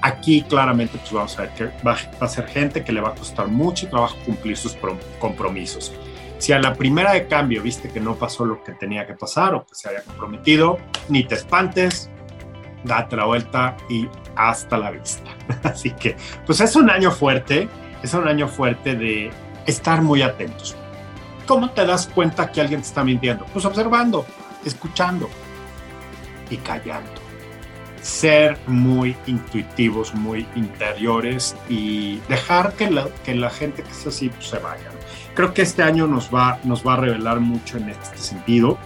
Aquí 0.00 0.42
claramente 0.42 0.96
pues 0.98 1.12
vamos 1.12 1.38
a 1.38 1.42
ver 1.42 1.50
que 1.54 1.64
va, 1.84 1.96
va, 2.20 2.26
a 2.26 2.28
ser 2.28 2.46
gente 2.46 2.84
que 2.84 2.92
le 2.92 3.00
va 3.00 3.10
a 3.10 3.14
costar 3.14 3.48
mucho 3.48 3.88
trabajo 3.88 4.16
cumplir 4.24 4.56
sus 4.56 4.76
compromisos. 5.18 5.92
Si 6.38 6.52
a 6.52 6.60
la 6.60 6.74
primera 6.74 7.12
de 7.12 7.26
cambio 7.26 7.62
viste 7.62 7.90
que 7.90 7.98
no 7.98 8.14
pasó 8.14 8.44
lo 8.44 8.62
que 8.62 8.72
tenía 8.72 9.06
que 9.06 9.14
pasar 9.14 9.54
o 9.54 9.66
que 9.66 9.74
se 9.74 9.88
había 9.88 10.02
comprometido, 10.02 10.78
ni 11.08 11.24
te 11.24 11.34
espantes, 11.34 12.08
date 12.84 13.16
la 13.16 13.24
vuelta 13.24 13.76
y 13.88 14.08
hasta 14.38 14.78
la 14.78 14.90
vista. 14.90 15.30
Así 15.64 15.90
que, 15.90 16.16
pues 16.46 16.60
es 16.60 16.74
un 16.76 16.88
año 16.88 17.10
fuerte, 17.10 17.68
es 18.02 18.14
un 18.14 18.26
año 18.26 18.48
fuerte 18.48 18.94
de 18.94 19.30
estar 19.66 20.00
muy 20.00 20.22
atentos. 20.22 20.76
¿Cómo 21.46 21.70
te 21.70 21.84
das 21.84 22.06
cuenta 22.06 22.50
que 22.50 22.60
alguien 22.60 22.80
te 22.80 22.86
está 22.86 23.04
mintiendo? 23.04 23.44
Pues 23.46 23.64
observando, 23.64 24.24
escuchando 24.64 25.28
y 26.50 26.56
callando. 26.58 27.20
Ser 28.00 28.56
muy 28.66 29.16
intuitivos, 29.26 30.14
muy 30.14 30.46
interiores 30.54 31.56
y 31.68 32.18
dejar 32.28 32.72
que 32.74 32.90
la, 32.90 33.08
que 33.24 33.34
la 33.34 33.50
gente 33.50 33.82
que 33.82 33.90
es 33.90 34.06
así 34.06 34.28
pues, 34.28 34.48
se 34.48 34.58
vaya 34.58 34.88
creo 35.38 35.54
que 35.54 35.62
este 35.62 35.84
año 35.84 36.08
nos 36.08 36.34
va, 36.34 36.58
nos 36.64 36.84
va 36.84 36.94
a 36.94 36.96
revelar 36.96 37.38
mucho 37.38 37.78
en 37.78 37.90
este 37.90 38.18
sentido. 38.18 38.76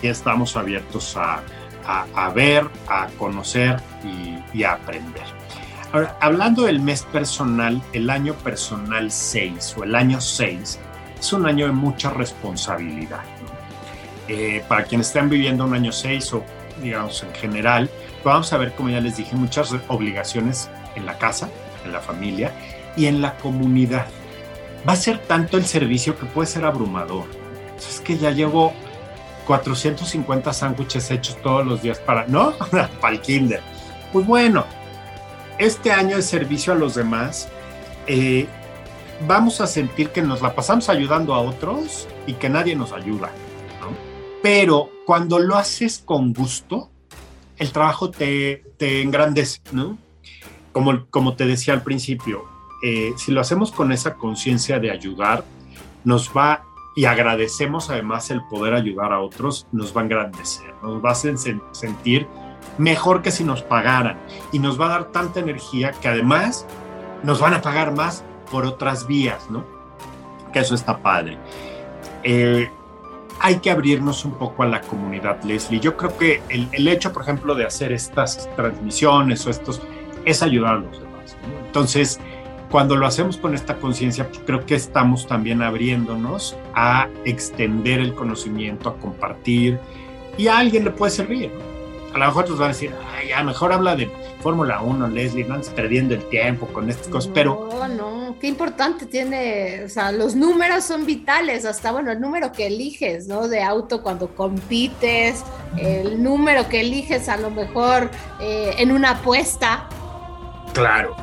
Que 0.00 0.10
estamos 0.10 0.56
abiertos 0.56 1.16
a, 1.16 1.42
a, 1.88 2.28
ver, 2.30 2.68
a 2.86 3.06
conocer 3.18 3.80
y, 4.52 4.62
a 4.62 4.72
aprender. 4.72 5.22
Ahora, 5.92 6.16
hablando 6.20 6.64
del 6.64 6.80
mes 6.80 7.02
personal, 7.02 7.80
el 7.94 8.10
año 8.10 8.34
personal 8.34 9.10
6 9.10 9.76
o 9.78 9.84
el 9.84 9.94
año 9.94 10.20
6 10.20 10.78
es 11.18 11.32
un 11.32 11.46
año 11.46 11.66
de 11.66 11.72
mucha 11.72 12.10
responsabilidad. 12.10 13.22
Eh, 14.28 14.62
para 14.68 14.84
quienes 14.84 15.06
están 15.06 15.30
viviendo 15.30 15.64
un 15.64 15.72
año 15.72 15.90
6 15.90 16.34
o 16.34 16.44
digamos 16.82 17.22
en 17.22 17.34
general, 17.34 17.90
vamos 18.22 18.52
a 18.52 18.58
ver, 18.58 18.74
como 18.74 18.90
ya 18.90 19.00
les 19.00 19.16
dije, 19.16 19.34
muchas 19.34 19.74
obligaciones 19.88 20.70
en 20.94 21.06
la 21.06 21.16
casa, 21.16 21.48
en 21.86 21.92
la 21.92 22.00
familia 22.00 22.52
y 22.96 23.06
en 23.06 23.22
la 23.22 23.36
comunidad 23.38 24.06
va 24.86 24.92
a 24.92 24.96
ser 24.96 25.18
tanto 25.18 25.56
el 25.56 25.64
servicio 25.64 26.18
que 26.18 26.26
puede 26.26 26.46
ser 26.46 26.64
abrumador. 26.64 27.24
Es 27.78 28.00
que 28.00 28.18
ya 28.18 28.30
llevo 28.30 28.74
450 29.48 30.52
sándwiches 30.52 31.10
hechos 31.10 31.40
todos 31.42 31.66
los 31.66 31.80
días 31.80 31.98
para, 31.98 32.26
¿no? 32.26 32.52
para 33.00 33.14
el 33.14 33.20
kinder. 33.22 33.62
Pues 34.12 34.26
bueno, 34.26 34.66
este 35.58 35.90
año 35.90 36.16
de 36.16 36.22
servicio 36.22 36.74
a 36.74 36.76
los 36.76 36.94
demás, 36.94 37.48
eh, 38.06 38.46
vamos 39.26 39.62
a 39.62 39.66
sentir 39.66 40.10
que 40.10 40.20
nos 40.20 40.42
la 40.42 40.54
pasamos 40.54 40.90
ayudando 40.90 41.34
a 41.34 41.40
otros 41.40 42.06
y 42.26 42.34
que 42.34 42.50
nadie 42.50 42.76
nos 42.76 42.92
ayuda, 42.92 43.30
¿no? 43.80 43.88
Pero 44.42 44.90
cuando 45.06 45.38
lo 45.38 45.56
haces 45.56 46.02
con 46.04 46.34
gusto, 46.34 46.90
el 47.56 47.72
trabajo 47.72 48.10
te, 48.10 48.64
te 48.76 49.00
engrandece, 49.00 49.60
¿no? 49.72 49.96
Como, 50.72 51.06
como 51.06 51.36
te 51.36 51.46
decía 51.46 51.72
al 51.72 51.82
principio, 51.82 52.44
eh, 52.84 53.14
si 53.16 53.32
lo 53.32 53.40
hacemos 53.40 53.72
con 53.72 53.92
esa 53.92 54.14
conciencia 54.14 54.78
de 54.78 54.90
ayudar, 54.90 55.42
nos 56.04 56.30
va, 56.36 56.64
y 56.98 57.04
agradecemos 57.04 57.90
además 57.90 58.28
el 58.32 58.42
poder 58.46 58.74
ayudar 58.74 59.12
a 59.12 59.20
otros, 59.20 59.68
nos 59.70 59.96
va 59.96 60.00
a 60.00 60.04
engrandecer, 60.04 60.74
nos 60.82 60.96
va 60.96 61.10
a 61.10 61.12
hacer 61.12 61.36
sentir 61.70 62.26
mejor 62.76 63.22
que 63.22 63.30
si 63.30 63.44
nos 63.44 63.62
pagaran 63.62 64.18
y 64.50 64.58
nos 64.58 64.80
va 64.80 64.86
a 64.86 64.88
dar 64.88 65.04
tanta 65.12 65.38
energía 65.38 65.92
que 65.92 66.08
además 66.08 66.66
nos 67.22 67.40
van 67.40 67.54
a 67.54 67.62
pagar 67.62 67.94
más 67.94 68.24
por 68.50 68.66
otras 68.66 69.06
vías, 69.06 69.48
¿no? 69.48 69.64
Que 70.52 70.58
eso 70.58 70.74
está 70.74 70.98
padre. 70.98 71.38
Eh, 72.24 72.68
hay 73.38 73.60
que 73.60 73.70
abrirnos 73.70 74.24
un 74.24 74.32
poco 74.32 74.64
a 74.64 74.66
la 74.66 74.80
comunidad, 74.80 75.40
Leslie. 75.44 75.78
Yo 75.78 75.96
creo 75.96 76.18
que 76.18 76.42
el, 76.48 76.68
el 76.72 76.88
hecho, 76.88 77.12
por 77.12 77.22
ejemplo, 77.22 77.54
de 77.54 77.64
hacer 77.64 77.92
estas 77.92 78.50
transmisiones 78.56 79.46
o 79.46 79.50
estos, 79.50 79.80
es 80.24 80.42
ayudar 80.42 80.74
a 80.74 80.78
los 80.78 80.98
demás. 80.98 81.36
Entonces, 81.64 82.18
cuando 82.70 82.96
lo 82.96 83.06
hacemos 83.06 83.36
con 83.36 83.54
esta 83.54 83.76
conciencia, 83.76 84.28
pues 84.28 84.40
creo 84.44 84.66
que 84.66 84.74
estamos 84.74 85.26
también 85.26 85.62
abriéndonos 85.62 86.56
a 86.74 87.08
extender 87.24 88.00
el 88.00 88.14
conocimiento, 88.14 88.90
a 88.90 88.96
compartir, 88.98 89.78
y 90.36 90.48
a 90.48 90.58
alguien 90.58 90.84
le 90.84 90.90
puede 90.90 91.10
servir. 91.10 91.50
A 92.14 92.18
lo 92.18 92.26
mejor 92.26 92.48
nos 92.48 92.58
van 92.58 92.70
a 92.70 92.72
decir, 92.72 92.92
Ay, 93.14 93.28
ya 93.28 93.42
mejor 93.42 93.72
habla 93.72 93.94
de 93.94 94.10
Fórmula 94.40 94.80
1, 94.80 95.08
Leslie, 95.08 95.44
no 95.44 95.54
andes 95.54 95.68
perdiendo 95.70 96.14
el 96.14 96.26
tiempo 96.28 96.66
con 96.68 96.88
estas 96.88 97.08
cosas, 97.08 97.30
pero... 97.34 97.68
No, 97.70 97.88
no, 97.88 98.36
qué 98.40 98.46
importante 98.46 99.06
tiene, 99.06 99.84
o 99.84 99.88
sea, 99.88 100.12
los 100.12 100.34
números 100.34 100.84
son 100.84 101.04
vitales, 101.04 101.64
hasta, 101.64 101.92
bueno, 101.92 102.10
el 102.10 102.20
número 102.20 102.52
que 102.52 102.66
eliges, 102.66 103.26
¿no? 103.26 103.48
De 103.48 103.62
auto 103.62 104.02
cuando 104.02 104.34
compites, 104.34 105.44
el 105.76 106.22
número 106.22 106.68
que 106.68 106.80
eliges 106.80 107.28
a 107.28 107.36
lo 107.36 107.50
mejor 107.50 108.10
eh, 108.40 108.74
en 108.78 108.92
una 108.92 109.10
apuesta. 109.10 109.88
Claro. 110.72 111.16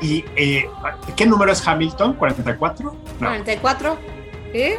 ¿Y 0.00 0.24
eh, 0.36 0.68
qué 1.16 1.26
número 1.26 1.52
es 1.52 1.66
Hamilton? 1.66 2.18
¿44? 2.18 2.82
No. 2.84 2.94
44. 3.18 3.98
¿Eh? 4.52 4.78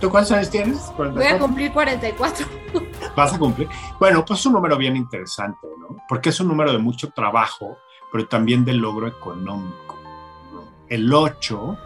¿Tú 0.00 0.10
cuántos 0.10 0.32
años 0.32 0.50
tienes? 0.50 0.92
Voy 0.96 1.24
a 1.24 1.38
cumplir 1.38 1.72
44. 1.72 2.46
Vas 3.16 3.34
a 3.34 3.38
cumplir. 3.38 3.68
Bueno, 3.98 4.24
pues 4.24 4.40
es 4.40 4.46
un 4.46 4.52
número 4.52 4.76
bien 4.76 4.96
interesante, 4.96 5.66
¿no? 5.78 5.96
Porque 6.08 6.28
es 6.28 6.38
un 6.40 6.48
número 6.48 6.72
de 6.72 6.78
mucho 6.78 7.10
trabajo, 7.10 7.78
pero 8.12 8.28
también 8.28 8.64
de 8.64 8.74
logro 8.74 9.08
económico. 9.08 9.98
¿no? 10.52 10.62
El 10.88 11.12
8 11.12 11.76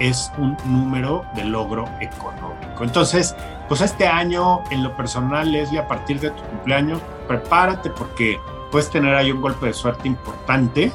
es 0.00 0.30
un 0.36 0.56
número 0.66 1.24
de 1.34 1.44
logro 1.44 1.88
económico. 2.00 2.84
Entonces, 2.84 3.34
pues 3.68 3.80
este 3.80 4.06
año, 4.06 4.62
en 4.70 4.82
lo 4.82 4.94
personal, 4.96 5.50
Leslie, 5.50 5.78
a 5.78 5.88
partir 5.88 6.20
de 6.20 6.30
tu 6.30 6.42
cumpleaños, 6.42 7.00
prepárate 7.26 7.88
porque 7.88 8.38
puedes 8.70 8.90
tener 8.90 9.14
ahí 9.14 9.32
un 9.32 9.40
golpe 9.40 9.66
de 9.66 9.72
suerte 9.72 10.08
importante, 10.08 10.92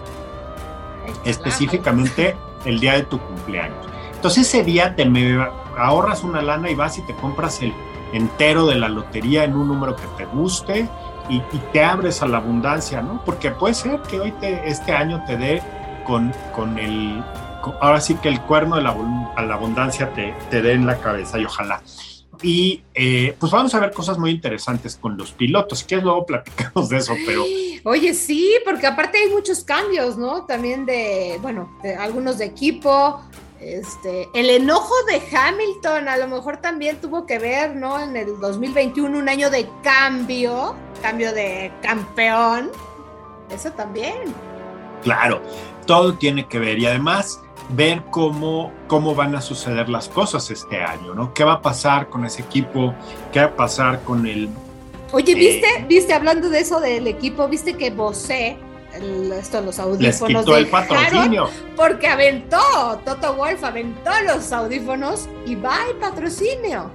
específicamente 1.26 2.36
el 2.66 2.80
día 2.80 2.94
de 2.94 3.04
tu 3.04 3.20
cumpleaños. 3.20 3.86
Entonces 4.14 4.48
ese 4.48 4.64
día 4.64 4.96
te 4.96 5.06
me 5.06 5.38
ahorras 5.78 6.24
una 6.24 6.42
lana 6.42 6.70
y 6.70 6.76
vas 6.76 6.98
y 6.98 7.02
te 7.04 7.14
compras 7.16 7.62
el 7.62 7.74
entero 8.14 8.66
de 8.66 8.76
la 8.76 8.90
lotería 8.90 9.44
en 9.44 9.56
un 9.56 9.68
número 9.68 9.96
que 9.96 10.08
te 10.18 10.26
guste 10.26 10.90
y, 11.30 11.42
te 11.74 11.84
abres 11.84 12.22
a 12.22 12.28
la 12.28 12.38
abundancia, 12.38 13.02
¿no? 13.02 13.22
Porque 13.26 13.52
puede 13.52 13.74
ser 13.74 14.02
que 14.04 14.20
hoy 14.20 14.32
te, 14.32 14.68
este 14.70 14.94
año 14.94 15.24
te 15.28 15.38
dé 15.38 15.62
con, 16.06 16.34
con 16.56 16.80
el, 16.80 17.24
con- 17.62 17.76
ahora 17.82 18.00
sí 18.00 18.16
que 18.16 18.30
el 18.30 18.40
cuerno 18.42 18.78
de 18.78 18.88
a 18.88 19.42
la 19.44 19.54
abundancia 19.54 20.14
te, 20.14 20.34
te 20.50 20.62
dé 20.62 20.72
en 20.72 20.86
la 20.86 20.98
cabeza 20.98 21.38
y 21.38 21.46
ojalá. 21.46 21.82
Y 22.42 22.84
eh, 22.94 23.36
pues 23.40 23.52
vamos 23.52 23.74
a 23.74 23.80
ver 23.80 23.92
cosas 23.92 24.18
muy 24.18 24.32
interesantes 24.32 24.96
con 24.96 25.18
los 25.18 25.32
pilotos, 25.32 25.84
que 25.84 25.98
luego 25.98 26.26
platicamos 26.26 26.90
de 26.90 26.98
eso, 26.98 27.14
pero 27.26 27.44
Oye, 27.84 28.14
sí, 28.14 28.56
porque 28.66 28.86
aparte 28.86 29.18
hay 29.18 29.30
muchos 29.30 29.64
cambios, 29.64 30.18
¿no? 30.18 30.46
También 30.46 30.86
de, 30.86 31.40
bueno, 31.42 31.78
de 31.82 31.96
algunos 31.96 32.38
de 32.38 32.46
equipo. 32.46 33.22
Este, 33.62 34.28
el 34.34 34.50
enojo 34.50 34.94
de 35.08 35.22
Hamilton 35.36 36.08
a 36.08 36.18
lo 36.18 36.28
mejor 36.28 36.58
también 36.58 37.02
tuvo 37.02 37.26
que 37.26 37.40
ver, 37.40 37.76
¿no? 37.76 38.00
En 38.00 38.16
el 38.16 38.40
2021, 38.40 39.18
un 39.18 39.30
año 39.30 39.50
de 39.50 39.68
cambio, 39.84 40.76
cambio 41.02 41.32
de 41.34 41.72
campeón. 41.82 42.72
Eso 43.50 43.72
también. 43.72 44.18
Claro, 45.02 45.42
todo 45.86 46.14
tiene 46.16 46.48
que 46.48 46.60
ver 46.60 46.78
y 46.80 46.86
además 46.86 47.42
ver 47.70 48.02
cómo, 48.12 48.72
cómo 48.88 49.14
van 49.16 49.36
a 49.36 49.42
suceder 49.42 49.90
las 49.90 50.08
cosas 50.10 50.50
este 50.52 50.82
año, 50.82 51.14
¿no? 51.14 51.34
¿Qué 51.34 51.44
va 51.44 51.54
a 51.54 51.62
pasar 51.62 52.10
con 52.10 52.26
ese 52.26 52.42
equipo? 52.42 52.94
¿Qué 53.34 53.40
va 53.40 53.46
a 53.48 53.56
pasar 53.56 54.02
con 54.04 54.26
el... 54.26 54.50
Oye, 55.12 55.34
Eh. 55.34 55.36
¿viste? 55.36 55.86
¿Viste? 55.88 56.14
Hablando 56.14 56.50
de 56.50 56.60
eso 56.62 56.80
del 56.80 57.08
equipo, 57.08 57.48
¿viste 57.48 57.74
que 57.76 57.92
Bosé, 57.92 58.58
el- 58.94 59.32
esto, 59.34 59.60
los 59.62 59.78
Les 59.78 59.80
audífonos 60.22 60.44
quitó 60.46 60.58
el 60.58 60.68
patrocinio. 60.68 61.50
Porque 61.76 62.08
aventó, 62.08 62.58
Toto 63.06 63.34
Wolf 63.36 63.64
aventó 63.64 64.12
los 64.26 64.52
audífonos 64.52 65.28
y 65.46 65.56
va 65.56 65.78
el 65.90 65.98
patrocinio. 65.98 66.90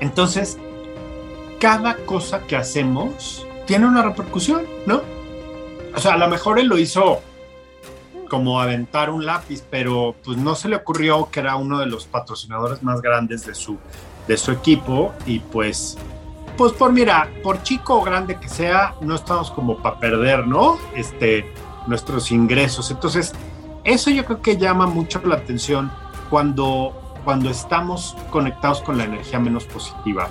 Entonces, 0.00 0.58
cada 1.60 1.94
cosa 2.04 2.40
que 2.40 2.56
hacemos 2.56 3.46
tiene 3.66 3.86
una 3.86 4.02
repercusión, 4.02 4.62
¿no? 4.86 5.02
O 5.94 5.98
sea, 6.00 6.14
a 6.14 6.18
lo 6.18 6.28
mejor 6.28 6.58
él 6.58 6.66
lo 6.66 6.76
hizo 6.78 7.20
como 8.26 8.60
aventar 8.60 9.10
un 9.10 9.24
lápiz, 9.24 9.62
pero 9.70 10.14
pues 10.24 10.36
no 10.36 10.54
se 10.54 10.68
le 10.68 10.76
ocurrió 10.76 11.28
que 11.30 11.40
era 11.40 11.56
uno 11.56 11.78
de 11.78 11.86
los 11.86 12.06
patrocinadores 12.06 12.82
más 12.82 13.00
grandes 13.00 13.46
de 13.46 13.54
su, 13.54 13.78
de 14.26 14.36
su 14.36 14.52
equipo 14.52 15.12
y 15.26 15.38
pues, 15.38 15.96
pues 16.56 16.72
por 16.72 16.92
mira, 16.92 17.30
por 17.42 17.62
chico 17.62 17.98
o 17.98 18.02
grande 18.02 18.38
que 18.38 18.48
sea, 18.48 18.94
no 19.00 19.14
estamos 19.14 19.50
como 19.50 19.78
para 19.78 19.98
perder, 19.98 20.46
¿no? 20.46 20.78
Este, 20.94 21.52
nuestros 21.86 22.30
ingresos. 22.30 22.90
Entonces, 22.90 23.32
eso 23.84 24.10
yo 24.10 24.24
creo 24.24 24.42
que 24.42 24.56
llama 24.56 24.86
mucho 24.86 25.20
la 25.24 25.36
atención 25.36 25.90
cuando, 26.28 26.92
cuando 27.24 27.50
estamos 27.50 28.16
conectados 28.30 28.80
con 28.82 28.98
la 28.98 29.04
energía 29.04 29.38
menos 29.38 29.64
positiva, 29.64 30.28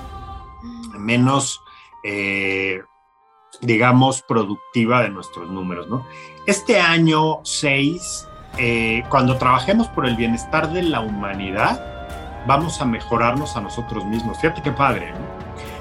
menos, 0.97 1.61
eh, 2.03 2.81
digamos, 3.61 4.21
productiva 4.23 5.01
de 5.01 5.09
nuestros 5.09 5.49
números, 5.49 5.87
¿no? 5.87 6.05
Este 6.45 6.79
año 6.79 7.39
6, 7.43 8.27
eh, 8.59 9.03
cuando 9.09 9.37
trabajemos 9.37 9.87
por 9.87 10.05
el 10.05 10.15
bienestar 10.15 10.71
de 10.71 10.83
la 10.83 10.99
humanidad, 10.99 11.83
vamos 12.45 12.79
a 12.81 12.85
mejorarnos 12.85 13.55
a 13.57 13.61
nosotros 13.61 14.05
mismos. 14.05 14.37
Fíjate 14.37 14.61
qué 14.61 14.71
padre, 14.71 15.11
¿no? 15.11 15.17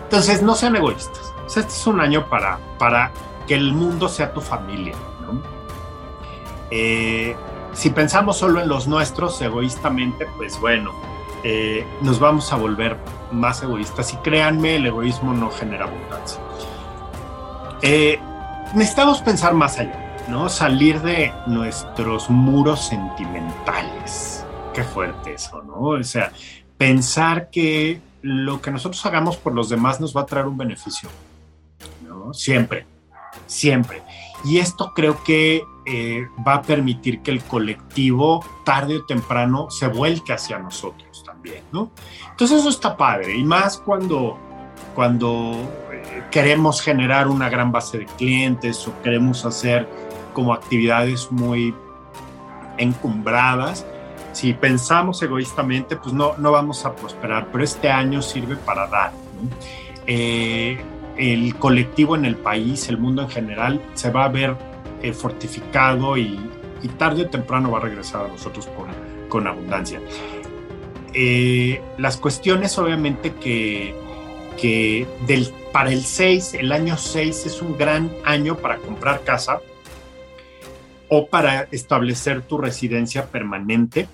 Entonces, 0.05 0.43
no 0.43 0.55
sean 0.55 0.77
egoístas. 0.77 1.35
Este 1.49 1.61
es 1.61 1.87
un 1.87 2.01
año 2.01 2.31
para, 2.31 2.59
para 2.79 3.11
que 3.47 3.55
el 3.55 3.75
mundo 3.75 4.09
sea 4.09 4.33
tu 4.33 4.41
familia. 4.41 4.95
Eh, 6.71 7.37
si 7.75 7.91
pensamos 7.91 8.39
solo 8.39 8.63
en 8.63 8.69
los 8.69 8.87
nuestros 8.87 9.41
egoístamente, 9.43 10.27
pues 10.39 10.59
bueno, 10.61 10.93
eh, 11.43 11.87
nos 12.01 12.19
vamos 12.19 12.51
a 12.55 12.57
volver 12.57 12.97
más 13.31 13.63
egoístas. 13.63 14.15
Y 14.15 14.17
créanme, 14.19 14.77
el 14.77 14.87
egoísmo 14.87 15.35
no 15.35 15.51
genera 15.51 15.85
abundancia. 15.85 16.41
Necesitamos 18.75 19.21
pensar 19.21 19.53
más 19.53 19.79
allá, 19.79 20.04
¿no? 20.29 20.49
Salir 20.49 21.01
de 21.03 21.33
nuestros 21.47 22.31
muros 22.31 22.87
sentimentales. 22.87 24.45
Qué 24.73 24.83
fuerte 24.83 25.35
eso, 25.35 25.63
¿no? 25.63 25.81
O 25.81 26.03
sea, 26.03 26.33
pensar 26.79 27.51
que 27.51 28.01
lo 28.23 28.61
que 28.61 28.71
nosotros 28.71 29.05
hagamos 29.07 29.37
por 29.37 29.55
los 29.55 29.69
demás 29.69 30.01
nos 30.01 30.17
va 30.17 30.23
a 30.23 30.27
traer 30.27 30.47
un 30.47 30.57
beneficio, 30.57 31.09
¿no? 32.07 32.33
Siempre, 32.33 32.87
siempre. 33.47 34.03
Y 34.45 34.59
esto 34.59 34.93
creo 34.95 35.23
que 35.25 35.63
eh, 35.87 36.27
va 36.47 36.55
a 36.55 36.63
permitir 36.63 37.21
que 37.21 37.31
el 37.31 37.43
colectivo, 37.43 38.45
tarde 38.65 38.99
o 38.99 39.05
temprano, 39.05 39.71
se 39.71 39.89
vuelque 39.89 40.33
hacia 40.33 40.59
nosotros 40.59 41.23
también, 41.25 41.63
¿no? 41.73 41.91
Entonces 42.31 42.61
eso 42.61 42.71
está 42.71 42.97
padre, 42.97 43.37
y 43.37 43.45
más 43.45 43.79
cuando, 43.79 44.39
cuando 44.95 45.53
eh, 45.93 46.25
queremos 46.31 46.81
generar 46.81 47.29
una 47.29 47.51
gran 47.51 47.71
base 47.71 47.99
de 47.99 48.07
clientes 48.07 48.89
o 48.89 49.03
queremos 49.03 49.45
hacer 49.45 49.89
como 50.35 50.53
actividades 50.53 51.33
muy 51.33 51.75
encumbradas. 52.77 53.87
Si 54.33 54.53
pensamos 54.53 55.23
egoístamente, 55.23 55.97
pues 55.97 56.13
no, 56.13 56.37
no 56.37 56.53
vamos 56.53 56.85
a 56.85 56.95
prosperar, 56.95 57.49
pero 57.51 57.65
este 57.65 57.91
año 57.91 58.21
sirve 58.21 58.57
para 58.57 58.87
dar. 58.89 59.13
¿no? 59.13 59.49
Eh, 60.07 60.79
el 61.17 61.55
colectivo 61.57 62.17
en 62.17 62.25
el 62.25 62.37
país, 62.37 62.89
el 62.89 62.99
mundo 62.99 63.23
en 63.23 63.29
general, 63.29 63.81
se 63.95 64.11
va 64.11 64.25
a 64.25 64.29
ver 64.29 64.57
eh, 65.03 65.13
fortificado 65.13 66.17
y, 66.17 66.51
tarde 66.99 67.23
o 67.23 67.31
temprano 67.31 67.71
va 67.71 67.79
a 67.79 67.81
regresar 67.81 68.27
a 68.27 68.29
nosotros 68.29 68.67
con, 68.77 68.89
con 69.31 69.47
abundancia. 69.47 70.03
Eh, 71.15 71.81
las 71.97 72.19
cuestiones 72.19 72.77
obviamente 72.77 73.33
que, 73.33 73.95
que 74.61 75.07
del, 75.27 75.51
para 75.73 75.91
el 75.91 76.05
6, 76.05 76.55
el 76.55 76.73
año 76.73 76.99
6 76.99 77.47
es 77.47 77.63
un 77.63 77.79
gran 77.79 78.13
año 78.25 78.59
para 78.59 78.77
comprar 78.77 79.23
casa 79.25 79.61
o 81.17 81.29
para 81.29 81.69
establecer 81.71 82.43
tu 82.43 82.59
residencia 82.59 83.27
permanente, 83.27 84.09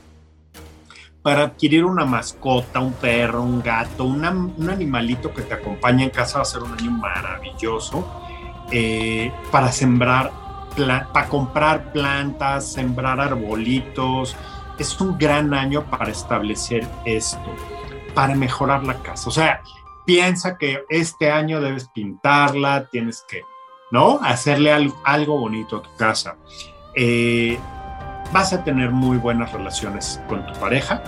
para 1.22 1.44
adquirir 1.44 1.86
una 1.86 2.04
mascota, 2.04 2.80
un 2.80 2.92
perro, 2.92 3.42
un 3.42 3.62
gato, 3.62 4.04
un 4.04 4.22
animalito 4.68 5.32
que 5.32 5.40
te 5.40 5.54
acompañe 5.54 6.04
en 6.04 6.10
casa 6.10 6.38
va 6.38 6.42
a 6.42 6.44
ser 6.44 6.62
un 6.62 6.72
año 6.72 6.90
maravilloso, 6.90 8.06
eh, 8.70 9.32
para 9.50 9.72
sembrar, 9.72 10.30
para 11.14 11.26
comprar 11.26 11.90
plantas, 11.90 12.70
sembrar 12.70 13.18
arbolitos, 13.18 14.36
es 14.78 15.00
un 15.00 15.16
gran 15.16 15.54
año 15.54 15.84
para 15.88 16.10
establecer 16.10 16.86
esto, 17.06 17.54
para 18.14 18.34
mejorar 18.34 18.84
la 18.84 19.00
casa. 19.02 19.26
O 19.26 19.32
sea, 19.32 19.62
piensa 20.04 20.58
que 20.58 20.84
este 20.90 21.30
año 21.30 21.62
debes 21.62 21.88
pintarla, 21.94 22.90
tienes 22.90 23.24
que, 23.26 23.40
¿no? 23.90 24.20
Hacerle 24.22 24.70
algo 25.04 25.38
bonito 25.38 25.78
a 25.78 25.82
tu 25.82 25.96
casa. 25.96 26.36
Eh, 26.94 27.58
vas 28.32 28.52
a 28.52 28.64
tener 28.64 28.90
muy 28.90 29.18
buenas 29.18 29.52
relaciones 29.52 30.20
con 30.28 30.46
tu 30.46 30.52
pareja, 30.60 31.02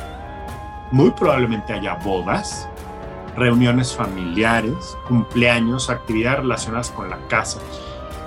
muy 0.90 1.10
probablemente 1.10 1.72
haya 1.72 1.94
bodas, 1.94 2.68
reuniones 3.36 3.94
familiares, 3.94 4.96
cumpleaños, 5.08 5.90
actividades 5.90 6.40
relacionadas 6.40 6.90
con 6.90 7.10
la 7.10 7.18
casa. 7.28 7.60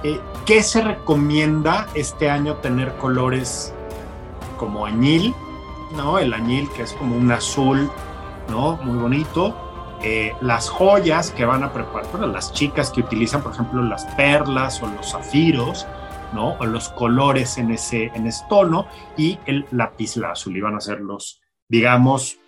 Eh, 0.03 0.19
¿Qué 0.45 0.63
se 0.63 0.81
recomienda 0.81 1.87
este 1.93 2.29
año 2.29 2.55
tener 2.55 2.95
colores 2.97 3.73
como 4.57 4.85
añil? 4.85 5.33
¿no? 5.95 6.19
El 6.19 6.33
añil 6.33 6.69
que 6.71 6.83
es 6.83 6.93
como 6.93 7.15
un 7.15 7.31
azul, 7.31 7.89
¿no? 8.49 8.77
Muy 8.77 8.97
bonito. 8.97 9.55
Eh, 10.01 10.35
las 10.41 10.69
joyas 10.69 11.31
que 11.31 11.45
van 11.45 11.63
a 11.63 11.71
preparar, 11.71 12.09
bueno, 12.11 12.27
las 12.27 12.53
chicas 12.53 12.91
que 12.91 13.01
utilizan, 13.01 13.41
por 13.41 13.53
ejemplo, 13.53 13.81
las 13.81 14.05
perlas 14.17 14.81
o 14.83 14.87
los 14.87 15.11
zafiros, 15.11 15.87
¿no? 16.33 16.57
O 16.59 16.65
los 16.65 16.89
colores 16.89 17.57
en 17.57 17.71
ese, 17.71 18.11
en 18.13 18.27
ese 18.27 18.43
tono 18.49 18.87
y 19.17 19.39
el 19.45 19.65
lápiz 19.71 20.17
azul. 20.17 20.57
Y 20.57 20.61
van 20.61 20.75
a 20.75 20.81
ser 20.81 21.01
los, 21.01 21.41
digamos, 21.67 22.39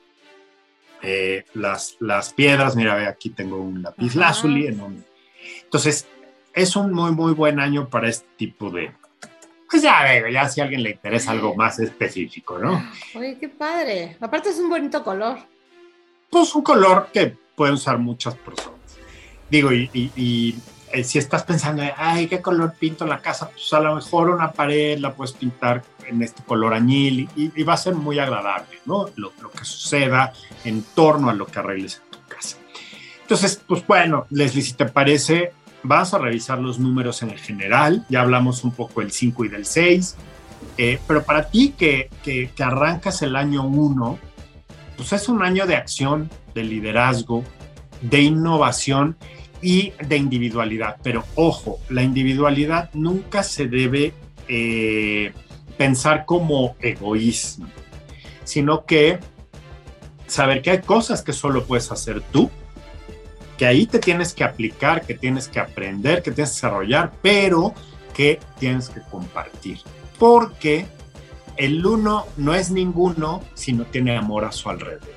eh, 1.01 1.45
las, 1.53 1.97
las 1.99 2.33
piedras. 2.33 2.75
Mira, 2.75 2.95
ve, 2.95 3.07
aquí 3.07 3.29
tengo 3.29 3.57
un 3.57 3.81
lápiz 3.81 4.15
lazuli. 4.15 4.67
Entonces, 5.63 6.07
es 6.53 6.75
un 6.75 6.91
muy, 6.91 7.11
muy 7.11 7.33
buen 7.33 7.59
año 7.59 7.87
para 7.87 8.09
este 8.09 8.27
tipo 8.35 8.69
de, 8.69 8.91
pues 9.69 9.83
ya, 9.83 10.05
ya 10.29 10.49
si 10.49 10.61
a 10.61 10.63
alguien 10.63 10.83
le 10.83 10.91
interesa 10.91 11.31
algo 11.31 11.55
más 11.55 11.79
específico, 11.79 12.57
¿no? 12.57 12.83
Oye, 13.15 13.37
qué 13.39 13.49
padre. 13.49 14.17
Aparte 14.19 14.49
es 14.49 14.59
un 14.59 14.69
bonito 14.69 15.03
color. 15.03 15.39
Pues 16.29 16.53
un 16.55 16.63
color 16.63 17.09
que 17.13 17.35
pueden 17.55 17.75
usar 17.75 17.97
muchas 17.97 18.35
personas. 18.35 18.79
Digo, 19.49 19.71
y, 19.71 20.55
eh, 20.91 21.03
si 21.03 21.17
estás 21.17 21.43
pensando, 21.43 21.83
ay, 21.97 22.27
¿qué 22.27 22.41
color 22.41 22.73
pinto 22.79 23.05
la 23.05 23.19
casa? 23.19 23.49
Pues 23.49 23.71
a 23.73 23.79
lo 23.79 23.95
mejor 23.95 24.29
una 24.29 24.51
pared 24.51 24.97
la 24.99 25.13
puedes 25.13 25.33
pintar 25.33 25.83
en 26.05 26.21
este 26.21 26.43
color 26.43 26.73
añil 26.73 27.29
y, 27.35 27.63
va 27.63 27.73
a 27.73 27.77
ser 27.77 27.95
muy 27.95 28.19
agradable, 28.19 28.79
¿no? 28.85 29.07
Lo, 29.15 29.33
lo, 29.41 29.51
que 29.51 29.65
suceda 29.65 30.31
en 30.63 30.83
torno 30.95 31.29
a 31.29 31.33
lo 31.33 31.45
que 31.45 31.59
arregles 31.59 32.01
en 32.03 32.11
tu 32.11 32.27
casa. 32.27 32.57
Entonces, 33.21 33.61
pues 33.67 33.85
bueno, 33.85 34.25
Leslie, 34.29 34.63
si 34.63 34.73
te 34.73 34.85
parece, 34.85 35.51
vas 35.83 36.13
a 36.13 36.17
revisar 36.17 36.59
los 36.59 36.79
números 36.79 37.21
en 37.23 37.37
general, 37.37 38.05
ya 38.09 38.21
hablamos 38.21 38.63
un 38.63 38.71
poco 38.71 39.01
del 39.01 39.11
5 39.11 39.45
y 39.45 39.47
del 39.49 39.65
6, 39.65 40.15
eh, 40.77 40.99
pero 41.07 41.23
para 41.23 41.49
ti 41.49 41.73
que, 41.77 42.09
que, 42.23 42.51
arrancas 42.59 43.21
el 43.21 43.35
año 43.35 43.63
1, 43.63 44.19
pues 44.95 45.13
es 45.13 45.27
un 45.29 45.43
año 45.43 45.65
de 45.65 45.75
acción, 45.75 46.29
de 46.53 46.63
liderazgo, 46.63 47.43
de 48.01 48.21
innovación 48.21 49.17
y 49.61 49.93
de 50.05 50.17
individualidad. 50.17 50.97
Pero 51.03 51.23
ojo, 51.35 51.79
la 51.89 52.03
individualidad 52.03 52.89
nunca 52.93 53.43
se 53.43 53.67
debe 53.67 54.13
eh, 54.47 55.33
pensar 55.77 56.25
como 56.25 56.75
egoísmo, 56.79 57.67
sino 58.43 58.85
que 58.85 59.19
saber 60.27 60.61
que 60.61 60.71
hay 60.71 60.81
cosas 60.81 61.21
que 61.21 61.33
solo 61.33 61.65
puedes 61.65 61.91
hacer 61.91 62.21
tú 62.21 62.49
que 63.57 63.65
ahí 63.65 63.87
te 63.87 63.99
tienes 63.99 64.33
que 64.33 64.43
aplicar, 64.43 65.05
que 65.05 65.15
tienes 65.15 65.47
que 65.47 65.59
aprender, 65.59 66.21
que 66.21 66.31
tienes 66.31 66.51
que 66.51 66.55
desarrollar, 66.55 67.11
pero 67.21 67.73
que 68.13 68.39
tienes 68.59 68.89
que 68.89 69.01
compartir. 69.01 69.79
Porque 70.19 70.85
el 71.57 71.83
uno 71.85 72.25
no 72.37 72.53
es 72.53 72.69
ninguno 72.69 73.41
si 73.55 73.73
no 73.73 73.85
tiene 73.85 74.15
amor 74.15 74.45
a 74.45 74.51
su 74.51 74.69
alrededor. 74.69 75.07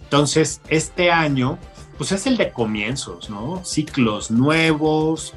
Entonces, 0.00 0.60
este 0.68 1.10
año, 1.10 1.58
pues 1.96 2.12
es 2.12 2.26
el 2.26 2.36
de 2.36 2.52
comienzos, 2.52 3.30
¿no? 3.30 3.64
Ciclos 3.64 4.30
nuevos, 4.30 5.34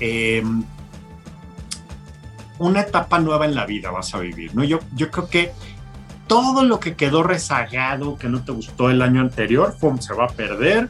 em, 0.00 0.64
una 2.58 2.80
etapa 2.82 3.18
nueva 3.18 3.46
en 3.46 3.54
la 3.54 3.66
vida 3.66 3.90
vas 3.90 4.14
a 4.14 4.18
vivir, 4.18 4.54
¿no? 4.54 4.64
Yo, 4.64 4.78
yo 4.94 5.10
creo 5.10 5.28
que 5.28 5.52
todo 6.26 6.64
lo 6.64 6.80
que 6.80 6.94
quedó 6.94 7.22
rezagado, 7.22 8.16
que 8.16 8.28
no 8.28 8.44
te 8.44 8.52
gustó 8.52 8.90
el 8.90 9.02
año 9.02 9.20
anterior, 9.20 9.76
¡pum! 9.80 9.98
se 9.98 10.14
va 10.14 10.24
a 10.26 10.28
perder 10.28 10.88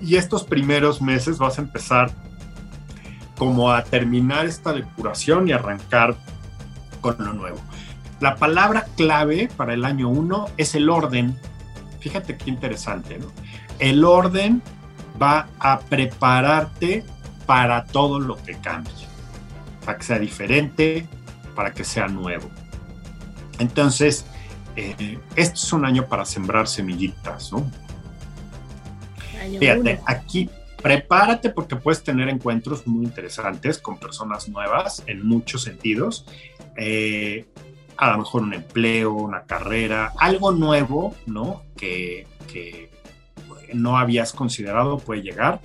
y 0.00 0.16
estos 0.16 0.44
primeros 0.44 1.00
meses 1.00 1.38
vas 1.38 1.58
a 1.58 1.62
empezar 1.62 2.10
como 3.36 3.72
a 3.72 3.84
terminar 3.84 4.46
esta 4.46 4.72
depuración 4.72 5.48
y 5.48 5.52
arrancar 5.52 6.16
con 7.00 7.16
lo 7.18 7.32
nuevo. 7.32 7.58
La 8.20 8.36
palabra 8.36 8.86
clave 8.96 9.48
para 9.56 9.74
el 9.74 9.84
año 9.84 10.08
1 10.08 10.46
es 10.56 10.74
el 10.74 10.88
orden. 10.88 11.38
Fíjate 12.00 12.36
qué 12.36 12.50
interesante, 12.50 13.18
¿no? 13.18 13.26
El 13.84 14.02
orden 14.02 14.62
va 15.20 15.46
a 15.58 15.78
prepararte 15.78 17.04
para 17.44 17.84
todo 17.84 18.18
lo 18.18 18.42
que 18.42 18.54
cambie, 18.54 18.94
para 19.84 19.98
que 19.98 20.04
sea 20.04 20.18
diferente, 20.18 21.06
para 21.54 21.74
que 21.74 21.84
sea 21.84 22.08
nuevo. 22.08 22.48
Entonces, 23.58 24.24
eh, 24.74 25.18
este 25.36 25.54
es 25.56 25.72
un 25.74 25.84
año 25.84 26.06
para 26.06 26.24
sembrar 26.24 26.66
semillitas, 26.66 27.52
¿no? 27.52 27.70
Fíjate, 29.60 30.00
aquí 30.06 30.48
prepárate 30.82 31.50
porque 31.50 31.76
puedes 31.76 32.02
tener 32.02 32.30
encuentros 32.30 32.86
muy 32.86 33.04
interesantes 33.04 33.76
con 33.76 33.98
personas 33.98 34.48
nuevas 34.48 35.02
en 35.06 35.28
muchos 35.28 35.62
sentidos. 35.62 36.24
Eh, 36.78 37.44
a 37.98 38.12
lo 38.12 38.18
mejor 38.20 38.44
un 38.44 38.54
empleo, 38.54 39.12
una 39.12 39.42
carrera, 39.42 40.14
algo 40.18 40.52
nuevo, 40.52 41.14
¿no? 41.26 41.64
Que, 41.76 42.26
no 43.72 43.98
habías 43.98 44.32
considerado 44.32 44.98
puede 44.98 45.22
llegar. 45.22 45.60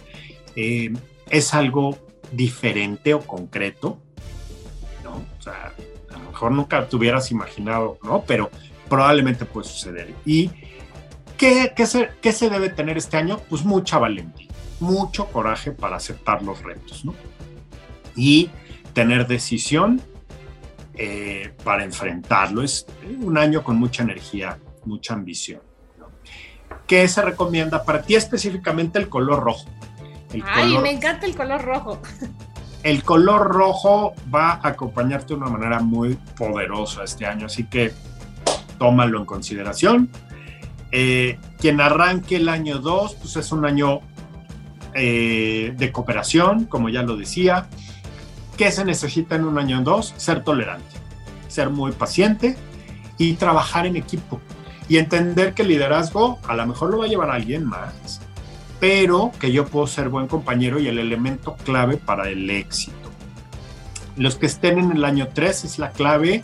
Eh, 0.56 0.94
es 1.30 1.54
algo 1.54 1.98
diferente 2.32 3.14
o 3.14 3.22
concreto, 3.22 4.00
¿no? 5.04 5.24
O 5.38 5.42
sea, 5.42 5.74
a 6.10 6.14
lo 6.14 6.32
mejor 6.32 6.52
nunca 6.52 6.88
te 6.88 6.96
hubieras 6.96 7.32
imaginado, 7.32 7.98
¿no? 8.04 8.24
Pero 8.26 8.50
probablemente 8.88 9.46
puede 9.46 9.68
suceder. 9.68 10.14
Y 10.26 10.50
¿Qué, 11.40 11.86
se, 11.86 12.50
debe 12.50 12.68
tener 12.68 12.98
este 12.98 13.16
año? 13.16 13.40
Pues 13.50 13.64
mucha 13.64 13.98
valentía, 13.98 14.50
mucho 14.82 15.28
coraje 15.28 15.72
para 15.72 15.96
aceptar 15.96 16.44
los 16.44 16.62
retos, 16.62 17.06
¿no? 17.06 17.16
Y 18.14 18.50
tener 18.92 19.26
decisión 19.26 20.02
eh, 20.96 21.54
para 21.64 21.86
enfrentarlo. 21.86 22.62
Es 22.62 22.86
un 23.22 23.38
año 23.38 23.64
con 23.64 23.78
mucha 23.78 24.04
energía, 24.04 24.58
mucha 24.84 25.14
ambición. 25.14 25.62
¿Qué 26.90 27.08
se 27.08 27.22
recomienda 27.22 27.84
para 27.84 28.02
ti 28.02 28.16
específicamente 28.16 29.00
el 29.00 29.08
color 29.08 29.40
rojo? 29.42 29.66
Ay, 30.46 30.78
me 30.80 30.92
encanta 30.92 31.26
el 31.26 31.36
color 31.36 31.62
rojo. 31.62 32.02
El 32.82 33.04
color 33.04 33.48
rojo 33.48 34.14
va 34.34 34.54
a 34.54 34.70
acompañarte 34.70 35.28
de 35.28 35.34
una 35.36 35.50
manera 35.50 35.80
muy 35.82 36.18
poderosa 36.38 37.04
este 37.04 37.26
año, 37.26 37.46
así 37.46 37.66
que 37.66 37.94
tómalo 38.78 39.20
en 39.20 39.26
consideración 39.26 40.10
eh, 40.92 41.38
quien 41.60 41.82
arranque 41.82 42.38
el 42.38 42.50
año 42.50 42.80
2, 42.80 43.16
pues 43.16 43.36
es 43.36 43.52
un 43.52 43.66
año 43.66 44.00
eh, 44.94 45.74
de 45.78 45.92
cooperación, 45.92 46.66
como 46.66 46.90
ya 46.90 47.04
lo 47.04 47.16
decía. 47.16 47.68
¿Qué 48.58 48.72
se 48.72 48.84
necesita 48.84 49.36
en 49.36 49.46
un 49.46 49.60
año 49.60 49.82
2? 49.82 50.16
Ser 50.18 50.44
tolerante, 50.44 50.96
ser 51.48 51.70
muy 51.70 51.92
paciente 51.92 52.58
y 53.18 53.34
trabajar 53.34 53.86
en 53.86 53.96
equipo. 53.96 54.42
Y 54.90 54.98
entender 54.98 55.54
que 55.54 55.62
el 55.62 55.70
liderazgo 55.70 56.40
a 56.48 56.56
lo 56.56 56.66
mejor 56.66 56.90
lo 56.90 56.98
va 56.98 57.06
a 57.06 57.08
llevar 57.08 57.30
alguien 57.30 57.64
más, 57.64 58.22
pero 58.82 59.32
que 59.40 59.52
yo 59.52 59.66
puedo 59.66 59.88
ser 59.88 60.10
buen 60.10 60.28
compañero 60.28 60.80
y 60.80 60.88
el 60.88 61.00
elemento 61.00 61.56
clave 61.64 61.96
para 61.96 62.28
el 62.28 62.50
éxito. 62.50 62.98
Los 64.18 64.36
que 64.36 64.48
estén 64.48 64.80
en 64.80 64.92
el 64.92 65.06
año 65.06 65.30
3 65.34 65.64
es 65.64 65.80
la 65.80 65.92
clave 65.92 66.44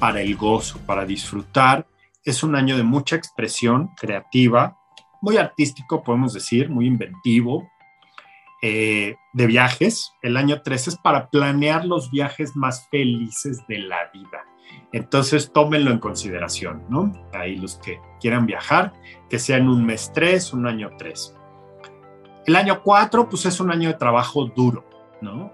para 0.00 0.22
el 0.22 0.34
gozo, 0.36 0.78
para 0.86 1.04
disfrutar 1.04 1.86
es 2.26 2.42
un 2.42 2.56
año 2.56 2.76
de 2.76 2.82
mucha 2.82 3.16
expresión 3.16 3.92
creativa, 3.96 4.76
muy 5.22 5.38
artístico, 5.38 6.02
podemos 6.02 6.34
decir, 6.34 6.68
muy 6.68 6.86
inventivo, 6.86 7.70
eh, 8.62 9.14
de 9.32 9.46
viajes. 9.46 10.12
El 10.22 10.36
año 10.36 10.60
3 10.62 10.88
es 10.88 10.96
para 10.96 11.30
planear 11.30 11.84
los 11.84 12.10
viajes 12.10 12.56
más 12.56 12.88
felices 12.90 13.64
de 13.68 13.78
la 13.78 14.10
vida. 14.12 14.44
Entonces, 14.92 15.52
tómenlo 15.52 15.90
en 15.90 15.98
consideración, 15.98 16.84
¿no? 16.88 17.12
Ahí 17.32 17.56
los 17.56 17.76
que 17.76 18.00
quieran 18.20 18.46
viajar, 18.46 18.92
que 19.28 19.38
sean 19.38 19.68
un 19.68 19.84
mes 19.84 20.10
3, 20.14 20.52
un 20.52 20.66
año 20.66 20.90
3. 20.96 21.34
El 22.46 22.56
año 22.56 22.80
4, 22.82 23.28
pues 23.28 23.44
es 23.46 23.60
un 23.60 23.70
año 23.70 23.88
de 23.88 23.94
trabajo 23.94 24.46
duro, 24.46 24.84
¿no? 25.20 25.52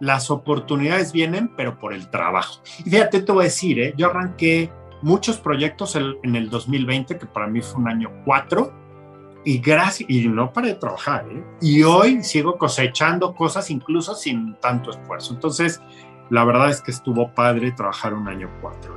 Las 0.00 0.30
oportunidades 0.30 1.12
vienen, 1.12 1.52
pero 1.56 1.78
por 1.78 1.92
el 1.92 2.10
trabajo. 2.10 2.62
Y 2.84 2.90
fíjate, 2.90 3.22
te 3.22 3.32
voy 3.32 3.42
a 3.42 3.44
decir, 3.44 3.78
¿eh? 3.78 3.94
yo 3.96 4.08
arranqué 4.08 4.72
muchos 5.02 5.38
proyectos 5.38 5.96
en 5.96 6.34
el 6.34 6.48
2020, 6.50 7.18
que 7.18 7.26
para 7.26 7.46
mí 7.46 7.60
fue 7.60 7.80
un 7.80 7.88
año 7.88 8.10
cuatro, 8.24 8.72
y 9.44 9.58
gracias, 9.58 10.08
y 10.08 10.26
no 10.26 10.52
paré 10.52 10.68
de 10.68 10.74
trabajar, 10.76 11.26
¿eh? 11.30 11.44
y 11.60 11.82
hoy 11.82 12.24
sigo 12.24 12.56
cosechando 12.56 13.34
cosas 13.34 13.70
incluso 13.70 14.14
sin 14.14 14.54
tanto 14.60 14.90
esfuerzo. 14.90 15.34
Entonces, 15.34 15.80
la 16.30 16.44
verdad 16.44 16.70
es 16.70 16.80
que 16.80 16.90
estuvo 16.90 17.30
padre 17.30 17.72
trabajar 17.72 18.14
un 18.14 18.28
año 18.28 18.50
cuatro. 18.60 18.96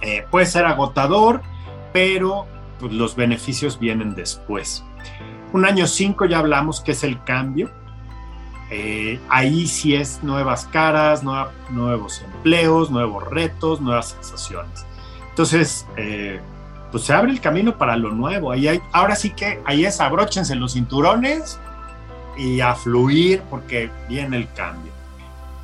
Eh, 0.00 0.24
puede 0.30 0.46
ser 0.46 0.64
agotador, 0.64 1.42
pero 1.92 2.46
pues, 2.78 2.92
los 2.92 3.16
beneficios 3.16 3.78
vienen 3.78 4.14
después. 4.14 4.84
Un 5.52 5.64
año 5.64 5.86
cinco 5.86 6.26
ya 6.26 6.38
hablamos 6.38 6.80
que 6.80 6.92
es 6.92 7.04
el 7.04 7.22
cambio, 7.24 7.70
eh, 8.70 9.18
ahí 9.30 9.66
sí 9.66 9.94
es 9.94 10.22
nuevas 10.22 10.66
caras, 10.66 11.22
nuevos 11.22 12.22
empleos, 12.22 12.90
nuevos 12.90 13.26
retos, 13.30 13.80
nuevas 13.80 14.10
sensaciones. 14.10 14.84
Entonces, 15.30 15.86
eh, 15.96 16.40
pues 16.90 17.04
se 17.04 17.14
abre 17.14 17.32
el 17.32 17.40
camino 17.40 17.78
para 17.78 17.96
lo 17.96 18.10
nuevo. 18.10 18.50
Ahí 18.50 18.68
hay, 18.68 18.80
ahora 18.92 19.16
sí 19.16 19.30
que 19.30 19.60
ahí 19.64 19.84
es 19.84 20.00
abróchense 20.00 20.54
los 20.54 20.74
cinturones 20.74 21.58
y 22.36 22.60
a 22.60 22.74
fluir 22.74 23.42
porque 23.48 23.90
viene 24.08 24.36
el 24.36 24.52
cambio. 24.52 24.87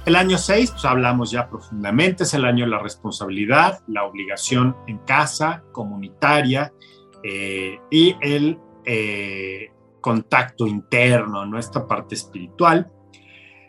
El 0.07 0.17
año 0.17 0.37
6, 0.37 0.73
pues 0.73 0.85
hablamos 0.85 1.31
ya 1.31 1.49
profundamente, 1.49 2.25
es 2.25 2.35
el 2.35 2.45
año 2.45 2.67
de 2.67 2.71
la 2.73 2.79
responsabilidad, 2.79 3.81
la 3.87 4.05
obligación 4.05 4.77
en 4.87 4.99
casa, 4.99 5.65
comunitaria 5.73 6.75
eh, 7.23 7.79
y 7.91 8.15
el 8.21 8.59
eh, 8.85 9.71
contacto 10.03 10.67
interno, 10.67 11.47
nuestra 11.47 11.87
parte 11.87 12.17
espiritual. 12.17 12.93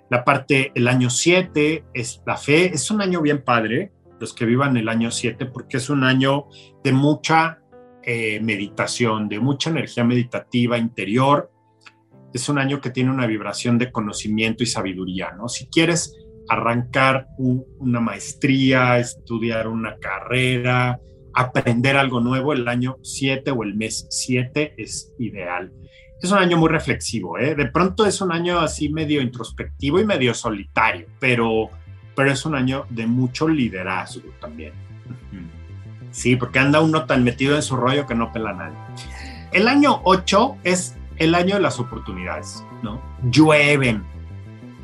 La 0.09 0.25
parte, 0.25 0.73
el 0.75 0.89
año 0.89 1.09
7 1.09 1.85
es 1.93 2.21
la 2.25 2.35
fe, 2.35 2.65
es 2.65 2.91
un 2.91 3.01
año 3.01 3.21
bien 3.21 3.41
padre, 3.41 3.93
los 4.19 4.33
que 4.33 4.43
vivan 4.43 4.75
el 4.75 4.89
año 4.89 5.11
7, 5.11 5.45
porque 5.45 5.77
es 5.77 5.89
un 5.89 6.03
año 6.03 6.47
de 6.83 6.91
mucha 6.91 7.61
eh, 8.03 8.41
meditación, 8.41 9.29
de 9.29 9.39
mucha 9.39 9.69
energía 9.69 10.03
meditativa 10.03 10.77
interior. 10.77 11.49
Es 12.33 12.49
un 12.49 12.59
año 12.59 12.81
que 12.81 12.89
tiene 12.89 13.09
una 13.09 13.25
vibración 13.25 13.77
de 13.77 13.89
conocimiento 13.89 14.63
y 14.63 14.65
sabiduría, 14.65 15.31
¿no? 15.31 15.47
Si 15.47 15.67
quieres 15.67 16.13
arrancar 16.49 17.27
una 17.37 17.99
maestría, 17.99 18.99
estudiar 18.99 19.67
una 19.67 19.97
carrera, 19.97 20.99
aprender 21.33 21.97
algo 21.97 22.21
nuevo, 22.21 22.53
el 22.53 22.67
año 22.67 22.97
7 23.01 23.51
o 23.51 23.63
el 23.63 23.75
mes 23.75 24.07
7 24.09 24.75
es 24.77 25.13
ideal. 25.19 25.71
Es 26.21 26.31
un 26.31 26.37
año 26.37 26.57
muy 26.57 26.69
reflexivo, 26.69 27.37
¿eh? 27.37 27.55
De 27.55 27.65
pronto 27.67 28.05
es 28.05 28.21
un 28.21 28.31
año 28.31 28.59
así 28.59 28.89
medio 28.89 29.21
introspectivo 29.21 29.99
y 29.99 30.05
medio 30.05 30.33
solitario, 30.33 31.07
pero 31.19 31.69
pero 32.15 32.31
es 32.31 32.45
un 32.45 32.55
año 32.55 32.85
de 32.89 33.05
mucho 33.05 33.47
liderazgo 33.47 34.29
también. 34.39 34.73
Sí, 36.11 36.37
porque 36.37 36.59
anda 36.59 36.79
uno 36.79 37.03
tan 37.03 37.25
metido 37.25 37.57
en 37.57 37.61
su 37.61 37.75
rollo 37.75 38.07
que 38.07 38.15
no 38.15 38.31
pela 38.31 38.51
a 38.51 38.53
nadie. 38.53 38.77
El 39.51 39.67
año 39.67 39.99
8 40.05 40.59
es 40.63 40.95
el 41.17 41.35
año 41.35 41.55
de 41.55 41.61
las 41.61 41.77
oportunidades, 41.77 42.63
¿no? 42.81 43.01
Llueven. 43.29 44.01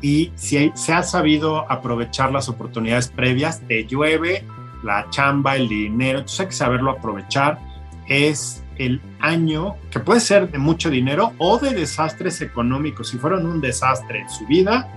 Y 0.02 0.32
si 0.34 0.72
se 0.74 0.92
ha 0.92 1.02
sabido 1.04 1.70
aprovechar 1.70 2.32
las 2.32 2.48
oportunidades 2.48 3.08
previas, 3.08 3.60
te 3.66 3.86
llueve 3.86 4.44
la 4.82 5.08
chamba, 5.10 5.56
el 5.56 5.68
dinero, 5.68 6.18
entonces 6.18 6.40
hay 6.40 6.46
que 6.46 6.52
saberlo 6.52 6.90
aprovechar. 6.90 7.58
Es 8.08 8.64
el 8.76 9.00
año 9.20 9.76
que 9.90 10.00
puede 10.00 10.20
ser 10.20 10.50
de 10.50 10.58
mucho 10.58 10.90
dinero 10.90 11.32
o 11.38 11.58
de 11.58 11.70
desastres 11.70 12.40
económicos. 12.40 13.10
Si 13.10 13.18
fueron 13.18 13.46
un 13.46 13.60
desastre 13.60 14.20
en 14.20 14.28
su 14.28 14.44
vida, 14.46 14.88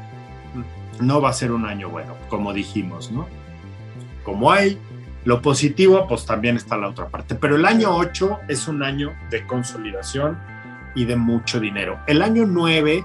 no 0.99 1.21
va 1.21 1.29
a 1.29 1.33
ser 1.33 1.51
un 1.51 1.65
año 1.65 1.89
bueno, 1.89 2.15
como 2.29 2.51
dijimos, 2.51 3.11
¿no? 3.11 3.27
Como 4.23 4.51
hay 4.51 4.79
lo 5.23 5.41
positivo, 5.41 6.07
pues 6.07 6.25
también 6.25 6.55
está 6.55 6.77
la 6.77 6.87
otra 6.87 7.09
parte. 7.09 7.35
Pero 7.35 7.55
el 7.55 7.65
año 7.65 7.95
8 7.95 8.39
es 8.47 8.67
un 8.67 8.83
año 8.83 9.11
de 9.29 9.45
consolidación 9.45 10.37
y 10.95 11.05
de 11.05 11.15
mucho 11.15 11.59
dinero. 11.59 11.99
El 12.07 12.21
año 12.21 12.45
9 12.47 13.03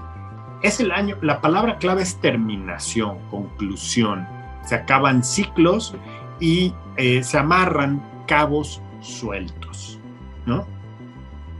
es 0.61 0.79
el 0.79 0.91
año, 0.91 1.17
la 1.21 1.41
palabra 1.41 1.77
clave 1.77 2.03
es 2.03 2.17
terminación, 2.17 3.19
conclusión. 3.29 4.27
Se 4.65 4.75
acaban 4.75 5.23
ciclos 5.23 5.95
y 6.39 6.73
eh, 6.97 7.23
se 7.23 7.37
amarran 7.37 8.01
cabos 8.27 8.81
sueltos, 8.99 9.99
¿no? 10.45 10.65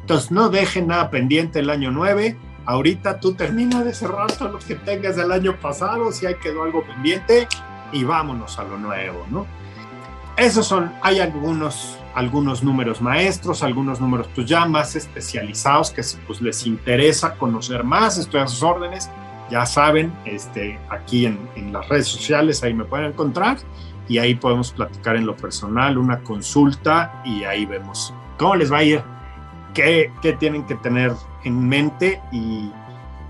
Entonces 0.01 0.31
no 0.31 0.49
dejen 0.49 0.87
nada 0.87 1.09
pendiente 1.09 1.59
el 1.59 1.69
año 1.69 1.91
9 1.91 2.37
Ahorita 2.65 3.19
tú 3.19 3.33
termina 3.33 3.83
de 3.83 3.93
cerrar 3.93 4.31
todos 4.31 4.51
los 4.51 4.65
que 4.65 4.75
tengas 4.75 5.15
del 5.15 5.31
año 5.31 5.59
pasado, 5.59 6.11
si 6.11 6.25
hay 6.25 6.35
quedó 6.35 6.63
algo 6.63 6.83
pendiente, 6.83 7.47
y 7.91 8.03
vámonos 8.03 8.59
a 8.59 8.63
lo 8.63 8.77
nuevo, 8.77 9.25
¿no? 9.31 9.47
Esos 10.37 10.67
son, 10.67 10.93
hay 11.01 11.19
algunos, 11.19 11.97
algunos 12.15 12.63
números 12.63 13.01
maestros, 13.01 13.63
algunos 13.63 13.99
números 13.99 14.29
pues 14.33 14.47
ya 14.47 14.65
más 14.65 14.95
especializados 14.95 15.91
que 15.91 16.01
pues 16.27 16.41
les 16.41 16.65
interesa 16.65 17.35
conocer 17.35 17.83
más, 17.83 18.17
estoy 18.17 18.41
a 18.41 18.47
sus 18.47 18.63
órdenes, 18.63 19.09
ya 19.49 19.65
saben, 19.65 20.13
este, 20.25 20.79
aquí 20.89 21.25
en, 21.25 21.39
en 21.55 21.73
las 21.73 21.87
redes 21.89 22.07
sociales 22.07 22.63
ahí 22.63 22.73
me 22.73 22.85
pueden 22.85 23.07
encontrar 23.07 23.57
y 24.07 24.17
ahí 24.17 24.35
podemos 24.35 24.71
platicar 24.71 25.15
en 25.15 25.25
lo 25.25 25.35
personal, 25.35 25.97
una 25.97 26.19
consulta 26.19 27.21
y 27.25 27.43
ahí 27.43 27.65
vemos 27.65 28.13
cómo 28.37 28.55
les 28.55 28.71
va 28.71 28.77
a 28.79 28.83
ir 28.83 29.03
qué, 29.73 30.11
tienen 30.39 30.65
que 30.65 30.75
tener 30.75 31.13
en 31.43 31.67
mente 31.67 32.21
y, 32.31 32.71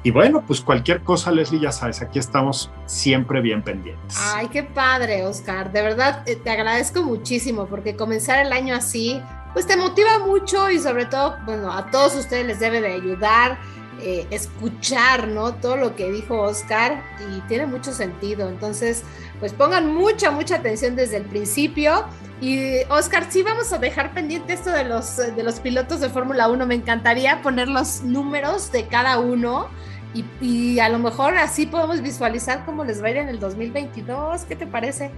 y, 0.04 0.12
bueno, 0.12 0.44
pues 0.46 0.62
cualquier 0.62 1.04
cosa, 1.04 1.32
Leslie, 1.32 1.60
ya 1.60 1.72
sabes, 1.72 2.02
aquí 2.02 2.20
estamos 2.20 2.72
siempre 2.86 3.42
bien 3.42 3.64
pendientes. 3.64 4.18
Ay, 4.20 4.48
qué 4.48 4.64
padre, 4.64 5.26
Oscar. 5.26 5.72
De 5.72 5.82
verdad, 5.82 6.24
eh, 6.28 6.36
te 6.36 6.50
agradezco 6.50 7.04
muchísimo 7.04 7.68
porque 7.68 7.96
comenzar 7.96 8.46
el 8.46 8.52
año 8.52 8.76
así, 8.76 9.22
pues 9.54 9.68
te 9.68 9.78
motiva 9.78 10.20
mucho 10.20 10.70
y 10.70 10.80
sobre 10.80 11.06
todo, 11.06 11.38
bueno, 11.46 11.72
a 11.72 11.92
todos 11.92 12.16
ustedes 12.16 12.46
les 12.46 12.60
debe 12.60 12.82
de 12.82 12.94
ayudar. 12.94 13.60
Eh, 14.04 14.26
escuchar, 14.32 15.28
¿no? 15.28 15.54
Todo 15.54 15.78
lo 15.78 15.96
que 15.96 16.10
dijo 16.10 16.42
Oscar 16.42 17.04
y 17.20 17.42
tiene 17.42 17.68
mucho 17.68 17.94
sentido. 17.94 18.50
Entonces, 18.50 19.04
pues 19.40 19.54
pongan 19.54 19.94
mucha, 19.94 20.32
mucha 20.32 20.56
atención 20.56 20.96
desde 20.96 21.18
el 21.18 21.26
principio 21.26 22.06
y 22.42 22.80
Oscar, 22.90 23.28
sí 23.30 23.44
vamos 23.44 23.72
a 23.72 23.78
dejar 23.78 24.16
pendiente 24.16 24.54
esto 24.54 24.72
de 24.72 24.84
los, 24.84 25.18
de 25.18 25.44
los 25.44 25.60
pilotos 25.60 26.00
de 26.00 26.10
Fórmula 26.10 26.48
1. 26.48 26.66
Me 26.66 26.74
encantaría 26.74 27.44
poner 27.44 27.68
los 27.68 28.02
números 28.02 28.72
de 28.72 28.88
cada 28.88 29.20
uno 29.20 29.70
y, 30.14 30.80
a 30.80 30.90
lo 30.90 31.00
mejor 31.00 31.38
así 31.38 31.66
podemos 31.66 32.02
visualizar 32.02 32.66
cómo 32.66 32.84
les 32.84 33.02
va 33.02 33.08
a 33.08 33.12
ir 33.12 33.18
en 33.18 33.30
el 33.30 33.40
2022. 33.40 34.44
¿Qué 34.46 34.56
te 34.56 34.68
parece? 34.68 35.12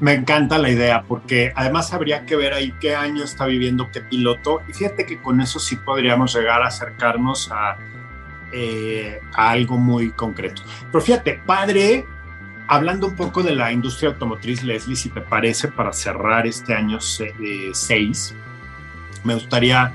Me 0.00 0.14
encanta 0.14 0.58
la 0.58 0.70
idea 0.70 1.02
porque 1.02 1.52
además 1.56 1.92
habría 1.92 2.24
que 2.24 2.36
ver 2.36 2.52
ahí 2.52 2.72
qué 2.80 2.94
año 2.94 3.24
está 3.24 3.46
viviendo 3.46 3.88
qué 3.92 4.00
piloto 4.00 4.60
y 4.68 4.72
fíjate 4.72 5.04
que 5.04 5.20
con 5.20 5.40
eso 5.40 5.58
sí 5.58 5.76
podríamos 5.76 6.34
llegar 6.34 6.62
a 6.62 6.68
acercarnos 6.68 7.50
a, 7.50 7.76
eh, 8.52 9.20
a 9.34 9.50
algo 9.50 9.76
muy 9.76 10.12
concreto. 10.12 10.62
Pero 10.92 11.04
fíjate, 11.04 11.40
padre 11.44 12.06
hablando 12.68 13.08
un 13.08 13.16
poco 13.16 13.42
de 13.42 13.54
la 13.54 13.72
industria 13.72 14.10
automotriz, 14.10 14.62
Leslie, 14.62 14.94
si 14.94 15.08
te 15.08 15.20
parece, 15.20 15.68
para 15.68 15.92
cerrar 15.92 16.46
este 16.46 16.74
año 16.74 16.98
6, 17.00 18.34
me 19.24 19.34
gustaría 19.34 19.92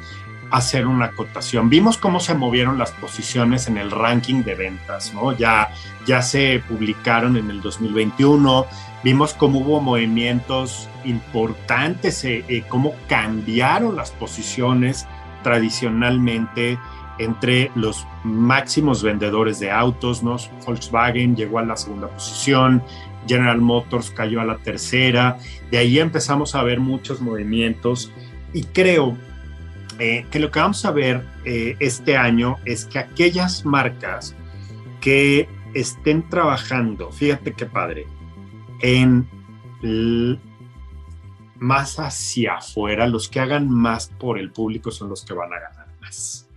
hacer 0.53 0.85
una 0.85 1.05
acotación. 1.05 1.67
Vimos 1.67 1.97
cómo 1.97 2.19
se 2.19 2.35
movieron 2.35 2.77
las 2.77 2.91
posiciones 2.91 3.67
en 3.67 3.77
el 3.77 3.89
ranking 3.89 4.43
de 4.43 4.53
ventas, 4.53 5.11
¿no? 5.11 5.35
Ya, 5.35 5.71
ya 6.05 6.21
se 6.21 6.61
publicaron 6.67 7.37
en 7.37 7.49
el 7.49 7.59
2021, 7.59 8.67
vimos 9.03 9.33
cómo 9.33 9.61
hubo 9.61 9.81
movimientos 9.81 10.87
importantes, 11.05 12.23
eh, 12.23 12.45
eh, 12.47 12.63
cómo 12.69 12.93
cambiaron 13.07 13.95
las 13.95 14.11
posiciones 14.11 15.07
tradicionalmente 15.41 16.77
entre 17.17 17.71
los 17.73 18.05
máximos 18.23 19.01
vendedores 19.01 19.59
de 19.59 19.71
autos, 19.71 20.21
¿no? 20.21 20.37
Volkswagen 20.67 21.35
llegó 21.35 21.57
a 21.57 21.65
la 21.65 21.75
segunda 21.75 22.09
posición, 22.09 22.83
General 23.27 23.59
Motors 23.59 24.11
cayó 24.11 24.39
a 24.39 24.45
la 24.45 24.57
tercera, 24.57 25.39
de 25.71 25.79
ahí 25.79 25.97
empezamos 25.97 26.53
a 26.53 26.61
ver 26.61 26.79
muchos 26.79 27.21
movimientos 27.21 28.11
y 28.53 28.65
creo 28.65 29.17
eh, 30.03 30.25
que 30.29 30.37
lo 30.37 30.51
que 30.51 30.59
vamos 30.59 30.83
a 30.83 30.91
ver 30.91 31.25
eh, 31.45 31.77
este 31.79 32.17
año 32.17 32.57
es 32.65 32.83
que 32.83 32.99
aquellas 32.99 33.63
marcas 33.63 34.35
que 34.99 35.47
estén 35.73 36.27
trabajando, 36.27 37.09
fíjate 37.09 37.53
qué 37.53 37.65
padre, 37.65 38.05
en 38.81 39.25
más 41.55 41.99
hacia 41.99 42.55
afuera, 42.55 43.07
los 43.07 43.29
que 43.29 43.39
hagan 43.39 43.69
más 43.69 44.11
por 44.19 44.37
el 44.37 44.51
público 44.51 44.91
son 44.91 45.07
los 45.07 45.23
que 45.23 45.33
van 45.33 45.53
a 45.53 45.59
ganar 45.61 45.87
más. 46.01 46.49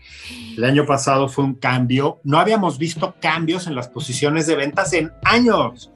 El 0.56 0.64
año 0.64 0.84
pasado 0.84 1.28
fue 1.28 1.44
un 1.44 1.54
cambio. 1.54 2.18
No 2.24 2.40
habíamos 2.40 2.78
visto 2.78 3.14
cambios 3.20 3.68
en 3.68 3.76
las 3.76 3.86
posiciones 3.86 4.48
de 4.48 4.56
ventas 4.56 4.92
en 4.92 5.12
años. 5.22 5.92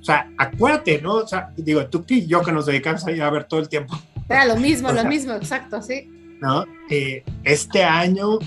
O 0.00 0.04
sea, 0.04 0.28
acuérdate, 0.38 1.00
¿no? 1.00 1.14
O 1.14 1.28
sea, 1.28 1.52
digo, 1.56 1.86
tú 1.86 2.04
y 2.08 2.26
yo 2.26 2.42
que 2.42 2.50
nos 2.50 2.66
dedicamos 2.66 3.06
ahí 3.06 3.20
a 3.20 3.30
ver 3.30 3.44
todo 3.44 3.60
el 3.60 3.68
tiempo. 3.68 3.96
Era 4.28 4.44
lo 4.44 4.56
mismo, 4.56 4.90
lo 4.92 5.04
mismo, 5.04 5.34
exacto, 5.34 5.80
sí. 5.82 6.16
¿No? 6.40 6.64
Eh, 6.88 7.22
este 7.44 7.84
año, 7.84 8.38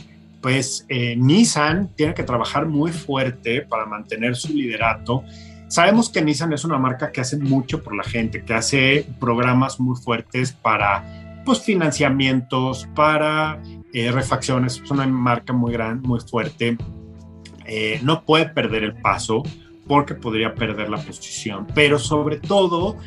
pues 0.42 0.86
eh, 0.90 1.16
Nissan 1.16 1.90
tiene 1.96 2.14
que 2.14 2.24
trabajar 2.24 2.66
muy 2.66 2.92
fuerte 2.92 3.62
para 3.62 3.86
mantener 3.86 4.36
su 4.36 4.52
liderato. 4.54 5.24
Sabemos 5.68 6.10
que 6.10 6.22
Nissan 6.22 6.54
es 6.54 6.66
una 6.66 6.78
marca 6.78 7.12
que 7.12 7.22
hace 7.22 7.38
mucho 7.38 7.82
por 7.82 7.96
la 7.96 8.04
gente, 8.04 8.44
que 8.44 8.54
hace 8.54 9.08
programas 9.20 9.80
muy 9.80 9.96
fuertes 9.96 10.52
para 10.52 11.42
pues, 11.46 11.62
financiamientos, 11.62 12.88
para 12.96 13.60
eh, 13.94 14.12
refacciones, 14.12 14.82
es 14.84 14.92
una 14.92 15.06
marca 15.08 15.54
muy 15.54 15.72
grande, 15.72 16.08
muy 16.08 16.20
fuerte. 16.20 16.78
Eh, 17.66 18.00
no 18.04 18.24
puede 18.24 18.48
perder 18.50 18.84
el 18.84 18.94
paso 18.96 19.44
porque 19.88 20.16
podría 20.16 20.56
perder 20.56 20.90
la 20.90 20.98
posición, 20.98 21.68
pero 21.76 22.00
sobre 22.00 22.38
todo 22.38 22.98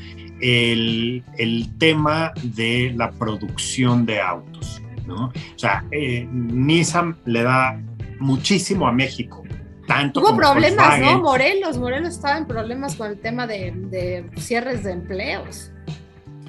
el, 0.41 1.24
el 1.39 1.78
tema 1.78 2.32
de 2.43 2.93
la 2.97 3.11
producción 3.12 4.07
de 4.07 4.20
autos. 4.20 4.82
¿no? 5.07 5.26
O 5.26 5.59
sea, 5.59 5.84
eh, 5.91 6.26
Nissan 6.30 7.16
le 7.24 7.43
da 7.43 7.80
muchísimo 8.18 8.89
a 8.89 8.93
México. 8.93 9.43
Tanto 9.87 10.20
Hubo 10.20 10.37
problemas, 10.37 10.99
¿no? 11.01 11.20
Morelos, 11.20 11.78
Morelos 11.78 12.14
estaba 12.14 12.39
en 12.39 12.47
problemas 12.47 12.97
con 12.97 13.09
el 13.09 13.20
tema 13.20 13.47
de, 13.47 13.72
de, 13.72 14.28
cierres 14.37 14.82
de 14.82 14.93
empleos. 14.93 15.70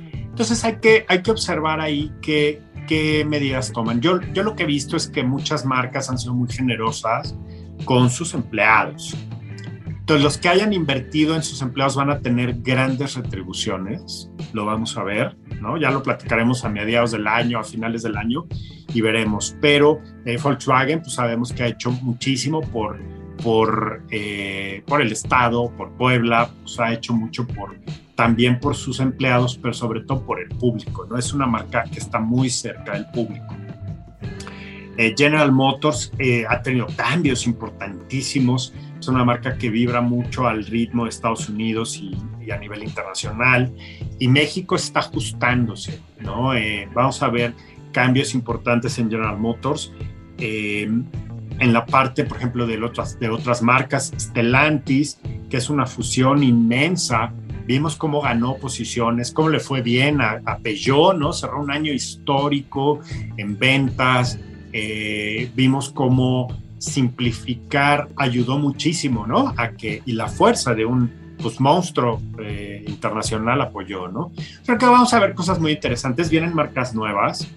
Entonces 0.03 0.63
hay 0.63 0.77
que, 0.77 1.05
hay 1.07 1.21
que 1.21 1.31
observar 1.31 1.79
ahí 1.79 2.11
que 2.21 2.61
qué 2.87 3.25
medidas 3.25 3.71
toman. 3.71 4.01
Yo, 4.01 4.21
yo 4.33 4.41
lo 4.41 4.55
que 4.55 4.63
he 4.63 4.65
visto 4.65 4.97
es 4.97 5.07
que 5.07 5.23
muchas 5.23 5.65
marcas 5.65 6.09
han 6.09 6.17
sido 6.17 6.33
muy 6.33 6.49
generosas 6.49 7.35
con 7.85 8.09
sus 8.09 8.33
empleados. 8.33 9.15
Entonces, 10.07 10.23
los 10.23 10.37
que 10.37 10.47
hayan 10.47 10.71
invertido 10.71 11.35
en 11.35 11.43
sus 11.43 11.61
empleados 11.61 11.97
van 11.97 12.09
a 12.09 12.19
tener 12.21 12.61
grandes 12.61 13.15
retribuciones, 13.15 14.31
lo 14.53 14.65
vamos 14.65 14.95
a 14.95 15.03
ver, 15.03 15.35
¿no? 15.59 15.75
Ya 15.75 15.91
lo 15.91 16.01
platicaremos 16.01 16.63
a 16.63 16.69
mediados 16.69 17.11
del 17.11 17.27
año, 17.27 17.59
a 17.59 17.65
finales 17.65 18.03
del 18.03 18.15
año, 18.15 18.45
y 18.93 19.01
veremos. 19.01 19.57
Pero 19.59 19.99
eh, 20.23 20.37
Volkswagen, 20.41 21.01
pues 21.01 21.11
sabemos 21.11 21.51
que 21.51 21.63
ha 21.63 21.67
hecho 21.67 21.91
muchísimo 21.91 22.61
por, 22.61 22.97
por, 23.43 24.01
eh, 24.09 24.81
por 24.87 25.01
el 25.01 25.11
Estado, 25.11 25.69
por 25.75 25.91
Puebla, 25.97 26.51
pues 26.61 26.79
ha 26.79 26.93
hecho 26.93 27.11
mucho 27.11 27.45
por, 27.45 27.77
también 28.15 28.61
por 28.61 28.77
sus 28.77 29.01
empleados, 29.01 29.59
pero 29.61 29.73
sobre 29.73 29.99
todo 30.03 30.25
por 30.25 30.39
el 30.39 30.47
público, 30.47 31.05
¿no? 31.05 31.17
Es 31.17 31.33
una 31.33 31.47
marca 31.47 31.83
que 31.83 31.99
está 31.99 32.17
muy 32.17 32.49
cerca 32.49 32.93
del 32.93 33.07
público. 33.07 33.53
Eh, 34.95 35.13
General 35.17 35.51
Motors 35.51 36.13
ha 36.47 36.61
tenido 36.61 36.87
cambios 36.95 37.45
importantísimos 37.45 38.73
es 38.99 39.07
una 39.07 39.23
marca 39.23 39.57
que 39.57 39.69
vibra 39.69 40.01
mucho 40.01 40.47
al 40.47 40.65
ritmo 40.65 41.03
de 41.03 41.09
Estados 41.09 41.49
Unidos 41.49 41.97
y, 41.97 42.15
a 42.49 42.57
nivel 42.57 42.83
internacional. 42.83 43.73
Y 44.19 44.29
México 44.29 44.77
está 44.77 45.01
ajustándose, 45.01 45.99
¿no? 46.21 46.53
Eh, 46.53 46.87
vamos 46.93 47.21
a 47.21 47.27
ver 47.27 47.53
cambios 47.91 48.33
importantes 48.33 48.97
en 48.99 49.09
General 49.09 49.37
Motors. 49.37 49.91
Eh, 50.37 50.89
en 51.59 51.73
la 51.73 51.85
parte, 51.85 52.23
por 52.23 52.37
ejemplo, 52.37 52.65
de 52.67 52.81
otras, 52.81 53.19
de 53.19 53.29
otras 53.29 53.61
marcas, 53.61 54.13
Stellantis, 54.17 55.19
que 55.49 55.57
es 55.57 55.69
una 55.69 55.85
fusión 55.85 56.43
inmensa. 56.43 57.33
Vimos 57.65 57.95
cómo 57.95 58.21
ganó 58.21 58.55
posiciones, 58.55 59.31
cómo 59.31 59.49
le 59.49 59.59
fue 59.59 59.81
bien 59.81 60.21
a, 60.21 60.57
Peugeot, 60.61 61.17
¿no? 61.17 61.33
Cerró 61.33 61.61
un 61.61 61.71
año 61.71 61.91
histórico 61.91 63.01
en 63.35 63.57
ventas. 63.57 64.39
Eh, 64.71 65.49
vimos 65.55 65.89
cómo 65.89 66.47
simplificar 66.77 68.09
ayudó 68.15 68.57
muchísimo, 68.57 69.25
¿no? 69.25 69.53
A 69.57 69.71
que, 69.71 70.01
y 70.05 70.13
la 70.13 70.27
fuerza 70.27 70.73
de 70.73 70.85
un 70.85 71.11
pues, 71.41 71.59
monstruo 71.59 72.21
eh, 72.39 72.83
internacional 72.87 73.61
apoyó, 73.61 74.07
¿no? 74.07 74.31
Creo 74.65 74.77
que 74.77 74.85
vamos 74.85 75.13
a 75.13 75.19
ver 75.19 75.33
cosas 75.33 75.59
muy 75.59 75.71
interesantes. 75.71 76.29
Vienen 76.29 76.53
marcas 76.53 76.93
nuevas, 76.93 77.47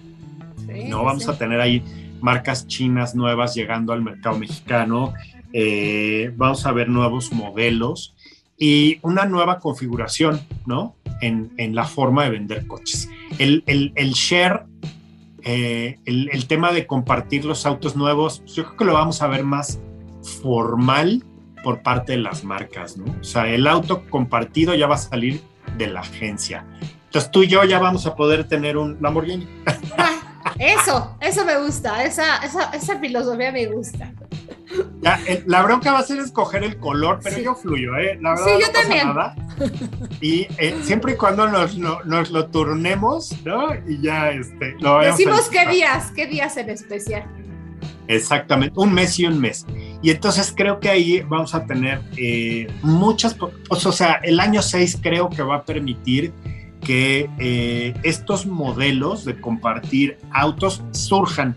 ¿no? 0.87 1.03
Vamos 1.03 1.27
a 1.27 1.37
tener 1.37 1.59
ahí 1.59 1.83
marcas 2.21 2.67
chinas 2.67 3.15
nuevas 3.15 3.55
llegando 3.55 3.93
al 3.93 4.01
mercado 4.01 4.37
mexicano. 4.37 5.13
Eh, 5.53 6.31
vamos 6.37 6.65
a 6.65 6.71
ver 6.71 6.87
nuevos 6.87 7.31
modelos 7.31 8.15
y 8.57 8.99
una 9.01 9.25
nueva 9.25 9.59
configuración, 9.59 10.39
¿no? 10.65 10.95
En, 11.21 11.51
en 11.57 11.75
la 11.75 11.85
forma 11.85 12.23
de 12.23 12.29
vender 12.31 12.67
coches. 12.67 13.09
El, 13.37 13.63
el, 13.67 13.91
el 13.95 14.11
share 14.11 14.63
eh, 15.43 15.99
el, 16.05 16.47
tema 16.47 16.71
de 16.71 16.85
compartir 16.85 17.45
los 17.45 17.65
autos 17.65 17.95
nuevos, 17.95 18.39
pues 18.41 18.53
yo 18.53 18.63
creo 18.63 18.77
que 18.77 18.85
lo 18.85 18.93
vamos 18.93 19.21
a 19.21 19.27
ver 19.27 19.43
más 19.43 19.79
formal 20.41 21.23
por 21.63 21.81
parte 21.81 22.13
de 22.13 22.19
las 22.19 22.43
marcas, 22.43 22.97
¿no? 22.97 23.05
O 23.19 23.23
sea, 23.23 23.47
el 23.47 23.67
auto 23.67 24.03
compartido 24.09 24.73
ya 24.75 24.87
va 24.87 24.95
a 24.95 24.99
salir 24.99 25.41
de 25.77 25.87
la 25.87 26.01
agencia. 26.01 26.65
Entonces 27.05 27.31
tú 27.31 27.43
y 27.43 27.47
yo 27.47 27.63
ya 27.63 27.79
vamos 27.79 28.05
a 28.05 28.15
poder 28.15 28.47
tener 28.47 28.77
un 28.77 28.97
Lamborghini. 29.01 29.47
Ah, 29.97 30.53
eso, 30.57 31.17
eso 31.19 31.45
me 31.45 31.57
gusta, 31.59 32.03
esa, 32.03 32.37
esa, 32.37 32.71
esa 32.71 32.99
filosofía 32.99 33.51
me 33.51 33.67
gusta. 33.67 34.11
La 35.45 35.63
bronca 35.63 35.91
va 35.91 35.99
a 35.99 36.03
ser 36.03 36.19
escoger 36.19 36.63
el 36.63 36.77
color, 36.77 37.19
pero 37.23 37.37
yo 37.39 37.55
fluyo, 37.55 37.95
¿eh? 37.97 38.17
La 38.21 38.31
verdad, 38.31 38.45
sí, 38.45 38.51
yo 38.61 38.71
también. 38.71 39.07
Nada. 39.07 39.35
Y 40.21 40.47
eh, 40.57 40.75
siempre 40.83 41.13
y 41.13 41.15
cuando 41.15 41.47
nos, 41.47 41.75
lo 41.77 42.47
turnemos, 42.47 43.35
¿no? 43.43 43.69
Y 43.87 44.01
ya 44.01 44.31
este, 44.31 44.75
lo 44.79 44.99
Decimos 44.99 45.49
qué 45.49 45.67
días, 45.67 46.11
qué 46.15 46.27
días 46.27 46.57
en 46.57 46.69
especial. 46.69 47.25
Exactamente, 48.07 48.73
un 48.77 48.93
mes 48.93 49.17
y 49.19 49.25
un 49.25 49.39
mes. 49.39 49.65
Y 50.01 50.09
entonces 50.09 50.53
creo 50.55 50.79
que 50.79 50.89
ahí 50.89 51.21
vamos 51.21 51.55
a 51.55 51.65
tener 51.65 52.01
eh, 52.17 52.67
muchas, 52.81 53.35
o 53.69 53.91
sea, 53.91 54.19
el 54.23 54.39
año 54.39 54.61
6 54.61 54.99
creo 55.01 55.29
que 55.29 55.43
va 55.43 55.57
a 55.57 55.63
permitir 55.63 56.33
que 56.81 57.29
eh, 57.39 57.93
estos 58.03 58.45
modelos 58.45 59.23
de 59.23 59.39
compartir 59.39 60.17
autos 60.31 60.83
surjan 60.91 61.55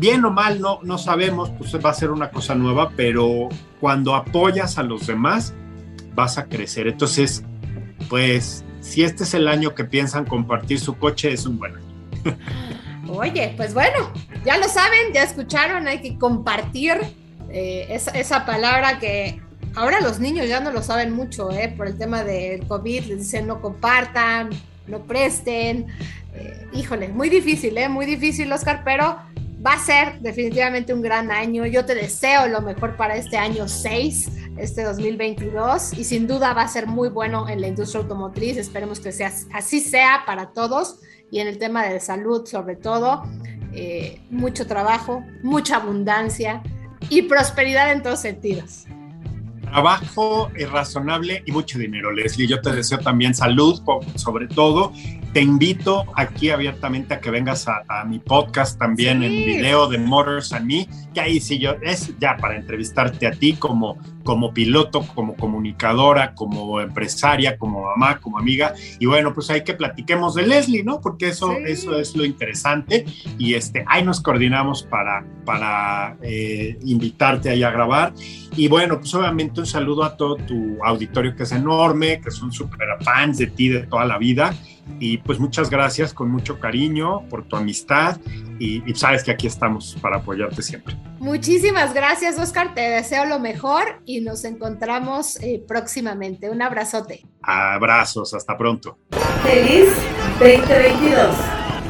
bien 0.00 0.24
o 0.24 0.30
mal, 0.30 0.60
no, 0.60 0.80
no 0.82 0.96
sabemos, 0.96 1.50
pues 1.50 1.72
va 1.84 1.90
a 1.90 1.94
ser 1.94 2.10
una 2.10 2.30
cosa 2.30 2.54
nueva, 2.54 2.90
pero 2.96 3.50
cuando 3.80 4.14
apoyas 4.16 4.78
a 4.78 4.82
los 4.82 5.06
demás, 5.06 5.54
vas 6.14 6.38
a 6.38 6.46
crecer. 6.46 6.88
Entonces, 6.88 7.44
pues, 8.08 8.64
si 8.80 9.04
este 9.04 9.24
es 9.24 9.34
el 9.34 9.46
año 9.46 9.74
que 9.74 9.84
piensan 9.84 10.24
compartir 10.24 10.80
su 10.80 10.96
coche, 10.96 11.32
es 11.32 11.44
un 11.44 11.58
buen 11.58 11.76
año. 11.76 12.38
Oye, 13.08 13.52
pues 13.56 13.74
bueno, 13.74 14.10
ya 14.44 14.56
lo 14.56 14.68
saben, 14.68 15.12
ya 15.12 15.22
escucharon, 15.22 15.86
hay 15.86 16.00
que 16.00 16.16
compartir 16.16 16.98
eh, 17.50 17.86
esa, 17.90 18.46
palabra 18.46 18.98
que 19.00 19.40
ahora 19.74 20.00
los 20.00 20.20
niños 20.20 20.48
ya 20.48 20.60
no 20.60 20.70
lo 20.70 20.82
saben 20.82 21.12
mucho, 21.12 21.50
¿eh? 21.50 21.74
por 21.76 21.88
el 21.88 21.98
tema 21.98 22.24
del 22.24 22.66
COVID, 22.66 23.04
les 23.06 23.18
dicen 23.18 23.46
no 23.46 23.60
compartan, 23.60 24.50
no 24.86 25.00
presten. 25.00 25.88
Eh, 26.34 26.68
híjole, 26.72 27.08
muy 27.08 27.28
difícil, 27.28 27.76
¿eh? 27.76 27.88
muy 27.88 28.06
difícil, 28.06 28.52
Oscar, 28.52 28.82
pero 28.84 29.18
va 29.64 29.74
a 29.74 29.78
ser 29.78 30.20
definitivamente 30.20 30.94
un 30.94 31.02
gran 31.02 31.30
año. 31.30 31.66
Yo 31.66 31.84
te 31.84 31.94
deseo 31.94 32.48
lo 32.48 32.62
mejor 32.62 32.96
para 32.96 33.16
este 33.16 33.36
año 33.36 33.68
6, 33.68 34.30
este 34.56 34.84
2022, 34.84 35.98
y 35.98 36.04
sin 36.04 36.26
duda 36.26 36.54
va 36.54 36.62
a 36.62 36.68
ser 36.68 36.86
muy 36.86 37.08
bueno 37.08 37.48
en 37.48 37.60
la 37.60 37.68
industria 37.68 38.02
automotriz. 38.02 38.56
Esperemos 38.56 39.00
que 39.00 39.12
sea, 39.12 39.32
así 39.52 39.80
sea 39.80 40.22
para 40.26 40.52
todos 40.52 41.00
y 41.30 41.40
en 41.40 41.46
el 41.46 41.58
tema 41.58 41.84
de 41.84 42.00
salud 42.00 42.46
sobre 42.46 42.76
todo. 42.76 43.22
Eh, 43.72 44.20
mucho 44.30 44.66
trabajo, 44.66 45.22
mucha 45.42 45.76
abundancia 45.76 46.62
y 47.08 47.22
prosperidad 47.22 47.92
en 47.92 48.02
todos 48.02 48.20
sentidos. 48.20 48.86
Trabajo 49.62 50.50
razonable 50.68 51.44
y 51.46 51.52
mucho 51.52 51.78
dinero, 51.78 52.10
Leslie. 52.10 52.48
Yo 52.48 52.60
te 52.60 52.72
deseo 52.72 52.98
también 52.98 53.34
salud, 53.34 53.80
sobre 54.16 54.48
todo, 54.48 54.92
te 55.32 55.40
invito 55.40 56.06
aquí 56.16 56.50
abiertamente 56.50 57.14
a 57.14 57.20
que 57.20 57.30
vengas 57.30 57.68
a, 57.68 58.04
mi 58.04 58.18
podcast 58.18 58.78
también 58.78 59.22
en 59.22 59.30
video 59.30 59.88
de 59.88 59.98
Motors 59.98 60.52
and 60.52 60.66
Me, 60.66 60.88
que 61.14 61.20
ahí 61.20 61.40
sí 61.40 61.58
yo, 61.58 61.74
es 61.82 62.12
ya 62.18 62.36
para 62.36 62.56
entrevistarte 62.56 63.26
a 63.26 63.30
ti 63.30 63.52
como, 63.52 63.98
como 64.24 64.52
piloto, 64.52 65.02
como 65.14 65.36
comunicadora, 65.36 66.34
como 66.34 66.80
empresaria, 66.80 67.56
como 67.58 67.84
mamá, 67.84 68.18
como 68.18 68.38
amiga. 68.38 68.74
Y 68.98 69.06
bueno, 69.06 69.32
pues 69.32 69.50
hay 69.50 69.62
que 69.62 69.74
platiquemos 69.74 70.34
de 70.34 70.46
Leslie, 70.46 70.82
¿no? 70.82 71.00
Porque 71.00 71.28
eso, 71.28 71.52
eso 71.52 71.98
es 71.98 72.16
lo 72.16 72.24
interesante. 72.24 73.04
Y 73.38 73.54
este, 73.54 73.84
ahí 73.86 74.02
nos 74.02 74.20
coordinamos 74.20 74.82
para, 74.82 75.24
para 75.44 76.16
eh, 76.22 76.76
invitarte 76.84 77.50
ahí 77.50 77.62
a 77.62 77.70
grabar. 77.70 78.12
Y 78.56 78.66
bueno, 78.66 78.98
pues 78.98 79.14
obviamente 79.14 79.60
un 79.60 79.66
saludo 79.66 80.02
a 80.02 80.16
todo 80.16 80.36
tu 80.36 80.78
auditorio 80.82 81.36
que 81.36 81.44
es 81.44 81.52
enorme, 81.52 82.20
que 82.20 82.32
son 82.32 82.50
súper 82.50 82.80
fans 83.02 83.38
de 83.38 83.46
ti 83.46 83.68
de 83.68 83.86
toda 83.86 84.04
la 84.04 84.18
vida. 84.18 84.54
Y 84.98 85.18
pues 85.18 85.38
muchas 85.38 85.70
gracias 85.70 86.12
con 86.12 86.30
mucho 86.30 86.58
cariño 86.58 87.28
por 87.28 87.44
tu 87.44 87.56
amistad 87.56 88.18
y, 88.58 88.82
sabes 88.94 89.24
que 89.24 89.30
aquí 89.30 89.46
estamos 89.46 89.96
para 90.00 90.16
apoyarte 90.16 90.62
siempre. 90.62 90.96
Muchísimas 91.18 91.94
gracias 91.94 92.38
Oscar, 92.38 92.74
te 92.74 92.80
deseo 92.80 93.24
lo 93.24 93.38
mejor 93.38 94.02
y 94.04 94.20
nos 94.20 94.44
encontramos 94.44 95.36
eh, 95.40 95.62
próximamente. 95.66 96.50
Un 96.50 96.62
abrazote. 96.62 97.24
Abrazos, 97.42 98.34
hasta 98.34 98.56
pronto. 98.58 98.98
Feliz 99.42 99.88
2022. 100.38 101.36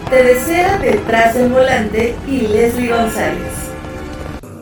Te 0.08 0.24
desea 0.24 0.78
detrás 0.78 1.34
del 1.34 1.50
volante 1.52 2.16
y 2.26 2.40
Leslie 2.40 2.88
González. 2.88 3.70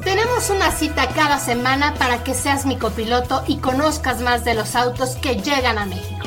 Tenemos 0.05 0.51
una 0.51 0.71
cita 0.71 1.09
cada 1.15 1.39
semana 1.39 1.95
para 1.95 2.23
que 2.25 2.33
seas 2.33 2.65
mi 2.65 2.77
copiloto 2.77 3.43
y 3.47 3.59
conozcas 3.59 4.23
más 4.23 4.45
de 4.45 4.55
los 4.55 4.75
autos 4.77 5.17
que 5.17 5.37
llegan 5.37 5.77
a 5.77 5.87
México. 5.87 6.27